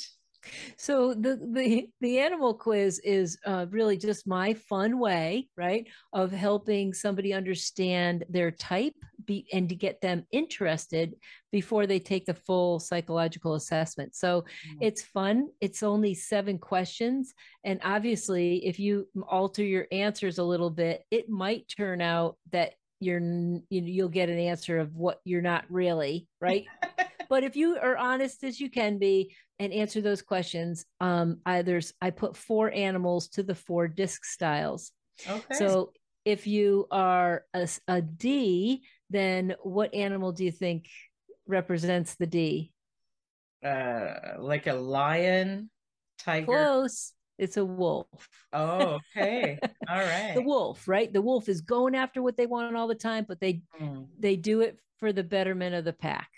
So 0.77 1.13
the 1.13 1.35
the 1.35 1.87
the 2.01 2.19
animal 2.19 2.53
quiz 2.53 2.99
is 2.99 3.37
uh, 3.45 3.65
really 3.69 3.97
just 3.97 4.27
my 4.27 4.53
fun 4.53 4.99
way, 4.99 5.47
right, 5.57 5.87
of 6.11 6.31
helping 6.31 6.93
somebody 6.93 7.33
understand 7.33 8.25
their 8.29 8.51
type 8.51 8.95
be, 9.25 9.47
and 9.53 9.69
to 9.69 9.75
get 9.75 10.01
them 10.01 10.25
interested 10.31 11.13
before 11.51 11.87
they 11.87 11.99
take 11.99 12.25
the 12.25 12.33
full 12.33 12.79
psychological 12.79 13.55
assessment. 13.55 14.15
So 14.15 14.41
mm-hmm. 14.41 14.77
it's 14.81 15.03
fun. 15.03 15.49
It's 15.61 15.83
only 15.83 16.13
seven 16.13 16.57
questions, 16.57 17.33
and 17.63 17.79
obviously, 17.83 18.65
if 18.65 18.79
you 18.79 19.07
alter 19.27 19.63
your 19.63 19.87
answers 19.91 20.37
a 20.37 20.43
little 20.43 20.69
bit, 20.69 21.03
it 21.11 21.29
might 21.29 21.67
turn 21.75 22.01
out 22.01 22.37
that 22.51 22.73
you're 22.99 23.19
you 23.19 23.61
you'll 23.69 24.09
get 24.09 24.29
an 24.29 24.39
answer 24.39 24.79
of 24.79 24.95
what 24.95 25.19
you're 25.25 25.41
not 25.41 25.65
really, 25.69 26.27
right? 26.39 26.65
but 27.33 27.43
if 27.43 27.55
you 27.55 27.79
are 27.81 27.97
honest 27.97 28.43
as 28.43 28.59
you 28.59 28.69
can 28.69 28.99
be 28.99 29.35
and 29.57 29.73
answer 29.73 30.01
those 30.01 30.21
questions, 30.21 30.85
um, 31.01 31.39
I, 31.47 31.63
there's 31.63 31.91
I 31.99 32.11
put 32.11 32.37
four 32.37 32.71
animals 32.71 33.27
to 33.29 33.41
the 33.41 33.55
four 33.55 33.87
disc 33.87 34.23
styles. 34.23 34.91
Okay. 35.27 35.55
So 35.55 35.93
if 36.25 36.45
you 36.45 36.85
are 36.91 37.43
a, 37.55 37.67
a 37.87 38.03
D, 38.03 38.83
then 39.09 39.55
what 39.63 39.95
animal 39.95 40.31
do 40.31 40.45
you 40.45 40.51
think 40.51 40.85
represents 41.47 42.13
the 42.13 42.27
D? 42.27 42.71
Uh, 43.65 44.13
like 44.37 44.67
a 44.67 44.75
lion, 44.75 45.71
tiger. 46.19 46.45
Close. 46.45 47.13
It's 47.39 47.57
a 47.57 47.65
wolf. 47.65 48.29
Oh, 48.53 48.99
okay. 49.17 49.57
All 49.89 49.97
right. 49.97 50.33
the 50.35 50.43
wolf, 50.43 50.87
right? 50.87 51.11
The 51.11 51.23
wolf 51.23 51.49
is 51.49 51.61
going 51.61 51.95
after 51.95 52.21
what 52.21 52.37
they 52.37 52.45
want 52.45 52.75
all 52.75 52.87
the 52.87 52.93
time, 52.93 53.25
but 53.27 53.39
they 53.39 53.63
mm. 53.81 54.05
they 54.19 54.35
do 54.35 54.61
it 54.61 54.77
for 54.99 55.11
the 55.11 55.23
betterment 55.23 55.73
of 55.73 55.83
the 55.83 55.93
pack. 55.93 56.29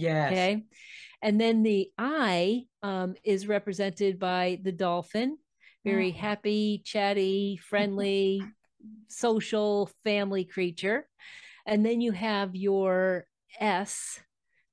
Yes. 0.00 0.32
Okay. 0.32 0.64
And 1.22 1.40
then 1.40 1.62
the 1.62 1.90
I 1.98 2.64
um, 2.82 3.14
is 3.24 3.46
represented 3.46 4.18
by 4.18 4.58
the 4.62 4.72
dolphin, 4.72 5.36
very 5.84 6.14
oh. 6.16 6.20
happy, 6.20 6.82
chatty, 6.84 7.58
friendly, 7.58 8.42
social, 9.08 9.90
family 10.04 10.44
creature. 10.44 11.06
And 11.66 11.84
then 11.84 12.00
you 12.00 12.12
have 12.12 12.56
your 12.56 13.26
S, 13.58 14.20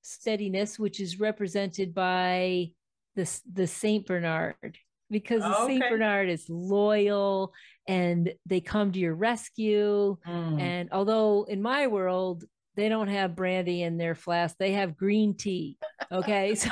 steadiness, 0.02 0.80
which 0.80 1.02
is 1.02 1.20
represented 1.20 1.94
by 1.94 2.72
the, 3.16 3.30
the 3.52 3.68
Saint 3.68 4.06
Bernard, 4.06 4.78
because 5.10 5.42
the 5.42 5.64
okay. 5.64 5.80
Saint 5.80 5.90
Bernard 5.90 6.30
is 6.30 6.46
loyal 6.50 7.54
and 7.88 8.34
they 8.46 8.62
come 8.62 8.92
to 8.94 9.00
your 9.00 9.16
rescue. 9.16 10.18
Mm. 10.26 10.62
And 10.62 10.90
although 10.92 11.44
in 11.44 11.62
my 11.62 11.88
world, 11.88 12.46
they 12.78 12.88
don't 12.88 13.10
have 13.10 13.36
brandy 13.36 13.84
in 13.84 13.98
their 13.98 14.16
flask 14.16 14.56
they 14.58 14.72
have 14.72 14.96
green 14.96 15.36
tea 15.36 15.78
okay? 16.12 16.56
So 16.56 16.70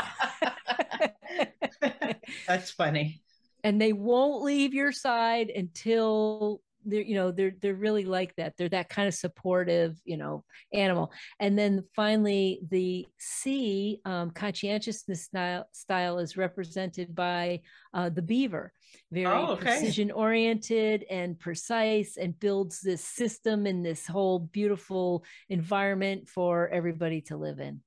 that's 2.47 2.71
funny. 2.71 3.21
And 3.63 3.81
they 3.81 3.93
won't 3.93 4.43
leave 4.43 4.73
your 4.73 4.91
side 4.91 5.49
until 5.49 6.61
they're 6.85 7.01
you 7.01 7.15
know 7.15 7.31
they're 7.31 7.53
they're 7.61 7.75
really 7.75 8.05
like 8.05 8.35
that. 8.35 8.55
They're 8.57 8.69
that 8.69 8.89
kind 8.89 9.07
of 9.07 9.13
supportive 9.13 9.99
you 10.05 10.17
know 10.17 10.43
animal. 10.73 11.11
And 11.39 11.57
then 11.57 11.83
finally 11.95 12.61
the 12.69 13.07
c 13.17 13.99
um, 14.05 14.31
conscientiousness 14.31 15.23
style, 15.23 15.65
style 15.71 16.19
is 16.19 16.37
represented 16.37 17.15
by 17.15 17.61
uh, 17.93 18.09
the 18.09 18.21
beaver. 18.21 18.71
Very 19.11 19.27
oh, 19.27 19.53
okay. 19.53 19.61
precision 19.61 20.11
oriented 20.11 21.05
and 21.09 21.39
precise 21.39 22.17
and 22.17 22.39
builds 22.39 22.81
this 22.81 23.03
system 23.03 23.65
and 23.65 23.85
this 23.85 24.05
whole 24.05 24.39
beautiful 24.39 25.23
environment 25.49 26.29
for 26.29 26.69
everybody 26.69 27.21
to 27.21 27.37
live 27.37 27.59
in. 27.59 27.81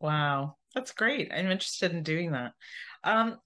Wow. 0.00 0.56
That's 0.74 0.92
great. 0.92 1.30
I'm 1.32 1.50
interested 1.50 1.92
in 1.92 2.02
doing 2.02 2.32
that. 2.32 2.52
Um 3.04 3.38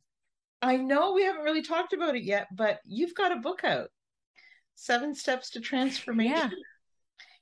I 0.64 0.78
know 0.78 1.12
we 1.12 1.24
haven't 1.24 1.42
really 1.42 1.62
talked 1.62 1.92
about 1.92 2.16
it 2.16 2.22
yet, 2.22 2.46
but 2.50 2.80
you've 2.86 3.14
got 3.14 3.32
a 3.32 3.40
book 3.40 3.64
out. 3.64 3.90
Seven 4.74 5.14
Steps 5.14 5.50
to 5.50 5.60
Transformation. 5.60 6.34
Yeah. 6.36 6.50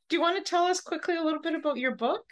Do 0.08 0.16
you 0.16 0.20
want 0.20 0.36
to 0.36 0.48
tell 0.48 0.64
us 0.64 0.80
quickly 0.80 1.16
a 1.16 1.22
little 1.22 1.40
bit 1.40 1.54
about 1.54 1.78
your 1.78 1.96
book? 1.96 2.24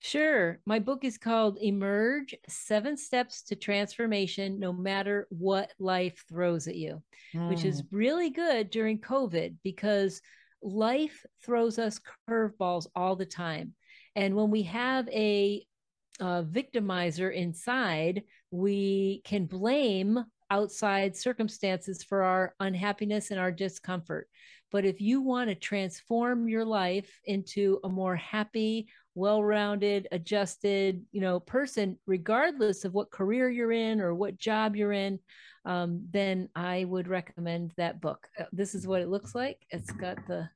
Sure. 0.00 0.60
My 0.66 0.78
book 0.78 1.04
is 1.04 1.18
called 1.18 1.58
Emerge 1.60 2.34
Seven 2.48 2.96
Steps 2.96 3.42
to 3.44 3.56
Transformation, 3.56 4.60
no 4.60 4.72
matter 4.72 5.26
what 5.30 5.72
life 5.80 6.24
throws 6.28 6.68
at 6.68 6.76
you, 6.76 7.02
mm. 7.34 7.48
which 7.48 7.64
is 7.64 7.80
hmm. 7.80 7.96
really 7.96 8.30
good 8.30 8.70
during 8.70 9.00
COVID 9.00 9.56
because 9.64 10.20
life 10.62 11.24
throws 11.42 11.78
us 11.78 12.00
curveballs 12.28 12.86
all 12.94 13.16
the 13.16 13.26
time. 13.26 13.74
And 14.14 14.36
when 14.36 14.50
we 14.50 14.62
have 14.64 15.08
a, 15.08 15.66
a 16.20 16.44
victimizer 16.44 17.34
inside, 17.34 18.22
we 18.50 19.22
can 19.24 19.46
blame 19.46 20.24
outside 20.50 21.16
circumstances 21.16 22.02
for 22.02 22.22
our 22.22 22.54
unhappiness 22.60 23.30
and 23.30 23.40
our 23.40 23.52
discomfort. 23.52 24.28
But 24.72 24.84
if 24.84 25.00
you 25.00 25.20
want 25.20 25.48
to 25.48 25.54
transform 25.54 26.48
your 26.48 26.64
life 26.64 27.20
into 27.24 27.78
a 27.84 27.88
more 27.88 28.16
happy, 28.16 28.88
well-rounded, 29.14 30.08
adjusted, 30.12 31.04
you 31.12 31.20
know, 31.20 31.40
person, 31.40 31.98
regardless 32.06 32.84
of 32.84 32.92
what 32.92 33.10
career 33.10 33.48
you're 33.48 33.72
in 33.72 34.00
or 34.00 34.14
what 34.14 34.38
job 34.38 34.76
you're 34.76 34.92
in, 34.92 35.18
um, 35.64 36.04
then 36.10 36.48
I 36.54 36.84
would 36.84 37.08
recommend 37.08 37.72
that 37.76 38.00
book. 38.00 38.26
Uh, 38.38 38.44
this 38.52 38.74
is 38.74 38.86
what 38.86 39.02
it 39.02 39.08
looks 39.08 39.34
like. 39.34 39.64
It's 39.70 39.90
got 39.92 40.18
the 40.26 40.48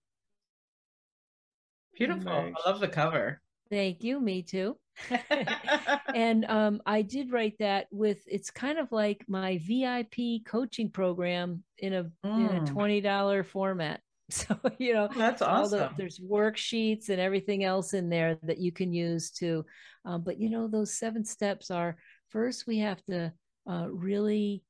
beautiful. 1.95 2.33
I 2.33 2.53
love 2.69 2.81
the 2.81 2.89
cover. 2.89 3.41
Thank 3.71 4.03
you. 4.03 4.21
Me 4.21 4.43
too. 4.43 4.77
and 6.15 6.45
um, 6.47 6.81
I 6.87 7.03
did 7.03 7.33
write 7.33 7.57
that 7.59 7.87
with 7.91 8.19
it's 8.27 8.51
kind 8.51 8.79
of 8.79 8.93
like 8.93 9.25
my 9.29 9.61
VIP 9.67 10.45
coaching 10.47 10.91
program 10.91 11.63
in 11.79 11.95
a 11.95 12.05
mm. 12.05 12.51
in 12.51 12.57
a 12.57 12.61
mm. 12.61 12.67
twenty 12.67 13.01
dollar 13.01 13.45
format. 13.45 14.01
So 14.33 14.57
you 14.79 14.95
know 14.95 15.09
that's 15.09 15.43
awesome. 15.43 15.81
The, 15.81 15.91
there's 15.97 16.21
worksheets 16.21 17.09
and 17.09 17.21
everything 17.21 17.65
else 17.65 17.95
in 17.95 18.09
there 18.09 18.39
that 18.45 18.59
you 18.59 18.71
can 18.71 18.93
use 18.93 19.33
to. 19.33 19.67
Um, 20.05 20.23
but 20.23 20.39
you 20.39 20.51
know 20.51 20.69
those 20.69 20.97
seven 20.97 21.25
steps 21.25 21.69
are 21.69 21.97
first 22.29 22.65
we 22.65 22.79
have 22.79 23.05
to 23.07 23.33
uh, 23.69 23.89
really 23.91 24.63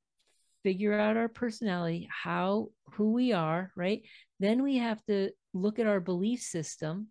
figure 0.62 0.98
out 0.98 1.16
our 1.16 1.28
personality, 1.28 2.08
how 2.10 2.68
who 2.92 3.12
we 3.12 3.32
are, 3.32 3.70
right? 3.76 4.02
Then 4.38 4.62
we 4.62 4.78
have 4.78 5.04
to 5.06 5.30
look 5.52 5.78
at 5.78 5.86
our 5.86 6.00
belief 6.00 6.40
system 6.40 7.08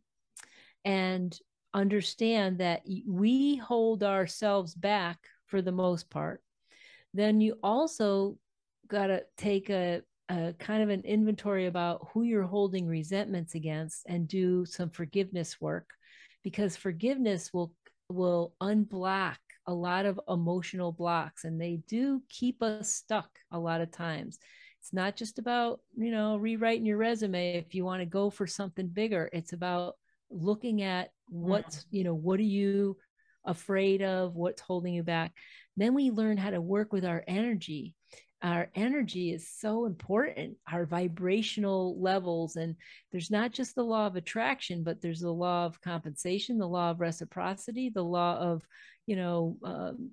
and 0.86 1.38
understand 1.74 2.60
that 2.60 2.82
we 3.08 3.58
hold 3.58 4.04
ourselves 4.04 4.74
back 4.74 5.18
for 5.46 5.62
the 5.62 5.72
most 5.72 6.10
part, 6.10 6.42
then 7.14 7.42
you 7.42 7.58
also 7.64 8.38
got 8.88 9.08
to 9.08 9.24
take 9.38 9.70
a, 9.70 10.02
a 10.30 10.54
kind 10.60 10.84
of 10.84 10.90
an 10.90 11.02
inventory 11.02 11.68
about 11.68 12.08
who 12.14 12.24
you're 12.24 12.44
holding 12.44 12.88
resentments 12.88 13.56
against 13.56 14.06
and 14.08 14.28
do 14.28 14.66
some 14.66 14.90
forgiveness 14.90 15.60
work 15.62 15.90
because 16.44 16.76
forgiveness 16.76 17.54
will 17.54 17.74
will 18.10 18.54
unblock 18.62 19.38
a 19.68 19.74
lot 19.74 20.06
of 20.06 20.20
emotional 20.28 20.92
blocks 20.92 21.44
and 21.44 21.62
they 21.62 21.80
do 21.88 22.24
keep 22.28 22.64
us 22.64 22.92
stuck 22.92 23.30
a 23.52 23.60
lot 23.60 23.82
of 23.82 23.92
times. 23.92 24.40
It's 24.82 24.94
not 24.94 25.16
just 25.16 25.38
about 25.38 25.82
you 25.96 26.12
know 26.12 26.38
rewriting 26.38 26.86
your 26.86 26.98
resume 26.98 27.54
if 27.54 27.76
you 27.76 27.86
want 27.86 28.02
to 28.02 28.06
go 28.06 28.30
for 28.30 28.48
something 28.48 28.88
bigger. 28.88 29.30
It's 29.32 29.54
about 29.54 29.96
looking 30.32 30.82
at 30.82 31.12
what's 31.30 31.86
you 31.92 32.04
know 32.04 32.14
what 32.14 32.40
are 32.40 32.44
you 32.44 32.98
afraid 33.46 34.02
of? 34.02 34.36
What's 34.36 34.62
holding 34.62 34.94
you 34.94 35.04
back? 35.04 35.34
Then 35.78 35.94
we 35.94 36.12
learn 36.12 36.38
how 36.38 36.50
to 36.50 36.62
work 36.62 36.92
with 36.92 37.06
our 37.06 37.24
energy. 37.28 37.96
Our 38.42 38.70
energy 38.74 39.34
is 39.34 39.50
so 39.50 39.86
important 39.86 40.56
our 40.72 40.86
vibrational 40.86 42.00
levels 42.02 42.56
and 42.56 42.76
there's 43.12 43.30
not 43.30 43.52
just 43.52 43.76
the 43.76 43.84
law 43.84 44.08
of 44.08 44.16
attraction 44.16 44.82
but 44.82 45.02
there's 45.02 45.20
the 45.20 45.30
law 45.30 45.66
of 45.66 45.82
compensation 45.82 46.58
the 46.58 46.66
law 46.66 46.92
of 46.92 47.02
reciprocity 47.02 47.90
the 47.90 48.02
law 48.02 48.38
of 48.38 48.66
you 49.08 49.18
know 49.18 49.58
um, 49.64 50.12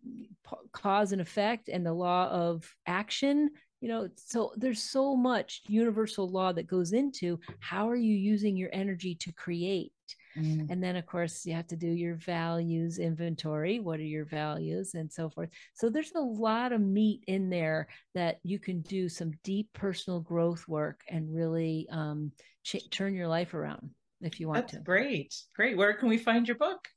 cause 0.73 1.13
and 1.13 1.21
effect 1.21 1.69
and 1.69 1.85
the 1.85 1.93
law 1.93 2.29
of 2.31 2.65
action. 2.87 3.51
You 3.81 3.89
know 3.91 4.09
so 4.17 4.53
there's 4.57 4.83
so 4.83 5.15
much 5.15 5.61
universal 5.69 6.29
law 6.29 6.53
that 6.53 6.67
goes 6.67 6.93
into 6.93 7.39
how 7.61 7.89
are 7.91 7.97
you 7.97 8.15
using 8.15 8.57
your 8.57 8.71
energy 8.73 9.15
to 9.21 9.33
create 9.35 9.93
mm. 10.37 10.71
and 10.71 10.83
then 10.83 10.97
of 10.97 11.07
course 11.07 11.47
you 11.47 11.53
have 11.55 11.67
to 11.67 11.77
do 11.77 11.89
your 11.89 12.15
values 12.15 12.99
inventory 12.99 13.81
what 13.81 14.01
are 14.01 14.05
your 14.05 14.25
values 14.25 14.95
and 14.95 15.13
so 15.13 15.29
forth. 15.29 15.51
So 15.75 15.89
there's 15.89 16.13
a 16.15 16.21
lot 16.21 16.73
of 16.73 16.81
meat 16.81 17.25
in 17.27 17.51
there 17.51 17.89
that 18.15 18.39
you 18.43 18.59
can 18.59 18.81
do 18.83 19.09
some 19.09 19.33
deep 19.43 19.69
personal 19.73 20.21
growth 20.21 20.67
work 20.69 21.01
and 21.09 21.35
really 21.35 21.87
um, 21.91 22.33
ch- 22.65 22.91
turn 22.91 23.15
your 23.15 23.29
life 23.29 23.55
around 23.55 23.91
if 24.21 24.41
you 24.41 24.49
want 24.49 24.67
That's 24.67 24.79
to. 24.79 24.81
great 24.81 25.35
great. 25.55 25.77
Where 25.77 25.95
can 25.95 26.09
we 26.09 26.19
find 26.19 26.47
your 26.47 26.57
book 26.57 26.89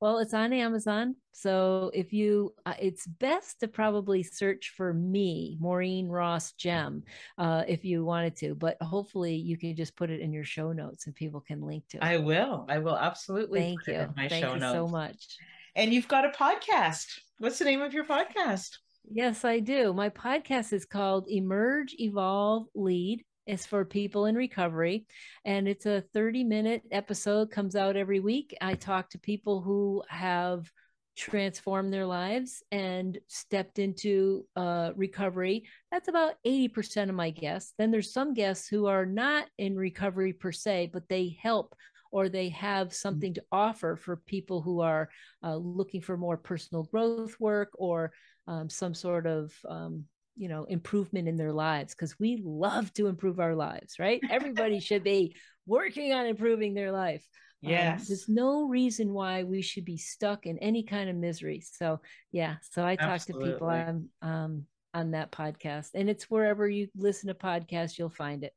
well, 0.00 0.18
it's 0.18 0.34
on 0.34 0.52
Amazon. 0.52 1.16
So 1.32 1.90
if 1.94 2.12
you, 2.12 2.54
uh, 2.64 2.74
it's 2.80 3.06
best 3.06 3.60
to 3.60 3.68
probably 3.68 4.22
search 4.22 4.72
for 4.76 4.92
me, 4.92 5.56
Maureen 5.60 6.08
Ross 6.08 6.52
Gem, 6.52 7.02
uh, 7.38 7.64
if 7.68 7.84
you 7.84 8.04
wanted 8.04 8.36
to. 8.36 8.54
But 8.54 8.80
hopefully 8.82 9.34
you 9.34 9.56
can 9.56 9.76
just 9.76 9.96
put 9.96 10.10
it 10.10 10.20
in 10.20 10.32
your 10.32 10.44
show 10.44 10.72
notes 10.72 11.06
and 11.06 11.14
people 11.14 11.40
can 11.40 11.60
link 11.60 11.84
to 11.90 11.98
it. 11.98 12.02
I 12.02 12.16
will. 12.16 12.66
I 12.68 12.78
will 12.78 12.96
absolutely. 12.96 13.60
Thank 13.60 13.86
you. 13.86 14.12
my 14.16 14.28
Thank 14.28 14.44
show 14.44 14.54
you 14.54 14.60
notes. 14.60 14.74
so 14.74 14.88
much. 14.88 15.36
And 15.74 15.92
you've 15.92 16.08
got 16.08 16.24
a 16.24 16.30
podcast. 16.30 17.18
What's 17.38 17.58
the 17.58 17.66
name 17.66 17.82
of 17.82 17.92
your 17.92 18.06
podcast? 18.06 18.78
Yes, 19.08 19.44
I 19.44 19.60
do. 19.60 19.92
My 19.92 20.08
podcast 20.08 20.72
is 20.72 20.84
called 20.84 21.28
Emerge, 21.28 21.94
Evolve, 21.98 22.66
Lead 22.74 23.24
is 23.46 23.66
for 23.66 23.84
people 23.84 24.26
in 24.26 24.34
recovery. 24.34 25.06
And 25.44 25.68
it's 25.68 25.86
a 25.86 26.04
30 26.12 26.44
minute 26.44 26.82
episode 26.90 27.50
comes 27.50 27.76
out 27.76 27.96
every 27.96 28.20
week. 28.20 28.56
I 28.60 28.74
talk 28.74 29.10
to 29.10 29.18
people 29.18 29.60
who 29.60 30.02
have 30.08 30.70
transformed 31.16 31.92
their 31.92 32.04
lives 32.04 32.62
and 32.70 33.18
stepped 33.26 33.78
into 33.78 34.44
uh, 34.54 34.90
recovery. 34.96 35.64
That's 35.90 36.08
about 36.08 36.34
80% 36.46 37.08
of 37.08 37.14
my 37.14 37.30
guests. 37.30 37.72
Then 37.78 37.90
there's 37.90 38.12
some 38.12 38.34
guests 38.34 38.68
who 38.68 38.86
are 38.86 39.06
not 39.06 39.46
in 39.56 39.76
recovery 39.76 40.34
per 40.34 40.52
se 40.52 40.90
but 40.92 41.08
they 41.08 41.38
help 41.40 41.74
or 42.12 42.28
they 42.28 42.48
have 42.50 42.94
something 42.94 43.34
to 43.34 43.44
offer 43.50 43.96
for 43.96 44.16
people 44.16 44.62
who 44.62 44.80
are 44.80 45.08
uh, 45.42 45.56
looking 45.56 46.00
for 46.00 46.16
more 46.16 46.36
personal 46.36 46.84
growth 46.84 47.34
work 47.40 47.70
or 47.74 48.12
um, 48.46 48.70
some 48.70 48.94
sort 48.94 49.26
of 49.26 49.52
um, 49.68 50.04
you 50.36 50.48
know 50.48 50.64
improvement 50.64 51.28
in 51.28 51.36
their 51.36 51.52
lives 51.52 51.94
because 51.94 52.18
we 52.18 52.40
love 52.44 52.92
to 52.94 53.06
improve 53.06 53.40
our 53.40 53.54
lives 53.54 53.98
right? 53.98 54.20
Everybody 54.30 54.80
should 54.80 55.04
be 55.04 55.36
working 55.66 56.12
on 56.12 56.26
improving 56.26 56.74
their 56.74 56.92
life 56.92 57.26
yes 57.62 58.00
um, 58.00 58.04
there's 58.08 58.28
no 58.28 58.68
reason 58.68 59.12
why 59.12 59.42
we 59.42 59.62
should 59.62 59.84
be 59.84 59.96
stuck 59.96 60.46
in 60.46 60.58
any 60.58 60.82
kind 60.82 61.08
of 61.08 61.16
misery 61.16 61.60
so 61.60 61.98
yeah 62.30 62.56
so 62.70 62.84
i 62.84 62.94
talk 62.94 63.08
Absolutely. 63.08 63.48
to 63.48 63.52
people 63.54 63.68
on 63.68 64.08
um 64.20 64.66
on 64.96 65.10
that 65.10 65.30
podcast 65.30 65.90
and 65.94 66.08
it's 66.08 66.30
wherever 66.30 66.66
you 66.66 66.88
listen 66.96 67.28
to 67.28 67.34
podcasts 67.34 67.98
you'll 67.98 68.08
find 68.08 68.44
it. 68.44 68.54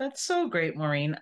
That's 0.00 0.20
so 0.20 0.48
great 0.48 0.76
maureen. 0.76 1.16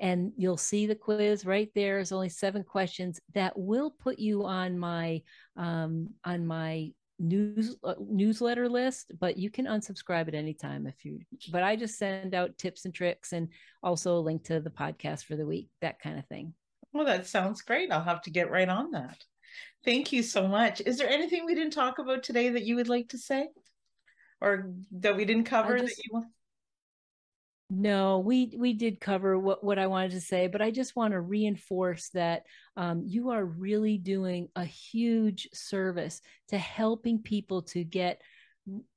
and 0.00 0.32
you'll 0.36 0.56
see 0.56 0.86
the 0.86 0.94
quiz 0.94 1.44
right 1.44 1.70
there. 1.74 1.96
There's 1.96 2.12
only 2.12 2.28
seven 2.28 2.62
questions 2.62 3.20
that 3.34 3.58
will 3.58 3.90
put 3.90 4.18
you 4.18 4.44
on 4.44 4.78
my 4.78 5.22
um, 5.56 6.10
on 6.24 6.46
my 6.46 6.90
news 7.20 7.76
uh, 7.84 7.94
newsletter 8.00 8.68
list 8.68 9.12
but 9.20 9.36
you 9.36 9.48
can 9.48 9.66
unsubscribe 9.66 10.26
at 10.26 10.34
any 10.34 10.52
time 10.52 10.84
if 10.84 11.04
you 11.04 11.20
but 11.52 11.62
i 11.62 11.76
just 11.76 11.96
send 11.96 12.34
out 12.34 12.58
tips 12.58 12.86
and 12.86 12.92
tricks 12.92 13.32
and 13.32 13.48
also 13.84 14.16
a 14.16 14.18
link 14.18 14.42
to 14.42 14.58
the 14.58 14.68
podcast 14.68 15.24
for 15.24 15.36
the 15.36 15.46
week 15.46 15.68
that 15.80 16.00
kind 16.00 16.18
of 16.18 16.26
thing. 16.26 16.52
Well 16.92 17.06
that 17.06 17.26
sounds 17.26 17.62
great. 17.62 17.90
I'll 17.90 18.02
have 18.02 18.22
to 18.22 18.30
get 18.30 18.50
right 18.50 18.68
on 18.68 18.92
that. 18.92 19.22
Thank 19.84 20.12
you 20.12 20.22
so 20.22 20.48
much. 20.48 20.80
Is 20.80 20.96
there 20.96 21.08
anything 21.08 21.44
we 21.44 21.54
didn't 21.54 21.72
talk 21.72 21.98
about 21.98 22.22
today 22.22 22.50
that 22.50 22.64
you 22.64 22.76
would 22.76 22.88
like 22.88 23.08
to 23.10 23.18
say? 23.18 23.48
Or 24.40 24.70
that 24.92 25.16
we 25.16 25.24
didn't 25.24 25.44
cover 25.44 25.78
just, 25.78 25.96
that 25.96 26.02
you 26.04 26.10
want 26.12 26.26
no, 27.70 28.18
we 28.18 28.54
we 28.58 28.74
did 28.74 29.00
cover 29.00 29.38
what 29.38 29.64
what 29.64 29.78
I 29.78 29.86
wanted 29.86 30.12
to 30.12 30.20
say, 30.20 30.46
but 30.48 30.60
I 30.60 30.70
just 30.70 30.94
want 30.94 31.12
to 31.12 31.20
reinforce 31.20 32.10
that 32.10 32.42
um, 32.76 33.02
you 33.06 33.30
are 33.30 33.44
really 33.44 33.96
doing 33.96 34.48
a 34.54 34.64
huge 34.64 35.48
service 35.54 36.20
to 36.48 36.58
helping 36.58 37.20
people 37.20 37.62
to 37.62 37.82
get 37.82 38.20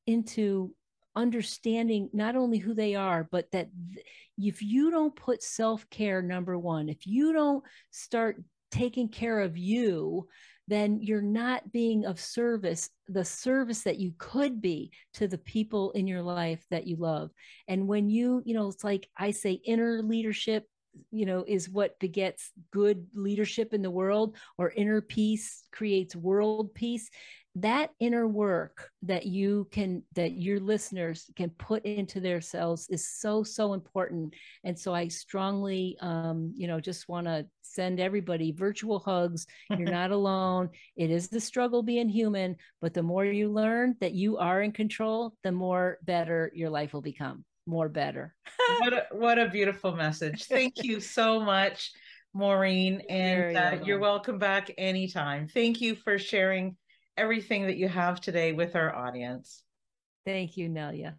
into 0.06 0.74
understanding 1.16 2.10
not 2.14 2.36
only 2.36 2.58
who 2.58 2.74
they 2.74 2.96
are, 2.96 3.28
but 3.32 3.50
that 3.52 3.70
th- 3.94 4.06
if 4.38 4.62
you 4.62 4.92
don't 4.92 5.16
put 5.16 5.42
self 5.42 5.90
care 5.90 6.22
number 6.22 6.58
one, 6.58 6.90
if 6.90 7.08
you 7.08 7.34
don't 7.34 7.64
start 7.92 8.44
taking 8.70 9.08
care 9.10 9.40
of 9.40 9.58
you, 9.58 10.28
then 10.68 11.00
you're 11.02 11.22
not 11.22 11.72
being 11.72 12.06
of 12.06 12.20
service, 12.20 12.90
the 13.08 13.24
service 13.24 13.84
that 13.84 14.00
you 14.00 14.14
could 14.18 14.62
be 14.62 14.92
to 15.14 15.28
the 15.28 15.38
people 15.38 15.92
in 15.92 16.08
your 16.08 16.22
life 16.22 16.66
that 16.70 16.86
you 16.86 16.98
love. 16.98 17.32
And 17.68 17.88
when 17.88 18.10
you, 18.10 18.42
you 18.46 18.54
know, 18.54 18.68
it's 18.68 18.84
like 18.84 19.08
I 19.18 19.32
say, 19.32 19.54
inner 19.54 20.02
leadership 20.02 20.66
you 21.12 21.28
know 21.28 21.44
is 21.48 21.70
what 21.70 22.00
begets 22.00 22.52
good 22.72 23.06
leadership 23.14 23.72
in 23.74 23.84
the 23.84 23.92
world 23.92 24.36
or 24.58 24.72
inner 24.72 25.00
peace 25.00 25.64
creates 25.72 26.16
world 26.16 26.74
peace 26.74 27.10
that 27.62 27.92
inner 28.00 28.28
work 28.28 28.90
that 29.02 29.26
you 29.26 29.68
can 29.72 30.04
that 30.14 30.34
your 30.34 30.60
listeners 30.60 31.30
can 31.36 31.50
put 31.52 31.84
into 31.86 32.20
their 32.20 32.42
selves 32.42 32.88
is 32.90 33.10
so 33.10 33.44
so 33.44 33.74
important 33.74 34.34
and 34.64 34.78
so 34.78 34.94
i 34.94 35.08
strongly 35.08 35.98
um 36.02 36.52
you 36.56 36.68
know 36.68 36.80
just 36.80 37.10
want 37.10 37.26
to 37.26 37.46
send 37.62 38.00
everybody 38.00 38.52
virtual 38.52 39.00
hugs 39.00 39.48
you're 39.70 39.92
not 39.92 40.12
alone 40.12 40.70
it 40.96 41.10
is 41.10 41.30
the 41.30 41.40
struggle 41.40 41.82
being 41.82 42.10
human 42.10 42.56
but 42.82 42.94
the 42.94 43.04
more 43.04 43.26
you 43.26 43.50
learn 43.50 43.96
that 44.00 44.14
you 44.14 44.38
are 44.38 44.62
in 44.62 44.72
control 44.72 45.34
the 45.44 45.52
more 45.52 45.98
better 46.04 46.52
your 46.54 46.70
life 46.70 46.94
will 46.94 47.02
become 47.02 47.44
more 47.68 47.90
better. 47.90 48.34
what 48.80 48.94
a, 48.94 49.06
what 49.12 49.38
a 49.38 49.50
beautiful 49.50 49.96
message. 49.96 50.46
Thank 50.46 50.76
you 50.84 51.00
so 51.00 51.40
much, 51.40 51.92
Maureen. 52.34 53.02
And 53.10 53.58
uh, 53.58 53.78
you're 53.84 54.00
welcome 54.00 54.40
back 54.40 54.72
anytime. 54.78 55.48
Thank 55.48 55.82
you 55.82 55.96
for 55.96 56.18
sharing 56.18 56.78
everything 57.18 57.66
that 57.68 57.78
you 57.78 57.88
have 57.88 58.22
today 58.22 58.52
with 58.54 58.76
our 58.76 58.96
audience. 58.96 59.64
Thank 60.26 60.58
you, 60.58 60.70
Nelia. 60.70 61.16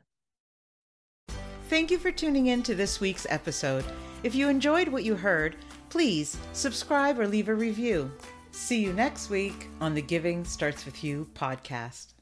Thank 1.69 1.91
you 1.91 1.99
for 1.99 2.11
tuning 2.11 2.47
in 2.47 2.63
to 2.63 2.75
this 2.75 3.01
week's 3.01 3.27
episode. 3.29 3.85
If 4.23 4.35
you 4.35 4.49
enjoyed 4.49 4.89
what 4.89 5.05
you 5.05 5.15
heard, 5.15 5.57
please 5.91 6.37
subscribe 6.53 7.19
or 7.19 7.27
leave 7.27 7.49
a 7.49 7.55
review. 7.55 8.11
See 8.51 8.83
you 8.83 8.93
next 8.93 9.31
week 9.31 9.69
on 9.81 9.95
the 9.95 10.03
Giving 10.03 10.45
Starts 10.45 10.85
With 10.85 11.05
You 11.05 11.29
podcast. 11.35 12.15